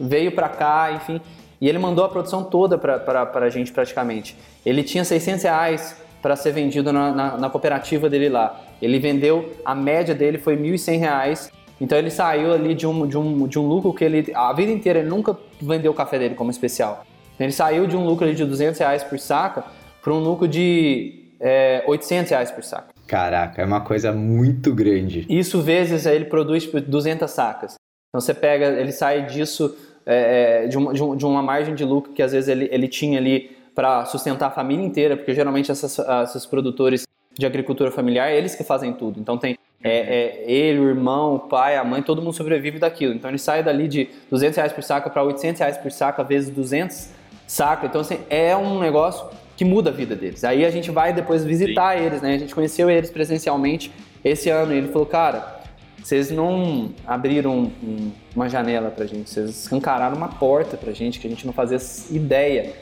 veio 0.00 0.32
para 0.32 0.48
cá, 0.48 0.92
enfim, 0.92 1.20
e 1.60 1.68
ele 1.68 1.78
mandou 1.78 2.04
a 2.04 2.08
produção 2.08 2.42
toda 2.42 2.78
para 2.78 3.30
a 3.34 3.50
gente 3.50 3.70
praticamente. 3.70 4.36
Ele 4.64 4.82
tinha 4.82 5.04
600 5.04 5.42
reais 5.42 5.96
para 6.22 6.36
ser 6.36 6.52
vendido 6.52 6.92
na, 6.92 7.12
na, 7.12 7.36
na, 7.36 7.50
cooperativa 7.50 8.08
dele 8.08 8.28
lá. 8.28 8.60
Ele 8.80 8.98
vendeu, 8.98 9.52
a 9.64 9.74
média 9.74 10.14
dele 10.14 10.38
foi 10.38 10.54
R$ 10.54 10.62
1.100, 10.62 11.50
então 11.80 11.96
ele 11.96 12.10
saiu 12.10 12.52
ali 12.52 12.74
de 12.74 12.86
um, 12.86 13.06
de, 13.06 13.16
um, 13.16 13.46
de 13.46 13.58
um 13.58 13.66
lucro 13.66 13.92
que 13.92 14.04
ele, 14.04 14.32
a 14.34 14.52
vida 14.52 14.70
inteira, 14.72 14.98
ele 14.98 15.08
nunca 15.08 15.36
vendeu 15.60 15.92
o 15.92 15.94
café 15.94 16.18
dele 16.18 16.34
como 16.34 16.50
especial. 16.50 17.04
Ele 17.38 17.52
saiu 17.52 17.86
de 17.86 17.96
um 17.96 18.04
lucro 18.04 18.32
de 18.32 18.44
200 18.44 18.78
reais 18.78 19.02
por 19.02 19.18
saca 19.18 19.64
para 20.02 20.12
um 20.12 20.18
lucro 20.18 20.46
de 20.46 21.34
é, 21.40 21.82
800 21.86 22.30
reais 22.30 22.50
por 22.50 22.62
saca. 22.62 22.88
Caraca, 23.06 23.62
é 23.62 23.64
uma 23.64 23.80
coisa 23.80 24.12
muito 24.12 24.74
grande. 24.74 25.26
Isso 25.28 25.60
vezes 25.62 26.04
ele 26.04 26.26
produz 26.26 26.66
200 26.66 27.30
sacas. 27.30 27.74
Então 28.10 28.20
você 28.20 28.34
pega, 28.34 28.66
ele 28.66 28.92
sai 28.92 29.26
disso 29.26 29.74
é, 30.06 30.64
é 30.64 30.66
de, 30.66 30.76
uma, 30.78 30.94
de, 30.94 31.24
uma 31.24 31.42
margem 31.42 31.74
de 31.74 31.84
lucro 31.84 32.12
que 32.12 32.22
às 32.22 32.32
vezes 32.32 32.48
ele, 32.48 32.68
ele 32.70 32.88
tinha 32.88 33.18
ali 33.18 33.56
para 33.74 34.04
sustentar 34.04 34.48
a 34.48 34.50
família 34.50 34.84
inteira, 34.84 35.16
porque 35.16 35.34
geralmente 35.34 35.70
essas, 35.70 35.98
esses 36.24 36.44
produtores 36.46 37.06
de 37.38 37.46
agricultura 37.46 37.90
familiar, 37.90 38.32
eles 38.32 38.54
que 38.54 38.64
fazem 38.64 38.92
tudo. 38.92 39.20
Então 39.20 39.38
tem 39.38 39.56
é, 39.82 40.44
é, 40.44 40.50
ele, 40.50 40.78
o 40.78 40.88
irmão, 40.88 41.36
o 41.36 41.38
pai, 41.38 41.76
a 41.76 41.84
mãe, 41.84 42.02
todo 42.02 42.20
mundo 42.20 42.34
sobrevive 42.34 42.78
daquilo. 42.78 43.14
Então 43.14 43.30
ele 43.30 43.38
sai 43.38 43.62
dali 43.62 43.88
de 43.88 44.08
200 44.30 44.56
reais 44.56 44.72
por 44.72 44.82
saca 44.82 45.08
para 45.08 45.22
800 45.22 45.60
reais 45.60 45.78
por 45.78 45.90
saca, 45.90 46.22
vezes 46.22 46.50
200 46.50 47.08
saca. 47.46 47.86
Então 47.86 48.00
assim, 48.02 48.18
é 48.28 48.54
um 48.56 48.78
negócio 48.78 49.26
que 49.56 49.64
muda 49.64 49.90
a 49.90 49.92
vida 49.92 50.14
deles. 50.14 50.44
Aí 50.44 50.64
a 50.64 50.70
gente 50.70 50.90
vai 50.90 51.12
depois 51.12 51.44
visitar 51.44 51.96
Sim. 51.96 52.04
eles, 52.04 52.22
né? 52.22 52.34
A 52.34 52.38
gente 52.38 52.54
conheceu 52.54 52.90
eles 52.90 53.10
presencialmente 53.10 53.90
esse 54.22 54.50
ano 54.50 54.74
e 54.74 54.78
ele 54.78 54.88
falou, 54.88 55.06
cara, 55.06 55.59
vocês 56.02 56.30
não 56.30 56.90
abriram 57.06 57.70
um, 57.82 58.10
uma 58.34 58.48
janela 58.48 58.90
pra 58.90 59.06
gente, 59.06 59.30
vocês 59.30 59.50
escancararam 59.50 60.16
uma 60.16 60.28
porta 60.28 60.76
pra 60.76 60.92
gente 60.92 61.18
que 61.18 61.26
a 61.26 61.30
gente 61.30 61.46
não 61.46 61.52
fazia 61.52 61.78
ideia 62.10 62.72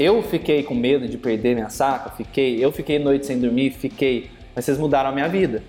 eu 0.00 0.22
fiquei 0.22 0.62
com 0.62 0.74
medo 0.74 1.06
de 1.06 1.18
perder 1.18 1.54
minha 1.54 1.68
saca, 1.68 2.08
fiquei, 2.08 2.64
eu 2.64 2.72
fiquei 2.72 2.98
noite 2.98 3.26
sem 3.26 3.38
dormir, 3.38 3.70
fiquei, 3.70 4.30
mas 4.54 4.64
vocês 4.64 4.78
mudaram 4.78 5.10
a 5.10 5.12
minha 5.12 5.28
vida. 5.28 5.62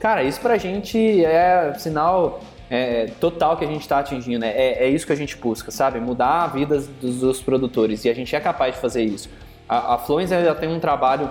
Cara, 0.00 0.22
isso 0.22 0.40
pra 0.40 0.56
gente 0.56 1.22
é 1.22 1.74
sinal 1.74 2.40
é, 2.70 3.10
total 3.20 3.58
que 3.58 3.64
a 3.66 3.68
gente 3.68 3.82
está 3.82 3.98
atingindo, 3.98 4.38
né? 4.38 4.52
é, 4.56 4.84
é, 4.84 4.88
isso 4.88 5.06
que 5.06 5.12
a 5.12 5.16
gente 5.16 5.36
busca, 5.36 5.70
sabe? 5.70 6.00
Mudar 6.00 6.44
a 6.44 6.46
vida 6.46 6.82
dos, 6.98 7.20
dos 7.20 7.42
produtores 7.42 8.06
e 8.06 8.08
a 8.08 8.14
gente 8.14 8.34
é 8.34 8.40
capaz 8.40 8.74
de 8.74 8.80
fazer 8.80 9.02
isso. 9.02 9.28
A, 9.68 9.96
a 9.96 10.00
já 10.26 10.54
tem 10.54 10.70
um 10.70 10.80
trabalho 10.80 11.30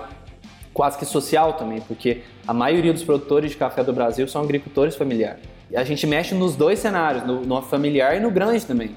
quase 0.72 0.96
que 0.96 1.04
social 1.04 1.54
também, 1.54 1.80
porque 1.80 2.22
a 2.46 2.54
maioria 2.54 2.92
dos 2.92 3.04
produtores 3.04 3.52
de 3.52 3.56
café 3.56 3.82
do 3.82 3.92
Brasil 3.92 4.26
são 4.28 4.42
agricultores 4.42 4.96
familiares. 4.96 5.42
A 5.74 5.84
gente 5.84 6.06
mexe 6.06 6.34
nos 6.34 6.54
dois 6.56 6.78
cenários, 6.78 7.24
no, 7.26 7.40
no 7.40 7.62
familiar 7.62 8.16
e 8.16 8.20
no 8.20 8.30
grande 8.30 8.64
também 8.64 8.94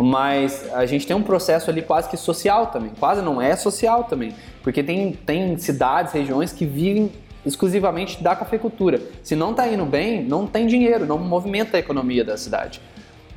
mas 0.00 0.72
a 0.72 0.86
gente 0.86 1.06
tem 1.06 1.16
um 1.16 1.22
processo 1.22 1.70
ali 1.70 1.82
quase 1.82 2.08
que 2.08 2.16
social 2.16 2.68
também, 2.68 2.92
quase 2.98 3.20
não 3.20 3.42
é 3.42 3.56
social 3.56 4.04
também, 4.04 4.32
porque 4.62 4.82
tem, 4.82 5.12
tem 5.12 5.58
cidades, 5.58 6.12
regiões 6.12 6.52
que 6.52 6.64
vivem 6.64 7.10
exclusivamente 7.44 8.22
da 8.22 8.36
cafeicultura. 8.36 9.00
Se 9.22 9.34
não 9.34 9.50
está 9.52 9.66
indo 9.66 9.84
bem, 9.84 10.22
não 10.22 10.46
tem 10.46 10.66
dinheiro, 10.66 11.06
não 11.06 11.18
movimenta 11.18 11.76
a 11.76 11.80
economia 11.80 12.24
da 12.24 12.36
cidade. 12.36 12.80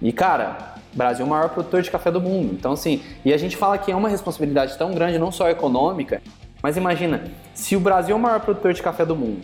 E, 0.01 0.12
cara, 0.12 0.76
Brasil 0.93 1.24
é 1.24 1.28
o 1.28 1.30
maior 1.30 1.49
produtor 1.49 1.82
de 1.82 1.89
café 1.89 2.12
do 2.12 2.20
mundo. 2.20 2.53
Então, 2.53 2.74
assim, 2.74 3.01
e 3.24 3.34
a 3.34 3.38
gente 3.38 3.55
fala 3.55 3.78
que 3.78 3.91
é 3.91 3.95
uma 3.95 4.09
responsabilidade 4.09 4.78
tão 4.78 4.93
grande, 4.93 5.18
não 5.18 5.32
só 5.32 5.49
econômica, 5.49 6.22
mas 6.62 6.78
imagina, 6.78 7.24
se 7.53 7.76
o 7.76 7.80
Brasil 7.80 8.16
é 8.16 8.20
o 8.20 8.22
maior 8.22 8.39
produtor 8.39 8.74
de 8.74 8.82
café 8.82 9.05
do 9.05 9.16
mundo, 9.16 9.41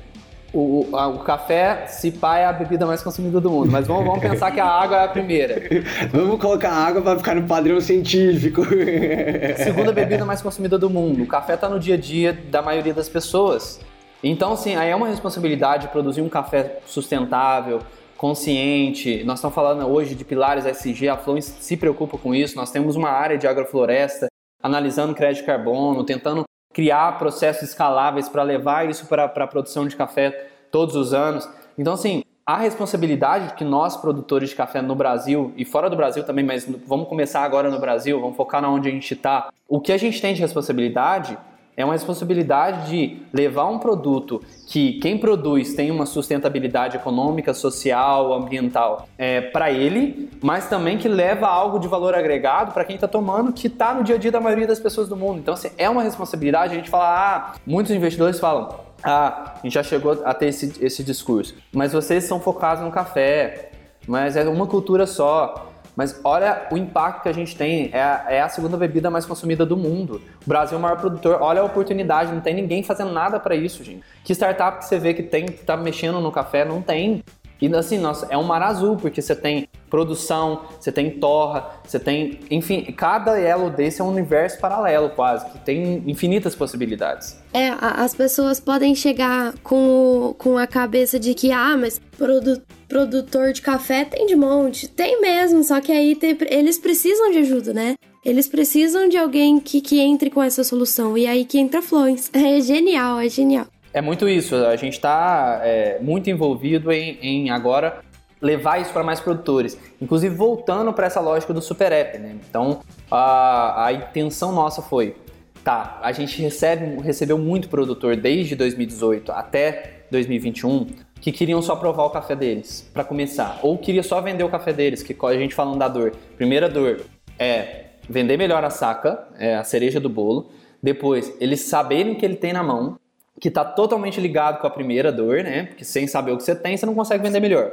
o, 0.53 0.87
a, 0.93 1.07
o 1.07 1.19
café, 1.19 1.87
se 1.87 2.11
pá, 2.11 2.37
é 2.37 2.45
a 2.45 2.53
bebida 2.53 2.85
mais 2.85 3.01
consumida 3.03 3.39
do 3.39 3.49
mundo. 3.49 3.71
Mas 3.71 3.85
vamos, 3.85 4.05
vamos 4.05 4.21
pensar 4.21 4.51
que 4.51 4.59
a 4.59 4.65
água 4.65 4.97
é 4.97 5.05
a 5.05 5.07
primeira. 5.07 5.61
vamos 6.11 6.39
colocar 6.39 6.71
a 6.71 6.85
água 6.85 7.01
para 7.01 7.17
ficar 7.17 7.35
no 7.35 7.47
padrão 7.47 7.79
científico. 7.81 8.63
Segunda 9.57 9.91
bebida 9.91 10.25
mais 10.25 10.41
consumida 10.41 10.77
do 10.77 10.89
mundo. 10.89 11.23
O 11.23 11.27
café 11.27 11.55
está 11.55 11.67
no 11.67 11.79
dia 11.79 11.95
a 11.95 11.97
dia 11.97 12.33
da 12.49 12.61
maioria 12.61 12.93
das 12.93 13.09
pessoas. 13.09 13.79
Então, 14.23 14.53
assim, 14.53 14.75
aí 14.75 14.89
é 14.89 14.95
uma 14.95 15.07
responsabilidade 15.07 15.89
produzir 15.89 16.21
um 16.21 16.29
café 16.29 16.79
sustentável, 16.85 17.79
consciente. 18.17 19.23
Nós 19.23 19.39
estamos 19.39 19.53
falando 19.53 19.85
hoje 19.85 20.15
de 20.15 20.25
pilares 20.25 20.65
SG, 20.65 21.09
a 21.09 21.17
Fluence 21.17 21.61
se 21.61 21.77
preocupa 21.77 22.17
com 22.17 22.33
isso. 22.33 22.55
Nós 22.55 22.71
temos 22.71 22.95
uma 22.95 23.09
área 23.09 23.37
de 23.37 23.45
agrofloresta 23.47 24.27
analisando 24.61 25.13
crédito 25.13 25.41
de 25.41 25.45
carbono, 25.45 26.03
tentando 26.03 26.43
criar 26.77 27.17
processos 27.17 27.69
escaláveis 27.69 28.29
para 28.29 28.43
levar 28.43 28.87
isso 28.87 29.07
para 29.07 29.23
a 29.25 29.47
produção 29.47 29.87
de 29.87 29.95
café 29.95 30.49
todos 30.69 30.95
os 30.95 31.11
anos. 31.11 31.49
Então, 31.75 31.93
assim, 31.93 32.23
a 32.45 32.55
responsabilidade 32.55 33.55
que 33.55 33.63
nós, 33.63 33.97
produtores 33.97 34.51
de 34.51 34.55
café 34.55 34.79
no 34.79 34.93
Brasil 34.93 35.51
e 35.57 35.65
fora 35.65 35.89
do 35.89 35.95
Brasil 35.95 36.23
também, 36.23 36.45
mas 36.45 36.69
vamos 36.85 37.09
começar 37.09 37.41
agora 37.41 37.71
no 37.71 37.79
Brasil, 37.79 38.21
vamos 38.21 38.37
focar 38.37 38.61
na 38.61 38.69
onde 38.69 38.89
a 38.89 38.91
gente 38.91 39.11
está. 39.11 39.49
O 39.67 39.81
que 39.81 39.91
a 39.91 39.97
gente 39.97 40.21
tem 40.21 40.35
de 40.35 40.41
responsabilidade 40.41 41.35
é 41.77 41.85
uma 41.85 41.93
responsabilidade 41.93 42.89
de 42.89 43.21
levar 43.31 43.67
um 43.67 43.77
produto 43.77 44.41
que 44.65 44.93
quem 44.93 45.15
produz 45.15 45.75
tem 45.75 45.91
uma 45.91 46.07
sustentabilidade 46.07 46.97
econômica, 46.97 47.53
social, 47.53 48.33
ambiental 48.33 49.07
é, 49.15 49.41
para 49.41 49.71
ele, 49.71 50.27
mas 50.41 50.67
também 50.67 50.97
que 50.97 51.07
leva 51.07 51.47
algo 51.47 51.77
de 51.77 51.87
valor 51.87 52.15
agregado 52.15 52.71
para 52.73 52.83
quem 52.83 52.95
está 52.95 53.07
tomando, 53.07 53.53
que 53.53 53.67
está 53.67 53.93
no 53.93 54.03
dia 54.03 54.15
a 54.15 54.17
dia 54.17 54.31
da 54.31 54.41
maioria 54.41 54.65
das 54.65 54.79
pessoas 54.79 55.07
do 55.07 55.15
mundo. 55.15 55.37
Então, 55.37 55.53
assim, 55.53 55.69
é 55.77 55.87
uma 55.87 56.01
responsabilidade. 56.01 56.73
A 56.73 56.77
gente 56.77 56.89
fala, 56.89 57.05
ah, 57.05 57.55
muitos 57.65 57.91
investidores 57.91 58.39
falam, 58.39 58.79
ah, 59.03 59.53
a 59.57 59.59
gente 59.61 59.73
já 59.73 59.83
chegou 59.83 60.19
a 60.25 60.33
ter 60.33 60.47
esse, 60.47 60.83
esse 60.83 61.03
discurso, 61.03 61.55
mas 61.71 61.93
vocês 61.93 62.23
são 62.23 62.39
focados 62.39 62.83
no 62.83 62.91
café, 62.91 63.69
mas 64.07 64.35
é 64.35 64.43
uma 64.49 64.65
cultura 64.65 65.05
só. 65.05 65.66
Mas 65.97 66.21
olha 66.23 66.67
o 66.71 66.77
impacto 66.77 67.23
que 67.23 67.29
a 67.29 67.33
gente 67.33 67.57
tem. 67.57 67.89
É 67.91 67.99
a, 67.99 68.25
é 68.29 68.41
a, 68.41 68.47
segunda 68.47 68.77
bebida 68.77 69.09
mais 69.09 69.25
consumida 69.25 69.65
do 69.65 69.75
mundo. 69.75 70.21
O 70.45 70.47
Brasil 70.47 70.75
é 70.75 70.79
o 70.79 70.81
maior 70.81 70.97
produtor. 70.99 71.39
Olha 71.41 71.61
a 71.61 71.63
oportunidade. 71.63 72.31
Não 72.31 72.39
tem 72.39 72.53
ninguém 72.53 72.83
fazendo 72.83 73.11
nada 73.11 73.39
para 73.39 73.55
isso, 73.55 73.83
gente. 73.83 74.03
Que 74.23 74.33
startup 74.33 74.77
que 74.77 74.85
você 74.85 74.99
vê 74.99 75.15
que 75.15 75.23
tem 75.23 75.47
que 75.47 75.65
tá 75.65 75.75
mexendo 75.75 76.21
no 76.21 76.31
café? 76.31 76.63
Não 76.63 76.83
tem. 76.83 77.23
E 77.61 77.73
assim, 77.75 77.97
nossa, 77.97 78.27
é 78.29 78.37
um 78.37 78.43
mar 78.43 78.61
azul, 78.61 78.95
porque 78.95 79.21
você 79.21 79.35
tem 79.35 79.67
produção, 79.89 80.61
você 80.79 80.91
tem 80.91 81.11
torra, 81.11 81.71
você 81.83 81.99
tem. 81.99 82.39
Enfim, 82.51 82.83
cada 82.95 83.39
elo 83.39 83.69
desse 83.69 84.01
é 84.01 84.03
um 84.03 84.09
universo 84.09 84.59
paralelo, 84.59 85.09
quase, 85.09 85.49
que 85.49 85.59
tem 85.59 86.03
infinitas 86.05 86.55
possibilidades. 86.55 87.37
É, 87.53 87.69
as 87.79 88.13
pessoas 88.13 88.59
podem 88.59 88.93
chegar 88.93 89.53
com, 89.63 90.35
com 90.37 90.57
a 90.57 90.67
cabeça 90.67 91.19
de 91.19 91.33
que, 91.33 91.51
ah, 91.51 91.75
mas 91.77 91.99
produ, 92.17 92.61
produtor 92.87 93.53
de 93.53 93.61
café 93.61 94.05
tem 94.05 94.25
de 94.25 94.35
monte. 94.35 94.87
Tem 94.87 95.19
mesmo, 95.19 95.63
só 95.63 95.81
que 95.81 95.91
aí 95.91 96.15
tem, 96.15 96.37
eles 96.49 96.77
precisam 96.77 97.31
de 97.31 97.39
ajuda, 97.39 97.73
né? 97.73 97.95
Eles 98.23 98.47
precisam 98.47 99.07
de 99.07 99.17
alguém 99.17 99.57
que, 99.59 99.79
que 99.79 99.99
entre 99.99 100.29
com 100.29 100.43
essa 100.43 100.61
solução. 100.61 101.17
E 101.17 101.25
aí 101.25 101.45
que 101.45 101.57
entra 101.57 101.81
Flores. 101.81 102.29
É 102.37 102.59
genial, 102.59 103.19
é 103.19 103.29
genial. 103.29 103.67
É 103.93 104.01
muito 104.01 104.27
isso. 104.27 104.55
A 104.55 104.75
gente 104.75 104.93
está 104.93 105.61
é, 105.63 105.99
muito 105.99 106.29
envolvido 106.29 106.91
em, 106.91 107.17
em 107.21 107.49
agora 107.49 108.01
levar 108.41 108.79
isso 108.81 108.91
para 108.93 109.03
mais 109.03 109.19
produtores. 109.19 109.77
Inclusive 110.01 110.35
voltando 110.35 110.93
para 110.93 111.07
essa 111.07 111.19
lógica 111.19 111.53
do 111.53 111.61
super 111.61 111.91
app, 111.91 112.17
né? 112.17 112.35
Então 112.49 112.81
a, 113.09 113.85
a 113.87 113.93
intenção 113.93 114.51
nossa 114.51 114.81
foi, 114.81 115.15
tá, 115.63 115.99
a 116.01 116.11
gente 116.11 116.41
recebe, 116.41 117.01
recebeu 117.01 117.37
muito 117.37 117.69
produtor 117.69 118.15
desde 118.15 118.55
2018 118.55 119.31
até 119.31 120.03
2021 120.11 120.87
que 121.19 121.31
queriam 121.31 121.61
só 121.61 121.75
provar 121.75 122.05
o 122.05 122.09
café 122.09 122.35
deles 122.35 122.89
para 122.93 123.03
começar, 123.03 123.59
ou 123.63 123.77
queria 123.77 124.03
só 124.03 124.21
vender 124.21 124.43
o 124.43 124.49
café 124.49 124.71
deles, 124.71 125.01
que 125.01 125.15
a 125.25 125.33
gente 125.33 125.55
falando 125.55 125.79
da 125.79 125.87
dor. 125.87 126.13
Primeira 126.35 126.69
dor 126.69 127.01
é 127.39 127.85
vender 128.07 128.37
melhor 128.37 128.63
a 128.63 128.69
saca, 128.69 129.27
é 129.37 129.55
a 129.55 129.63
cereja 129.63 129.99
do 129.99 130.09
bolo. 130.09 130.51
Depois, 130.81 131.35
eles 131.39 131.61
saberem 131.61 132.15
que 132.15 132.23
ele 132.23 132.35
tem 132.35 132.53
na 132.53 132.63
mão, 132.63 132.99
que 133.39 133.49
está 133.49 133.63
totalmente 133.63 134.19
ligado 134.19 134.59
com 134.59 134.67
a 134.67 134.69
primeira 134.69 135.11
dor, 135.11 135.43
né? 135.43 135.63
Porque 135.63 135.85
sem 135.85 136.07
saber 136.07 136.31
o 136.31 136.37
que 136.37 136.43
você 136.43 136.55
tem, 136.55 136.75
você 136.75 136.85
não 136.85 136.95
consegue 136.95 137.23
vender 137.23 137.39
melhor. 137.39 137.71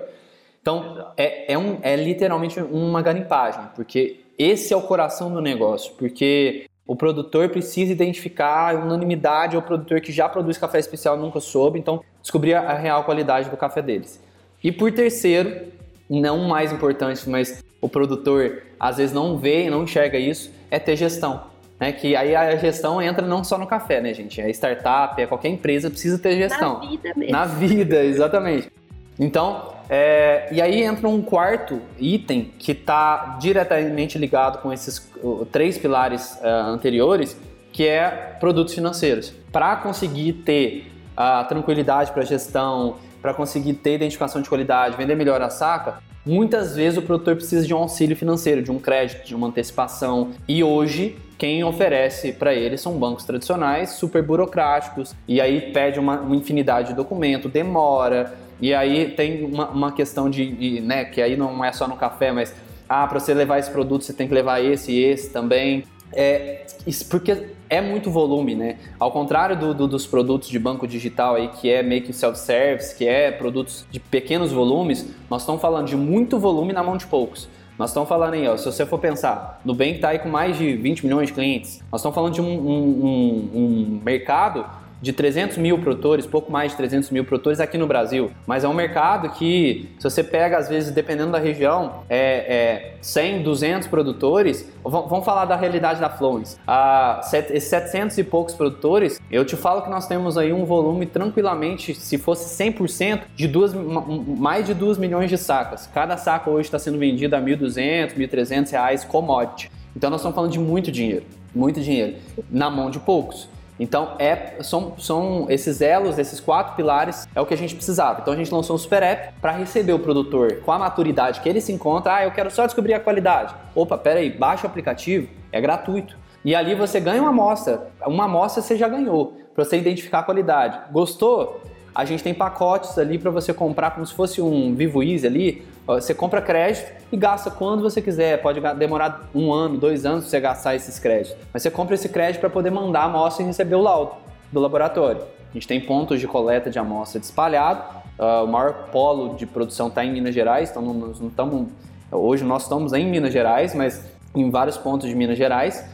Então, 0.60 1.12
é, 1.16 1.52
é, 1.52 1.58
um, 1.58 1.78
é 1.82 1.94
literalmente 1.96 2.60
uma 2.60 3.02
garimpagem, 3.02 3.62
porque 3.74 4.20
esse 4.38 4.72
é 4.72 4.76
o 4.76 4.82
coração 4.82 5.32
do 5.32 5.40
negócio, 5.40 5.92
porque 5.98 6.66
o 6.86 6.96
produtor 6.96 7.48
precisa 7.48 7.92
identificar 7.92 8.74
a 8.74 8.78
unanimidade, 8.78 9.56
é 9.56 9.58
o 9.58 9.62
produtor 9.62 10.00
que 10.00 10.12
já 10.12 10.28
produz 10.28 10.58
café 10.58 10.78
especial 10.78 11.16
nunca 11.16 11.40
soube, 11.40 11.78
então 11.78 12.02
descobrir 12.20 12.54
a 12.54 12.74
real 12.74 13.04
qualidade 13.04 13.48
do 13.48 13.56
café 13.56 13.80
deles. 13.80 14.22
E 14.62 14.72
por 14.72 14.92
terceiro, 14.92 15.68
não 16.08 16.48
mais 16.48 16.72
importante, 16.72 17.28
mas 17.28 17.62
o 17.80 17.88
produtor 17.88 18.62
às 18.78 18.96
vezes 18.96 19.14
não 19.14 19.38
vê, 19.38 19.68
não 19.70 19.82
enxerga 19.84 20.18
isso, 20.18 20.50
é 20.70 20.78
ter 20.78 20.96
gestão. 20.96 21.53
Né? 21.78 21.92
Que 21.92 22.14
aí 22.16 22.34
a 22.34 22.56
gestão 22.56 23.00
entra 23.02 23.26
não 23.26 23.42
só 23.42 23.58
no 23.58 23.66
café, 23.66 24.00
né, 24.00 24.14
gente? 24.14 24.40
É 24.40 24.48
startup, 24.50 25.20
é 25.20 25.26
qualquer 25.26 25.48
empresa 25.48 25.90
precisa 25.90 26.18
ter 26.18 26.36
gestão. 26.36 26.80
Na 26.80 26.88
vida 26.88 27.12
mesmo. 27.16 27.32
Na 27.32 27.44
vida, 27.44 28.04
exatamente. 28.04 28.70
Então, 29.18 29.74
é, 29.88 30.48
e 30.50 30.60
aí 30.60 30.82
entra 30.82 31.08
um 31.08 31.22
quarto 31.22 31.80
item 31.98 32.52
que 32.58 32.72
está 32.72 33.36
diretamente 33.40 34.18
ligado 34.18 34.60
com 34.60 34.72
esses 34.72 35.10
uh, 35.22 35.46
três 35.50 35.78
pilares 35.78 36.38
uh, 36.42 36.46
anteriores, 36.68 37.36
que 37.72 37.86
é 37.86 38.36
produtos 38.40 38.74
financeiros. 38.74 39.32
Para 39.52 39.76
conseguir 39.76 40.32
ter 40.44 40.92
a 41.16 41.44
tranquilidade 41.44 42.10
para 42.12 42.24
gestão, 42.24 42.96
para 43.22 43.32
conseguir 43.32 43.74
ter 43.74 43.94
identificação 43.94 44.42
de 44.42 44.48
qualidade, 44.48 44.96
vender 44.96 45.14
melhor 45.14 45.40
a 45.40 45.48
saca, 45.48 45.98
muitas 46.26 46.74
vezes 46.74 46.98
o 46.98 47.02
produtor 47.02 47.36
precisa 47.36 47.66
de 47.66 47.72
um 47.72 47.78
auxílio 47.78 48.16
financeiro, 48.16 48.62
de 48.62 48.72
um 48.72 48.78
crédito, 48.78 49.26
de 49.26 49.34
uma 49.34 49.46
antecipação. 49.46 50.32
E 50.48 50.64
hoje 50.64 51.16
quem 51.36 51.64
oferece 51.64 52.32
para 52.32 52.54
eles 52.54 52.80
são 52.80 52.98
bancos 52.98 53.24
tradicionais, 53.24 53.90
super 53.90 54.22
burocráticos, 54.22 55.14
e 55.26 55.40
aí 55.40 55.72
pede 55.72 55.98
uma, 55.98 56.20
uma 56.20 56.36
infinidade 56.36 56.88
de 56.88 56.94
documento, 56.94 57.48
demora, 57.48 58.34
e 58.60 58.72
aí 58.72 59.10
tem 59.10 59.44
uma, 59.44 59.68
uma 59.68 59.92
questão 59.92 60.30
de, 60.30 60.50
de, 60.52 60.80
né, 60.80 61.04
que 61.04 61.20
aí 61.20 61.36
não 61.36 61.64
é 61.64 61.72
só 61.72 61.88
no 61.88 61.96
café, 61.96 62.32
mas 62.32 62.54
ah, 62.88 63.06
para 63.06 63.18
você 63.18 63.34
levar 63.34 63.58
esse 63.58 63.70
produto 63.70 64.04
você 64.04 64.12
tem 64.12 64.28
que 64.28 64.34
levar 64.34 64.62
esse 64.62 64.92
e 64.92 65.02
esse 65.02 65.30
também. 65.30 65.84
É, 66.12 66.64
porque 67.10 67.48
é 67.68 67.80
muito 67.80 68.10
volume, 68.10 68.54
né? 68.54 68.76
Ao 69.00 69.10
contrário 69.10 69.58
do, 69.58 69.74
do, 69.74 69.88
dos 69.88 70.06
produtos 70.06 70.48
de 70.48 70.58
banco 70.58 70.86
digital 70.86 71.34
aí, 71.34 71.48
que 71.48 71.68
é 71.68 71.82
meio 71.82 72.02
que 72.02 72.12
self-service, 72.12 72.94
que 72.94 73.06
é 73.06 73.32
produtos 73.32 73.84
de 73.90 73.98
pequenos 73.98 74.52
volumes, 74.52 75.08
nós 75.28 75.42
estamos 75.42 75.60
falando 75.60 75.86
de 75.86 75.96
muito 75.96 76.38
volume 76.38 76.72
na 76.72 76.84
mão 76.84 76.96
de 76.96 77.06
poucos. 77.06 77.48
Nós 77.78 77.90
estamos 77.90 78.08
falando 78.08 78.34
aí, 78.34 78.46
ó, 78.46 78.56
se 78.56 78.64
você 78.64 78.86
for 78.86 78.98
pensar, 78.98 79.60
Nubank 79.64 79.96
está 79.96 80.10
aí 80.10 80.20
com 80.20 80.28
mais 80.28 80.56
de 80.56 80.76
20 80.76 81.04
milhões 81.04 81.28
de 81.28 81.34
clientes. 81.34 81.82
Nós 81.90 82.00
estamos 82.00 82.14
falando 82.14 82.32
de 82.32 82.40
um, 82.40 82.46
um, 82.46 83.04
um, 83.04 83.50
um 83.54 84.00
mercado 84.04 84.64
de 85.04 85.12
300 85.12 85.58
mil 85.58 85.78
produtores, 85.78 86.26
pouco 86.26 86.50
mais 86.50 86.70
de 86.70 86.78
300 86.78 87.10
mil 87.10 87.24
produtores 87.26 87.60
aqui 87.60 87.76
no 87.76 87.86
Brasil. 87.86 88.30
Mas 88.46 88.64
é 88.64 88.68
um 88.68 88.72
mercado 88.72 89.28
que, 89.28 89.90
se 89.98 90.10
você 90.10 90.24
pega, 90.24 90.56
às 90.56 90.66
vezes, 90.66 90.90
dependendo 90.90 91.32
da 91.32 91.38
região, 91.38 92.04
é, 92.08 92.94
é 92.96 92.96
100, 93.02 93.42
200 93.42 93.88
produtores. 93.88 94.66
Vamos 94.82 95.24
falar 95.24 95.44
da 95.44 95.56
realidade 95.56 96.00
da 96.00 96.08
Flowens. 96.08 96.58
Ah, 96.66 97.20
esses 97.22 97.64
700 97.64 98.16
e 98.16 98.24
poucos 98.24 98.54
produtores, 98.54 99.20
eu 99.30 99.44
te 99.44 99.56
falo 99.56 99.82
que 99.82 99.90
nós 99.90 100.06
temos 100.06 100.38
aí 100.38 100.54
um 100.54 100.64
volume 100.64 101.04
tranquilamente, 101.04 101.94
se 101.94 102.16
fosse 102.16 102.62
100%, 102.64 103.24
de 103.36 103.46
duas, 103.46 103.74
mais 103.74 104.64
de 104.64 104.72
2 104.72 104.96
milhões 104.96 105.28
de 105.28 105.36
sacas. 105.36 105.86
Cada 105.92 106.16
saca 106.16 106.48
hoje 106.48 106.68
está 106.68 106.78
sendo 106.78 106.98
vendido 106.98 107.36
a 107.36 107.40
1.200, 107.42 108.14
1.300 108.16 108.70
reais 108.70 109.04
commodity. 109.04 109.70
Então 109.94 110.08
nós 110.08 110.20
estamos 110.20 110.34
falando 110.34 110.50
de 110.50 110.58
muito 110.58 110.90
dinheiro, 110.90 111.26
muito 111.54 111.78
dinheiro, 111.82 112.16
na 112.50 112.70
mão 112.70 112.90
de 112.90 112.98
poucos. 112.98 113.52
Então, 113.78 114.14
é, 114.18 114.62
são, 114.62 114.94
são 114.98 115.46
esses 115.48 115.80
elos, 115.80 116.18
esses 116.18 116.38
quatro 116.38 116.76
pilares, 116.76 117.26
é 117.34 117.40
o 117.40 117.46
que 117.46 117.54
a 117.54 117.56
gente 117.56 117.74
precisava. 117.74 118.20
Então, 118.20 118.32
a 118.32 118.36
gente 118.36 118.52
lançou 118.52 118.76
um 118.76 118.78
super 118.78 119.02
app 119.02 119.34
para 119.40 119.52
receber 119.52 119.92
o 119.92 119.98
produtor 119.98 120.60
com 120.60 120.70
a 120.70 120.78
maturidade 120.78 121.40
que 121.40 121.48
ele 121.48 121.60
se 121.60 121.72
encontra. 121.72 122.16
Ah, 122.16 122.24
eu 122.24 122.30
quero 122.30 122.50
só 122.50 122.66
descobrir 122.66 122.94
a 122.94 123.00
qualidade. 123.00 123.54
Opa, 123.74 123.98
peraí, 123.98 124.30
baixa 124.30 124.66
o 124.66 124.70
aplicativo, 124.70 125.28
é 125.50 125.60
gratuito. 125.60 126.16
E 126.44 126.54
ali 126.54 126.74
você 126.74 127.00
ganha 127.00 127.20
uma 127.22 127.30
amostra. 127.30 127.88
Uma 128.06 128.24
amostra 128.24 128.62
você 128.62 128.76
já 128.76 128.86
ganhou, 128.86 129.36
para 129.54 129.64
você 129.64 129.78
identificar 129.78 130.20
a 130.20 130.22
qualidade. 130.22 130.78
Gostou? 130.92 131.60
A 131.94 132.04
gente 132.04 132.24
tem 132.24 132.34
pacotes 132.34 132.98
ali 132.98 133.18
para 133.18 133.30
você 133.30 133.54
comprar 133.54 133.92
como 133.92 134.04
se 134.04 134.12
fosse 134.12 134.42
um 134.42 134.74
Vivo 134.74 135.02
Easy 135.02 135.26
ali. 135.26 135.62
Você 135.86 136.12
compra 136.12 136.42
crédito 136.42 136.90
e 137.12 137.16
gasta 137.16 137.50
quando 137.50 137.82
você 137.82 138.02
quiser. 138.02 138.42
Pode 138.42 138.60
demorar 138.76 139.28
um 139.32 139.52
ano, 139.52 139.78
dois 139.78 140.04
anos 140.04 140.24
para 140.24 140.30
você 140.30 140.40
gastar 140.40 140.74
esses 140.74 140.98
créditos. 140.98 141.36
Mas 141.52 141.62
você 141.62 141.70
compra 141.70 141.94
esse 141.94 142.08
crédito 142.08 142.40
para 142.40 142.50
poder 142.50 142.70
mandar 142.70 143.02
a 143.02 143.04
amostra 143.04 143.44
e 143.44 143.46
receber 143.46 143.76
o 143.76 143.80
laudo 143.82 144.12
do 144.50 144.58
laboratório. 144.58 145.22
A 145.50 145.54
gente 145.54 145.68
tem 145.68 145.80
pontos 145.80 146.18
de 146.18 146.26
coleta 146.26 146.68
de 146.68 146.80
amostra 146.80 147.20
espalhado. 147.20 147.84
Uh, 148.18 148.44
o 148.44 148.48
maior 148.48 148.88
polo 148.90 149.34
de 149.34 149.46
produção 149.46 149.86
está 149.86 150.04
em 150.04 150.12
Minas 150.12 150.34
Gerais, 150.34 150.70
então 150.70 150.82
não 150.82 151.68
Hoje 152.10 152.44
nós 152.44 152.62
estamos 152.62 152.92
em 152.92 153.06
Minas 153.08 153.32
Gerais, 153.32 153.74
mas 153.74 154.04
em 154.34 154.50
vários 154.50 154.76
pontos 154.76 155.08
de 155.08 155.14
Minas 155.14 155.38
Gerais. 155.38 155.84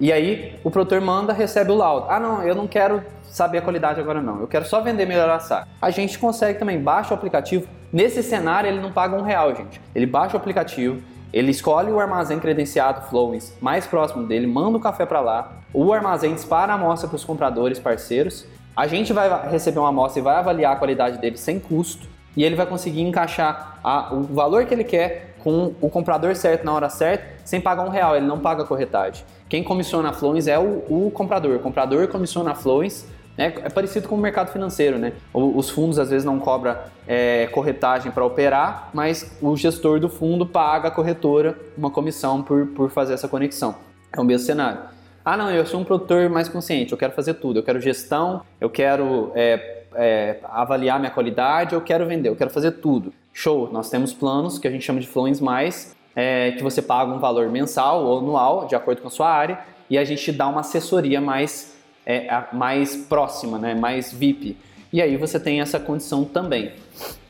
E 0.00 0.10
aí 0.10 0.58
o 0.64 0.70
produtor 0.70 1.00
manda, 1.02 1.32
recebe 1.32 1.70
o 1.70 1.76
laudo. 1.76 2.06
Ah, 2.08 2.18
não, 2.18 2.42
eu 2.42 2.54
não 2.54 2.66
quero 2.66 3.04
saber 3.24 3.58
a 3.58 3.62
qualidade 3.62 4.00
agora 4.00 4.22
não. 4.22 4.40
Eu 4.40 4.48
quero 4.48 4.64
só 4.64 4.80
vender 4.80 5.04
melhor 5.04 5.28
açaí. 5.28 5.64
A 5.80 5.90
gente 5.90 6.18
consegue 6.18 6.58
também, 6.58 6.80
baixa 6.80 7.12
o 7.12 7.16
aplicativo. 7.16 7.68
Nesse 7.92 8.22
cenário 8.22 8.68
ele 8.68 8.80
não 8.80 8.90
paga 8.90 9.14
um 9.14 9.22
real, 9.22 9.54
gente. 9.54 9.80
Ele 9.94 10.06
baixa 10.06 10.36
o 10.36 10.40
aplicativo, 10.40 11.02
ele 11.32 11.50
escolhe 11.50 11.92
o 11.92 12.00
armazém 12.00 12.40
credenciado 12.40 13.02
Flowings 13.08 13.54
mais 13.60 13.86
próximo 13.86 14.26
dele, 14.26 14.46
manda 14.46 14.78
o 14.78 14.80
café 14.80 15.04
para 15.04 15.20
lá, 15.20 15.52
o 15.72 15.92
armazém 15.92 16.34
dispara 16.34 16.72
a 16.72 16.76
amostra 16.76 17.08
para 17.08 17.16
os 17.16 17.24
compradores 17.24 17.78
parceiros, 17.78 18.46
a 18.76 18.86
gente 18.86 19.12
vai 19.12 19.48
receber 19.50 19.78
uma 19.78 19.90
amostra 19.90 20.20
e 20.20 20.22
vai 20.22 20.36
avaliar 20.36 20.72
a 20.72 20.76
qualidade 20.76 21.18
dele 21.18 21.36
sem 21.36 21.60
custo 21.60 22.08
e 22.36 22.44
ele 22.44 22.54
vai 22.54 22.66
conseguir 22.66 23.02
encaixar 23.02 23.78
a, 23.82 24.14
o 24.14 24.22
valor 24.22 24.64
que 24.64 24.74
ele 24.74 24.84
quer 24.84 25.29
com 25.42 25.74
o 25.80 25.88
comprador 25.88 26.34
certo 26.36 26.64
na 26.64 26.72
hora 26.72 26.88
certa, 26.88 27.24
sem 27.44 27.60
pagar 27.60 27.84
um 27.84 27.88
real, 27.88 28.16
ele 28.16 28.26
não 28.26 28.38
paga 28.38 28.64
corretagem. 28.64 29.24
Quem 29.48 29.64
comissiona 29.64 30.10
a 30.10 30.50
é 30.50 30.58
o, 30.58 31.06
o 31.06 31.10
comprador. 31.10 31.56
O 31.56 31.58
comprador 31.60 32.06
comissiona 32.08 32.52
a 32.52 32.54
Flowings 32.54 33.06
é, 33.36 33.46
é 33.46 33.68
parecido 33.70 34.06
com 34.06 34.14
o 34.14 34.18
mercado 34.18 34.52
financeiro, 34.52 34.98
né? 34.98 35.12
Os 35.32 35.70
fundos 35.70 35.98
às 35.98 36.10
vezes 36.10 36.24
não 36.24 36.38
cobram 36.38 36.76
é, 37.08 37.46
corretagem 37.46 38.12
para 38.12 38.24
operar, 38.24 38.90
mas 38.92 39.36
o 39.40 39.56
gestor 39.56 39.98
do 39.98 40.08
fundo 40.08 40.44
paga 40.44 40.88
a 40.88 40.90
corretora 40.90 41.58
uma 41.76 41.90
comissão 41.90 42.42
por, 42.42 42.66
por 42.68 42.90
fazer 42.90 43.14
essa 43.14 43.26
conexão. 43.26 43.74
É 44.12 44.20
o 44.20 44.24
mesmo 44.24 44.46
cenário. 44.46 44.80
Ah, 45.24 45.36
não, 45.36 45.50
eu 45.50 45.64
sou 45.66 45.80
um 45.80 45.84
produtor 45.84 46.28
mais 46.28 46.48
consciente, 46.48 46.92
eu 46.92 46.98
quero 46.98 47.12
fazer 47.12 47.34
tudo. 47.34 47.58
Eu 47.58 47.62
quero 47.62 47.80
gestão, 47.80 48.42
eu 48.60 48.68
quero 48.68 49.32
é, 49.34 49.84
é, 49.94 50.38
avaliar 50.44 50.98
minha 50.98 51.10
qualidade, 51.10 51.74
eu 51.74 51.80
quero 51.80 52.06
vender, 52.06 52.28
eu 52.28 52.36
quero 52.36 52.50
fazer 52.50 52.72
tudo. 52.72 53.12
Show, 53.32 53.70
nós 53.72 53.88
temos 53.90 54.12
planos 54.12 54.58
que 54.58 54.66
a 54.68 54.70
gente 54.70 54.84
chama 54.84 55.00
de 55.00 55.06
Flowings 55.06 55.40
Mais, 55.40 55.96
é, 56.14 56.52
que 56.52 56.62
você 56.62 56.82
paga 56.82 57.12
um 57.12 57.18
valor 57.18 57.48
mensal 57.48 58.04
ou 58.04 58.18
anual, 58.18 58.66
de 58.66 58.74
acordo 58.74 59.00
com 59.02 59.08
a 59.08 59.10
sua 59.10 59.30
área, 59.30 59.60
e 59.88 59.96
a 59.96 60.04
gente 60.04 60.30
dá 60.32 60.48
uma 60.48 60.60
assessoria 60.60 61.20
mais 61.20 61.78
é, 62.06 62.44
mais 62.52 62.96
próxima, 62.96 63.58
né, 63.58 63.74
mais 63.74 64.12
VIP. 64.12 64.56
E 64.92 65.00
aí 65.00 65.16
você 65.16 65.38
tem 65.38 65.60
essa 65.60 65.78
condição 65.78 66.24
também. 66.24 66.72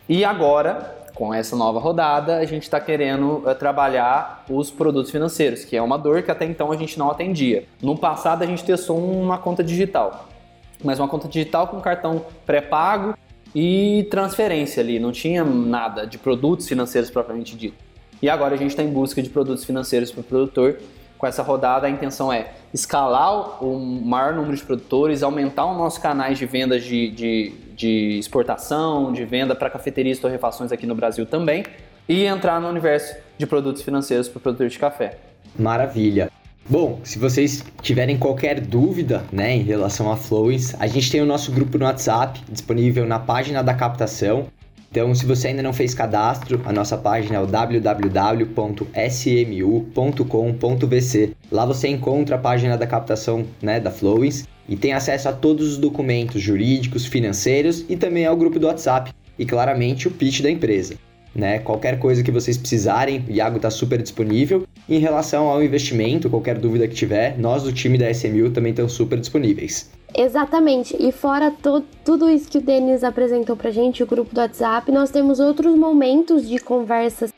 E 0.09 0.25
agora, 0.25 0.97
com 1.15 1.35
essa 1.35 1.55
nova 1.55 1.79
rodada, 1.79 2.39
a 2.39 2.45
gente 2.45 2.63
está 2.63 2.81
querendo 2.81 3.45
uh, 3.47 3.55
trabalhar 3.55 4.45
os 4.49 4.71
produtos 4.71 5.11
financeiros, 5.11 5.65
que 5.65 5.77
é 5.77 5.83
uma 5.83 5.99
dor 5.99 6.23
que 6.23 6.31
até 6.31 6.47
então 6.47 6.73
a 6.73 6.77
gente 6.77 6.99
não 6.99 7.11
atendia. 7.11 7.65
No 7.83 7.97
passado 7.97 8.43
a 8.43 8.47
gente 8.47 8.65
testou 8.65 8.99
uma 8.99 9.37
conta 9.37 9.63
digital, 9.63 10.29
mas 10.83 10.99
uma 10.99 11.09
conta 11.09 11.29
digital 11.29 11.69
com 11.69 11.81
cartão 11.81 12.25
pré-pago 12.47 13.15
e 13.55 14.07
transferência 14.11 14.83
ali, 14.83 14.99
não 14.99 15.13
tinha 15.13 15.45
nada 15.45 16.07
de 16.07 16.19
produtos 16.19 16.69
financeiros 16.69 17.11
propriamente 17.11 17.57
dito. 17.57 17.77
E 18.23 18.29
agora 18.29 18.55
a 18.55 18.59
gente 18.59 18.71
está 18.71 18.83
em 18.83 18.91
busca 18.91 19.23
de 19.23 19.31
produtos 19.31 19.65
financeiros 19.65 20.13
para 20.13 20.21
o 20.21 20.25
produtor 20.25 20.77
com 21.21 21.27
essa 21.27 21.43
rodada, 21.43 21.87
a 21.87 21.91
intenção 21.91 22.33
é 22.33 22.53
escalar 22.73 23.63
o 23.63 23.79
maior 23.79 24.33
número 24.33 24.57
de 24.57 24.63
produtores, 24.63 25.23
aumentar 25.23 25.71
os 25.71 25.77
nossos 25.77 25.99
canais 25.99 26.39
de 26.39 26.47
vendas 26.47 26.83
de, 26.83 27.11
de, 27.11 27.53
de 27.77 28.19
exportação, 28.19 29.13
de 29.13 29.23
venda 29.27 29.55
para 29.55 29.69
cafeterias 29.69 30.17
e 30.17 30.21
torrefações 30.23 30.73
aqui 30.73 30.87
no 30.87 30.95
Brasil 30.95 31.27
também, 31.27 31.63
e 32.09 32.25
entrar 32.25 32.59
no 32.59 32.69
universo 32.69 33.15
de 33.37 33.47
produtos 33.47 33.83
financeiros 33.83 34.31
para 34.31 34.39
o 34.39 34.41
produtor 34.41 34.69
de 34.69 34.79
café. 34.79 35.19
Maravilha. 35.59 36.31
Bom, 36.71 37.01
se 37.03 37.19
vocês 37.19 37.65
tiverem 37.83 38.17
qualquer 38.17 38.61
dúvida 38.61 39.25
né, 39.33 39.57
em 39.57 39.63
relação 39.63 40.09
a 40.13 40.17
Flowings, 40.17 40.73
a 40.79 40.87
gente 40.87 41.11
tem 41.11 41.21
o 41.21 41.27
nosso 41.27 41.51
grupo 41.51 41.77
no 41.77 41.85
WhatsApp 41.85 42.41
disponível 42.49 43.05
na 43.05 43.19
página 43.19 43.61
da 43.61 43.75
captação. 43.75 44.47
Então, 44.89 45.13
se 45.13 45.27
você 45.27 45.49
ainda 45.49 45.65
não 45.65 45.73
fez 45.73 45.95
cadastro, 45.95 46.63
a 46.65 46.73
nossa 46.73 46.97
página 46.97 47.39
é 47.39 47.41
o 47.41 47.47
www.smu.com.vc. 47.49 48.47
Lá 51.51 51.67
você 51.67 51.89
encontra 51.89 52.37
a 52.37 52.39
página 52.39 52.79
da 52.79 52.87
captação 52.87 53.45
né, 53.61 53.81
da 53.81 53.91
Flowings 53.91 54.47
e 54.69 54.77
tem 54.77 54.93
acesso 54.93 55.29
a 55.29 55.33
todos 55.33 55.73
os 55.73 55.77
documentos 55.77 56.41
jurídicos, 56.41 57.05
financeiros 57.05 57.85
e 57.89 57.97
também 57.97 58.27
ao 58.27 58.37
grupo 58.37 58.61
do 58.61 58.69
WhatsApp 58.69 59.13
e 59.37 59.45
claramente 59.45 60.07
o 60.07 60.11
pitch 60.13 60.41
da 60.41 60.49
empresa. 60.49 60.95
Né? 61.35 61.61
Qualquer 61.61 61.99
coisa 61.99 62.23
que 62.23 62.31
vocês 62.31 62.59
precisarem, 62.59 63.25
o 63.29 63.31
Iago 63.31 63.57
está 63.57 63.71
super 63.71 64.01
disponível. 64.03 64.67
em 64.89 64.99
relação 64.99 65.47
ao 65.47 65.63
investimento, 65.63 66.29
qualquer 66.29 66.59
dúvida 66.59 66.89
que 66.89 66.95
tiver, 66.95 67.39
nós 67.39 67.63
do 67.63 67.73
time 67.73 67.97
da 67.97 68.11
SMU 68.11 68.51
também 68.51 68.71
estamos 68.71 68.93
super 68.93 69.21
disponíveis. 69.21 69.89
Exatamente. 70.17 70.97
E 70.99 71.13
fora 71.13 71.53
tudo 72.05 72.29
isso 72.29 72.51
que 72.51 72.59
o 72.59 72.61
Denis 72.61 73.05
apresentou 73.05 73.57
pra 73.57 73.71
gente, 73.71 74.03
o 74.03 74.07
grupo 74.07 74.35
do 74.35 74.41
WhatsApp, 74.41 74.91
nós 74.91 75.11
temos 75.11 75.39
outros 75.39 75.77
momentos 75.77 76.49
de 76.49 76.59
conversas 76.59 77.33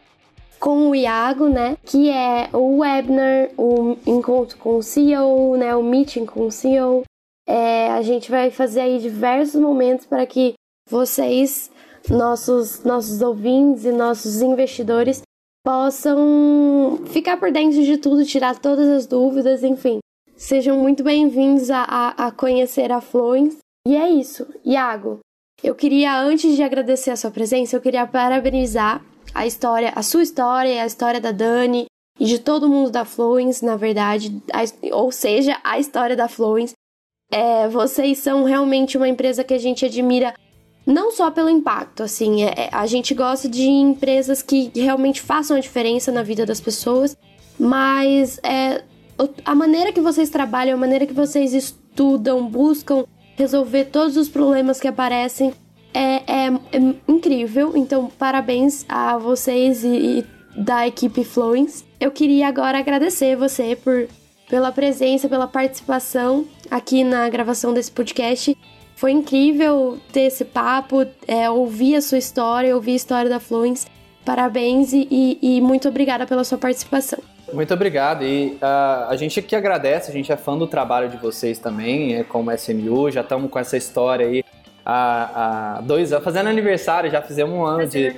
com 0.58 0.90
o 0.90 0.94
Iago, 0.94 1.48
né? 1.48 1.76
Que 1.84 2.08
é 2.08 2.48
o 2.52 2.78
webinar, 2.78 3.50
o 3.58 3.96
encontro 4.06 4.56
com 4.58 4.76
o 4.76 4.82
CEO, 4.82 5.56
né? 5.56 5.74
O 5.74 5.82
meeting 5.82 6.24
com 6.24 6.46
o 6.46 6.52
CEO. 6.52 7.02
É, 7.48 7.90
a 7.90 8.00
gente 8.00 8.30
vai 8.30 8.48
fazer 8.48 8.80
aí 8.80 9.00
diversos 9.00 9.60
momentos 9.60 10.06
para 10.06 10.24
que 10.24 10.54
vocês, 10.88 11.68
nossos, 12.08 12.82
nossos 12.84 13.20
ouvintes 13.22 13.84
e 13.84 13.92
nossos 13.92 14.42
investidores, 14.42 15.22
possam 15.64 17.00
ficar 17.06 17.36
por 17.36 17.52
dentro 17.52 17.82
de 17.82 17.96
tudo, 17.96 18.24
tirar 18.24 18.58
todas 18.58 18.88
as 18.88 19.06
dúvidas, 19.06 19.62
enfim. 19.62 20.00
Sejam 20.36 20.76
muito 20.76 21.04
bem-vindos 21.04 21.70
a, 21.70 21.82
a, 21.82 22.26
a, 22.26 22.30
conhecer 22.32 22.90
a 22.90 23.00
Flowens. 23.00 23.58
E 23.86 23.94
é 23.96 24.10
isso. 24.10 24.46
Iago, 24.64 25.20
eu 25.62 25.74
queria, 25.74 26.20
antes 26.20 26.56
de 26.56 26.62
agradecer 26.62 27.10
a 27.10 27.16
sua 27.16 27.30
presença, 27.30 27.76
eu 27.76 27.80
queria 27.80 28.06
parabenizar 28.06 29.04
a 29.32 29.46
história, 29.46 29.92
a 29.94 30.02
sua 30.02 30.22
história, 30.22 30.82
a 30.82 30.86
história 30.86 31.20
da 31.20 31.30
Dani 31.30 31.86
e 32.18 32.24
de 32.24 32.38
todo 32.38 32.68
mundo 32.68 32.90
da 32.90 33.04
Flowens, 33.04 33.62
na 33.62 33.76
verdade, 33.76 34.42
a, 34.52 34.94
ou 34.94 35.12
seja, 35.12 35.58
a 35.62 35.78
história 35.78 36.16
da 36.16 36.28
Flowens. 36.28 36.72
É, 37.30 37.68
vocês 37.68 38.18
são 38.18 38.44
realmente 38.44 38.96
uma 38.96 39.08
empresa 39.08 39.44
que 39.44 39.54
a 39.54 39.58
gente 39.58 39.86
admira 39.86 40.34
não 40.86 41.12
só 41.12 41.30
pelo 41.30 41.48
impacto, 41.48 42.02
assim, 42.02 42.44
é, 42.44 42.54
é 42.56 42.68
a 42.72 42.86
gente 42.86 43.14
gosta 43.14 43.48
de 43.48 43.62
empresas 43.62 44.42
que 44.42 44.70
realmente 44.74 45.20
façam 45.20 45.56
a 45.56 45.60
diferença 45.60 46.10
na 46.10 46.22
vida 46.22 46.44
das 46.44 46.60
pessoas, 46.60 47.16
mas 47.58 48.40
é, 48.42 48.82
a 49.44 49.54
maneira 49.54 49.92
que 49.92 50.00
vocês 50.00 50.30
trabalham, 50.30 50.74
a 50.74 50.80
maneira 50.80 51.06
que 51.06 51.12
vocês 51.12 51.54
estudam, 51.54 52.46
buscam 52.46 53.04
resolver 53.36 53.86
todos 53.86 54.16
os 54.16 54.28
problemas 54.28 54.80
que 54.80 54.88
aparecem 54.88 55.52
é, 55.94 56.22
é, 56.26 56.46
é 56.46 56.94
incrível. 57.06 57.72
Então, 57.76 58.10
parabéns 58.18 58.84
a 58.88 59.18
vocês 59.18 59.84
e, 59.84 59.88
e 59.88 60.26
da 60.56 60.86
equipe 60.86 61.24
Flowings. 61.24 61.84
Eu 62.00 62.10
queria 62.10 62.48
agora 62.48 62.78
agradecer 62.78 63.36
você 63.36 63.76
por 63.76 64.08
pela 64.48 64.70
presença, 64.70 65.30
pela 65.30 65.48
participação 65.48 66.44
aqui 66.70 67.02
na 67.02 67.26
gravação 67.30 67.72
desse 67.72 67.90
podcast. 67.90 68.54
Foi 69.02 69.10
incrível 69.10 69.98
ter 70.12 70.20
esse 70.20 70.44
papo, 70.44 71.04
é, 71.26 71.50
ouvir 71.50 71.96
a 71.96 72.00
sua 72.00 72.18
história, 72.18 72.72
ouvir 72.72 72.92
a 72.92 72.94
história 72.94 73.28
da 73.28 73.40
Flowings. 73.40 73.84
Parabéns 74.24 74.92
e, 74.92 75.38
e, 75.42 75.60
muito 75.60 75.88
obrigada 75.88 76.24
pela 76.24 76.44
sua 76.44 76.56
participação. 76.56 77.18
Muito 77.52 77.74
obrigado. 77.74 78.22
E 78.22 78.56
uh, 78.62 79.08
a 79.08 79.16
gente 79.16 79.42
que 79.42 79.56
agradece, 79.56 80.08
a 80.08 80.14
gente 80.14 80.30
é 80.30 80.36
fã 80.36 80.56
do 80.56 80.68
trabalho 80.68 81.08
de 81.08 81.16
vocês 81.16 81.58
também, 81.58 82.14
é, 82.14 82.22
como 82.22 82.52
SMU, 82.52 83.10
já 83.10 83.22
estamos 83.22 83.50
com 83.50 83.58
essa 83.58 83.76
história 83.76 84.24
aí 84.24 84.44
há, 84.86 85.78
há, 85.78 85.80
dois 85.80 86.12
anos, 86.12 86.24
fazendo 86.24 86.48
aniversário, 86.48 87.10
já 87.10 87.20
fizemos 87.20 87.52
um 87.52 87.64
ano 87.64 87.84
de. 87.88 88.14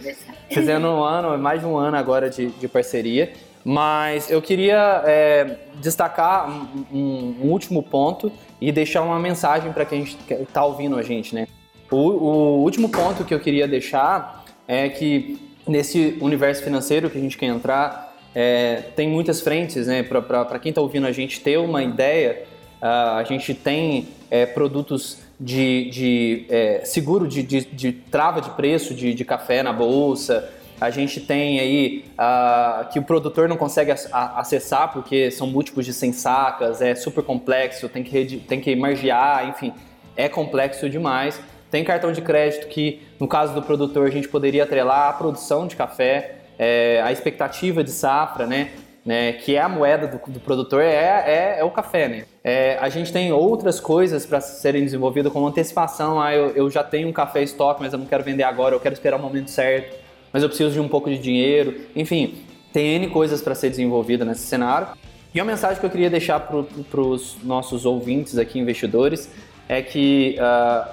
Fizendo 0.51 0.87
um 0.87 1.03
ano, 1.03 1.39
mais 1.39 1.61
de 1.61 1.67
um 1.67 1.79
ano 1.79 1.97
agora 1.97 2.29
de, 2.29 2.49
de 2.49 2.69
parceria. 2.69 3.33
Mas 3.65 4.31
eu 4.31 4.43
queria 4.43 5.03
é, 5.07 5.57
destacar 5.81 6.49
um, 6.51 6.97
um, 7.43 7.49
último 7.49 7.83
ponto 7.83 8.31
e 8.61 8.71
deixar 8.71 9.03
uma 9.03 9.19
mensagem 9.19 9.73
para 9.73 9.87
quem 9.87 10.03
está 10.03 10.65
ouvindo 10.65 10.97
a 10.97 11.03
gente, 11.03 11.35
né? 11.35 11.49
O, 11.91 11.97
o 11.97 12.63
último 12.63 12.91
ponto 12.91 13.25
que 13.25 13.33
eu 13.33 13.41
queria 13.41 13.67
deixar 13.67 14.45
é 14.69 14.89
que 14.89 15.39
nesse 15.67 16.19
universo 16.21 16.63
financeiro 16.63 17.09
que 17.09 17.17
a 17.17 17.21
gente 17.21 17.39
quer 17.39 17.47
entrar, 17.47 18.15
é, 18.35 18.83
tem 18.95 19.09
muitas 19.09 19.41
frentes, 19.41 19.87
né? 19.87 20.03
Para 20.03 20.59
quem 20.59 20.71
está 20.71 20.81
ouvindo 20.81 21.07
a 21.07 21.13
gente 21.13 21.41
ter 21.41 21.59
uma 21.59 21.83
ideia, 21.83 22.43
a 22.83 23.25
gente 23.27 23.55
tem 23.55 24.09
é, 24.31 24.45
produtos 24.45 25.23
de, 25.41 25.89
de 25.91 26.47
é, 26.49 26.83
seguro 26.85 27.27
de, 27.27 27.43
de, 27.43 27.65
de, 27.65 27.93
trava 27.93 28.41
de 28.41 28.51
preço 28.51 28.95
de, 28.95 29.15
de, 29.15 29.25
café 29.25 29.63
na 29.63 29.73
bolsa. 29.73 30.53
A 30.81 30.91
gente 30.91 31.21
tem 31.21 31.61
aí 31.61 32.05
uh, 32.19 32.89
que 32.91 32.99
o 32.99 33.03
produtor 33.03 33.49
não 33.49 33.57
consegue 33.57 33.93
acessar 33.93 34.93
porque 34.93 35.31
são 35.31 35.47
múltiplos 35.47 35.87
de 35.87 35.93
100 35.93 36.13
sacas, 36.13 36.83
é 36.83 36.95
super 36.95 37.23
complexo, 37.23 37.89
tem 37.89 38.03
que, 38.03 38.39
tem 38.39 38.61
que 38.61 38.75
margear, 38.75 39.49
enfim, 39.49 39.73
é 40.17 40.29
complexo 40.29 40.89
demais. 40.91 41.41
Tem 41.71 41.83
cartão 41.83 42.13
de 42.13 42.23
crédito 42.23 42.69
que, 42.69 43.03
no 43.19 43.27
caso 43.27 43.55
do 43.55 43.63
produtor, 43.63 44.07
a 44.07 44.11
gente 44.11 44.29
poderia 44.29 44.63
atrelar 44.63 45.09
a 45.09 45.13
produção 45.13 45.67
de 45.67 45.75
café 45.75 46.37
é, 46.59 47.01
a 47.03 47.13
expectativa 47.13 47.83
de 47.83 47.91
safra, 47.91 48.47
né? 48.47 48.71
Né, 49.05 49.35
que 49.35 49.55
é 49.55 49.61
a 49.61 49.69
moeda 49.69 50.07
do, 50.07 50.33
do 50.33 50.41
produtor, 50.41 50.81
é, 50.81 50.95
é, 50.95 51.57
é, 51.59 51.65
o 51.65 51.71
café. 51.71 52.09
Né? 52.09 52.25
É, 52.43 52.79
a 52.81 52.89
gente 52.89 53.13
tem 53.13 53.31
outras 53.31 53.79
coisas 53.79 54.25
para 54.25 54.41
serem 54.41 54.83
desenvolvidas, 54.83 55.31
como 55.31 55.47
antecipação. 55.47 56.19
Ah, 56.19 56.35
eu, 56.35 56.53
eu, 56.53 56.71
já 56.71 56.83
tenho 56.83 57.07
um 57.07 57.13
café 57.13 57.43
estoque, 57.43 57.83
mas 57.83 57.93
eu 57.93 57.99
não 57.99 58.07
quero 58.07 58.25
vender 58.25 58.45
agora, 58.45 58.75
eu 58.75 58.81
quero 58.81 58.95
esperar 58.95 59.19
o 59.19 59.23
momento 59.23 59.51
certo, 59.51 59.95
mas 60.35 60.43
eu 60.43 60.49
preciso 60.49 60.73
de 60.73 60.81
um 60.81 60.89
pouco 60.89 61.09
de 61.09 61.17
dinheiro. 61.17 61.77
Enfim, 61.95 62.35
Tem 62.73 62.97
N 62.97 63.07
coisas 63.07 63.41
para 63.41 63.55
ser 63.55 63.71
desenvolvida 63.71 64.25
nesse 64.25 64.41
cenário. 64.41 64.89
E 65.33 65.41
uma 65.41 65.47
mensagem 65.47 65.79
que 65.79 65.87
eu 65.87 65.91
queria 65.91 66.11
deixar 66.11 66.41
para 66.41 67.01
os 67.01 67.37
nossos 67.45 67.87
ouvintes 67.87 68.37
aqui, 68.37 68.59
investidores, 68.59 69.31
é 69.69 69.81
que 69.81 70.37
uh, 70.41 70.91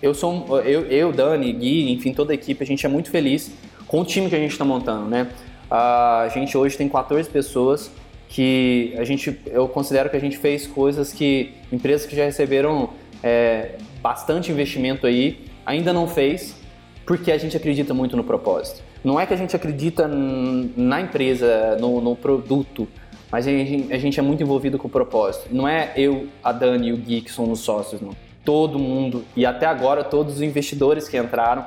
eu 0.00 0.14
sou 0.14 0.60
eu, 0.60 0.86
eu, 0.86 1.12
Dani, 1.12 1.52
Gui, 1.52 1.92
enfim, 1.92 2.12
toda 2.12 2.32
a 2.32 2.34
equipe, 2.34 2.62
a 2.62 2.66
gente 2.66 2.86
é 2.86 2.88
muito 2.88 3.10
feliz 3.10 3.50
com 3.88 4.02
o 4.02 4.04
time 4.04 4.28
que 4.28 4.36
a 4.36 4.38
gente 4.38 4.52
está 4.52 4.64
montando, 4.64 5.06
né? 5.06 5.28
Uh, 5.68 5.74
a 5.74 6.30
gente 6.32 6.56
hoje 6.56 6.76
tem 6.76 6.88
14 6.88 7.28
pessoas 7.28 7.90
que 8.28 8.94
a 8.96 9.02
gente, 9.02 9.40
eu 9.46 9.66
considero 9.66 10.08
que 10.08 10.16
a 10.16 10.20
gente 10.20 10.38
fez 10.38 10.68
coisas 10.68 11.12
que 11.12 11.52
empresas 11.72 12.06
que 12.06 12.14
já 12.14 12.24
receberam 12.24 12.90
é, 13.24 13.76
bastante 14.00 14.52
investimento 14.52 15.06
aí 15.06 15.46
ainda 15.66 15.92
não 15.92 16.06
fez, 16.06 16.54
porque 17.08 17.32
a 17.32 17.38
gente 17.38 17.56
acredita 17.56 17.94
muito 17.94 18.14
no 18.18 18.22
propósito. 18.22 18.82
Não 19.02 19.18
é 19.18 19.24
que 19.24 19.32
a 19.32 19.36
gente 19.36 19.56
acredita 19.56 20.06
na 20.06 21.00
empresa, 21.00 21.74
no, 21.80 22.02
no 22.02 22.14
produto, 22.14 22.86
mas 23.32 23.46
a 23.46 23.50
gente, 23.50 23.90
a 23.90 23.96
gente, 23.96 24.20
é 24.20 24.22
muito 24.22 24.42
envolvido 24.42 24.76
com 24.76 24.88
o 24.88 24.90
propósito. 24.90 25.48
Não 25.50 25.66
é 25.66 25.94
eu, 25.96 26.28
a 26.44 26.52
Dani 26.52 26.88
e 26.88 26.92
o 26.92 26.98
Gui 26.98 27.22
que 27.22 27.30
somos 27.32 27.60
sócios, 27.60 28.02
não. 28.02 28.14
Todo 28.44 28.78
mundo, 28.78 29.24
e 29.34 29.46
até 29.46 29.64
agora 29.64 30.04
todos 30.04 30.34
os 30.34 30.42
investidores 30.42 31.08
que 31.08 31.16
entraram 31.16 31.64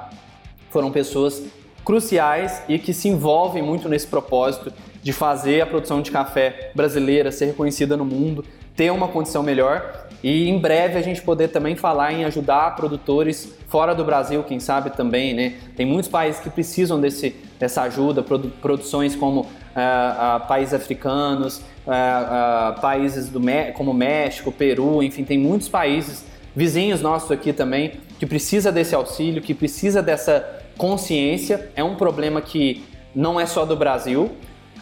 foram 0.69 0.91
pessoas 0.91 1.43
cruciais 1.83 2.61
e 2.69 2.77
que 2.77 2.93
se 2.93 3.09
envolvem 3.09 3.63
muito 3.63 3.89
nesse 3.89 4.05
propósito 4.05 4.71
de 5.01 5.11
fazer 5.11 5.61
a 5.61 5.65
produção 5.65 6.03
de 6.03 6.11
café 6.11 6.69
brasileira 6.75 7.31
ser 7.31 7.45
reconhecida 7.45 7.97
no 7.97 8.05
mundo, 8.05 8.45
ter 8.82 8.91
uma 8.91 9.07
condição 9.07 9.43
melhor 9.43 10.07
e 10.23 10.49
em 10.49 10.57
breve 10.57 10.97
a 10.97 11.03
gente 11.03 11.21
poder 11.21 11.49
também 11.49 11.75
falar 11.75 12.13
em 12.13 12.25
ajudar 12.25 12.75
produtores 12.75 13.53
fora 13.67 13.93
do 13.93 14.03
Brasil, 14.03 14.41
quem 14.41 14.59
sabe 14.59 14.89
também, 14.89 15.36
né? 15.36 15.53
Tem 15.75 15.86
muitos 15.86 16.09
países 16.09 16.41
que 16.41 16.49
precisam 16.49 16.99
desse, 16.99 17.36
dessa 17.59 17.84
ajuda, 17.84 18.23
produ 18.23 18.49
produções 18.59 19.15
como 19.15 19.41
uh, 19.41 19.45
uh, 19.45 20.47
países 20.47 20.73
africanos, 20.73 21.59
uh, 21.59 22.82
países 22.82 23.29
do, 23.29 23.39
como 23.75 23.93
México, 23.93 24.51
Peru, 24.51 25.03
enfim, 25.03 25.23
tem 25.23 25.38
muitos 25.38 25.69
países 25.69 26.25
vizinhos 26.55 27.01
nossos 27.01 27.29
aqui 27.29 27.53
também 27.53 27.99
que 28.17 28.25
precisa 28.25 28.71
desse 28.71 28.95
auxílio, 28.95 29.43
que 29.43 29.53
precisa 29.53 30.01
dessa 30.01 30.43
consciência. 30.75 31.69
É 31.75 31.84
um 31.84 31.93
problema 31.93 32.41
que 32.41 32.84
não 33.13 33.39
é 33.39 33.45
só 33.45 33.63
do 33.63 33.75
Brasil, 33.75 34.32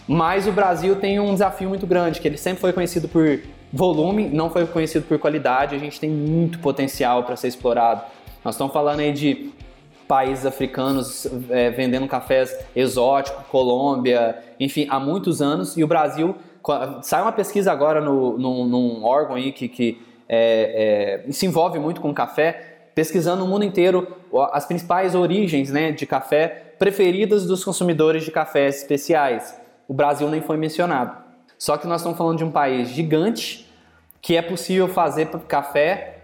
mas 0.07 0.47
o 0.47 0.53
Brasil 0.53 0.95
tem 0.95 1.19
um 1.19 1.33
desafio 1.33 1.67
muito 1.67 1.85
grande, 1.85 2.21
que 2.21 2.29
ele 2.29 2.37
sempre 2.37 2.61
foi 2.61 2.71
conhecido 2.71 3.09
por 3.09 3.39
volume, 3.71 4.27
não 4.29 4.49
foi 4.49 4.65
conhecido 4.65 5.05
por 5.05 5.17
qualidade. 5.19 5.75
A 5.75 5.79
gente 5.79 5.99
tem 5.99 6.09
muito 6.09 6.59
potencial 6.59 7.23
para 7.23 7.35
ser 7.35 7.47
explorado. 7.47 8.03
Nós 8.43 8.55
estamos 8.55 8.73
falando 8.73 8.99
aí 8.99 9.11
de 9.11 9.51
países 10.07 10.45
africanos 10.45 11.27
é, 11.49 11.69
vendendo 11.69 12.07
cafés 12.07 12.57
exóticos, 12.75 13.45
Colômbia, 13.47 14.39
enfim, 14.59 14.87
há 14.89 14.99
muitos 14.99 15.41
anos. 15.41 15.77
E 15.77 15.83
o 15.83 15.87
Brasil, 15.87 16.35
sai 17.01 17.21
uma 17.21 17.31
pesquisa 17.31 17.71
agora 17.71 18.01
no, 18.01 18.37
no, 18.37 18.65
num 18.65 19.03
órgão 19.05 19.35
aí 19.35 19.51
que, 19.51 19.67
que 19.67 20.01
é, 20.27 21.23
é, 21.27 21.31
se 21.31 21.45
envolve 21.45 21.77
muito 21.79 22.01
com 22.01 22.13
café, 22.13 22.89
pesquisando 22.95 23.43
no 23.43 23.47
mundo 23.47 23.65
inteiro 23.65 24.07
as 24.51 24.65
principais 24.65 25.15
origens 25.15 25.71
né, 25.71 25.91
de 25.91 26.05
café 26.05 26.73
preferidas 26.79 27.45
dos 27.45 27.63
consumidores 27.63 28.23
de 28.23 28.31
cafés 28.31 28.77
especiais 28.77 29.59
o 29.89 29.93
Brasil 29.93 30.29
nem 30.29 30.39
foi 30.39 30.55
mencionado. 30.55 31.17
Só 31.59 31.75
que 31.77 31.85
nós 31.85 31.99
estamos 31.99 32.17
falando 32.17 32.37
de 32.37 32.45
um 32.45 32.51
país 32.51 32.87
gigante 32.87 33.69
que 34.21 34.37
é 34.37 34.41
possível 34.41 34.87
fazer 34.87 35.27
café 35.47 36.19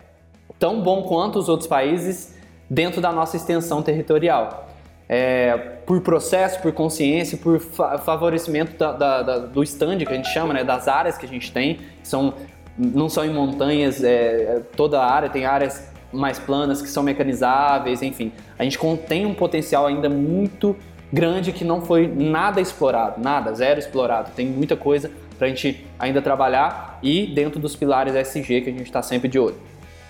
tão 0.57 0.81
bom 0.81 1.03
quanto 1.03 1.37
os 1.37 1.49
outros 1.49 1.67
países 1.67 2.33
dentro 2.69 3.01
da 3.01 3.11
nossa 3.11 3.35
extensão 3.35 3.83
territorial. 3.83 4.69
É, 5.07 5.55
por 5.85 6.01
processo, 6.01 6.61
por 6.61 6.71
consciência, 6.71 7.37
por 7.37 7.59
fa 7.59 7.97
favorecimento 7.97 8.77
da, 8.77 8.93
da, 8.93 9.21
da, 9.21 9.37
do 9.39 9.61
stand 9.61 9.97
que 9.99 10.11
a 10.11 10.15
gente 10.15 10.29
chama, 10.29 10.53
né, 10.53 10.63
das 10.63 10.87
áreas 10.87 11.17
que 11.17 11.25
a 11.25 11.29
gente 11.29 11.51
tem, 11.51 11.79
são, 12.01 12.33
não 12.77 13.09
são 13.09 13.23
em 13.25 13.29
montanhas, 13.29 14.03
é, 14.03 14.61
toda 14.75 14.99
a 15.01 15.11
área, 15.11 15.29
tem 15.29 15.45
áreas 15.45 15.91
mais 16.11 16.39
planas 16.39 16.81
que 16.81 16.87
são 16.87 17.03
mecanizáveis, 17.03 18.01
enfim. 18.01 18.31
A 18.57 18.63
gente 18.63 18.79
tem 19.07 19.25
um 19.25 19.33
potencial 19.33 19.85
ainda 19.85 20.09
muito 20.09 20.75
grande 21.13 21.51
que 21.51 21.63
não 21.63 21.81
foi 21.81 22.07
nada 22.07 22.59
explorado, 22.59 23.21
nada, 23.21 23.53
zero 23.53 23.79
explorado. 23.79 24.31
Tem 24.31 24.47
muita 24.47 24.75
coisa 24.75 25.11
para 25.37 25.47
a 25.47 25.49
gente 25.49 25.85
ainda 25.99 26.21
trabalhar 26.21 26.99
e 27.01 27.27
dentro 27.27 27.59
dos 27.59 27.75
pilares 27.75 28.15
SG 28.15 28.61
que 28.61 28.69
a 28.69 28.73
gente 28.73 28.83
está 28.83 29.01
sempre 29.01 29.27
de 29.27 29.37
olho. 29.37 29.57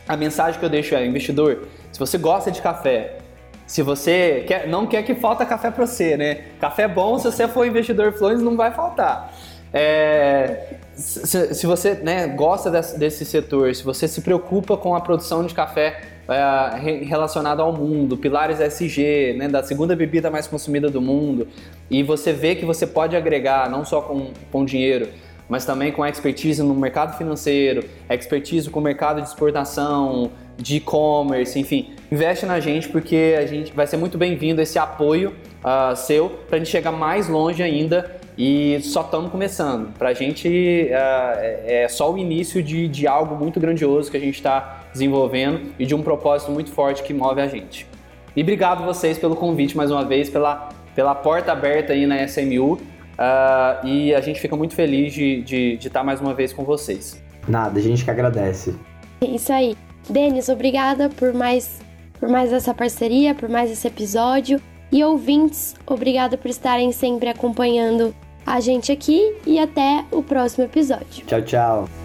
A 0.07 0.15
mensagem 0.15 0.59
que 0.59 0.65
eu 0.65 0.69
deixo 0.69 0.95
é, 0.95 1.05
investidor, 1.05 1.67
se 1.91 1.99
você 1.99 2.17
gosta 2.17 2.51
de 2.51 2.61
café, 2.61 3.17
se 3.65 3.81
você 3.81 4.43
quer, 4.47 4.67
não 4.67 4.85
quer 4.85 5.01
que 5.03 5.15
falta 5.15 5.45
café 5.45 5.71
para 5.71 5.87
você, 5.87 6.15
né? 6.15 6.35
Café 6.59 6.87
bom, 6.87 7.17
se 7.17 7.25
você 7.25 7.47
for 7.47 7.65
investidor 7.65 8.13
Flores, 8.13 8.41
não 8.41 8.55
vai 8.55 8.71
faltar. 8.71 9.33
É, 9.73 10.75
se, 10.95 11.53
se, 11.53 11.67
você 11.67 11.95
né, 11.95 12.27
gosta 12.27 12.71
desse, 12.71 12.97
desse 12.97 13.25
setor, 13.25 13.73
se 13.75 13.83
você 13.83 14.07
se 14.07 14.21
preocupa 14.21 14.77
com 14.77 14.95
a 14.95 15.01
produção 15.01 15.45
de 15.45 15.53
café 15.53 16.01
é, 16.27 17.03
relacionado 17.03 17.61
ao 17.61 17.73
mundo, 17.73 18.17
pilares 18.17 18.59
SG, 18.59 19.35
né, 19.37 19.47
da 19.47 19.61
segunda 19.61 19.95
bebida 19.95 20.29
mais 20.31 20.47
consumida 20.47 20.89
do 20.89 21.01
mundo, 21.01 21.47
e 21.89 22.01
você 22.01 22.31
vê 22.31 22.55
que 22.55 22.65
você 22.65 22.87
pode 22.87 23.15
agregar 23.15 23.69
não 23.69 23.83
só 23.83 24.01
com, 24.01 24.31
com 24.51 24.63
dinheiro, 24.63 25.09
mas 25.47 25.65
também 25.65 25.91
com 25.91 26.05
expertise 26.05 26.63
no 26.63 26.73
mercado 26.73 27.17
financeiro, 27.17 27.83
expertise 28.09 28.69
com 28.69 28.79
o 28.79 28.83
mercado 28.83 29.21
de 29.21 29.27
exportação, 29.27 30.31
de 30.57 30.77
e-commerce, 30.77 31.59
enfim, 31.59 31.93
investe 32.11 32.45
na 32.45 32.59
gente 32.59 32.89
porque 32.89 33.35
a 33.37 33.45
gente 33.45 33.73
vai 33.73 33.85
ser 33.85 33.97
muito 33.97 34.17
bem-vindo 34.17 34.61
esse 34.61 34.79
apoio 34.79 35.35
uh, 35.63 35.95
seu 35.95 36.29
para 36.47 36.55
a 36.55 36.59
gente 36.59 36.71
chegar 36.71 36.91
mais 36.91 37.27
longe 37.27 37.61
ainda 37.61 38.19
e 38.37 38.79
só 38.81 39.01
estamos 39.01 39.31
começando. 39.31 39.93
Para 39.97 40.09
a 40.09 40.13
gente 40.13 40.89
uh, 40.89 41.39
é 41.65 41.87
só 41.89 42.11
o 42.11 42.17
início 42.17 42.61
de, 42.61 42.87
de 42.87 43.07
algo 43.07 43.35
muito 43.35 43.59
grandioso 43.59 44.11
que 44.11 44.17
a 44.17 44.19
gente 44.19 44.35
está 44.35 44.83
desenvolvendo 44.91 45.73
e 45.79 45.85
de 45.85 45.95
um 45.95 46.01
propósito 46.01 46.51
muito 46.51 46.71
forte 46.71 47.03
que 47.03 47.13
move 47.13 47.39
a 47.41 47.47
gente. 47.47 47.87
E 48.35 48.41
obrigado 48.41 48.83
vocês 48.83 49.17
pelo 49.17 49.35
convite 49.35 49.77
mais 49.77 49.89
uma 49.89 50.03
vez, 50.03 50.29
pela, 50.29 50.69
pela 50.93 51.15
porta 51.15 51.53
aberta 51.53 51.93
aí 51.93 52.05
na 52.05 52.21
SMU. 52.25 52.73
Uh, 52.73 52.79
ah, 53.17 53.81
e 53.85 54.13
a 54.13 54.19
gente 54.19 54.41
fica 54.41 54.57
muito 54.57 54.75
feliz 54.75 55.13
de, 55.13 55.41
de, 55.41 55.77
de 55.77 55.87
estar 55.87 56.03
mais 56.03 56.19
uma 56.19 56.33
vez 56.33 56.51
com 56.51 56.65
vocês. 56.65 57.23
Nada, 57.47 57.79
a 57.79 57.81
gente 57.81 58.03
que 58.03 58.11
agradece. 58.11 58.75
É 59.21 59.25
isso 59.25 59.53
aí. 59.53 59.77
Denis, 60.09 60.49
obrigada 60.49 61.07
por 61.09 61.33
mais, 61.33 61.79
por 62.19 62.27
mais 62.27 62.51
essa 62.51 62.73
parceria, 62.73 63.33
por 63.33 63.47
mais 63.47 63.71
esse 63.71 63.87
episódio. 63.87 64.59
E 64.91 65.01
ouvintes, 65.03 65.75
obrigada 65.85 66.37
por 66.37 66.49
estarem 66.49 66.91
sempre 66.91 67.29
acompanhando 67.29 68.13
a 68.45 68.59
gente 68.59 68.91
aqui 68.91 69.33
e 69.45 69.59
até 69.59 70.05
o 70.11 70.21
próximo 70.21 70.65
episódio. 70.65 71.25
Tchau, 71.25 71.41
tchau. 71.41 72.04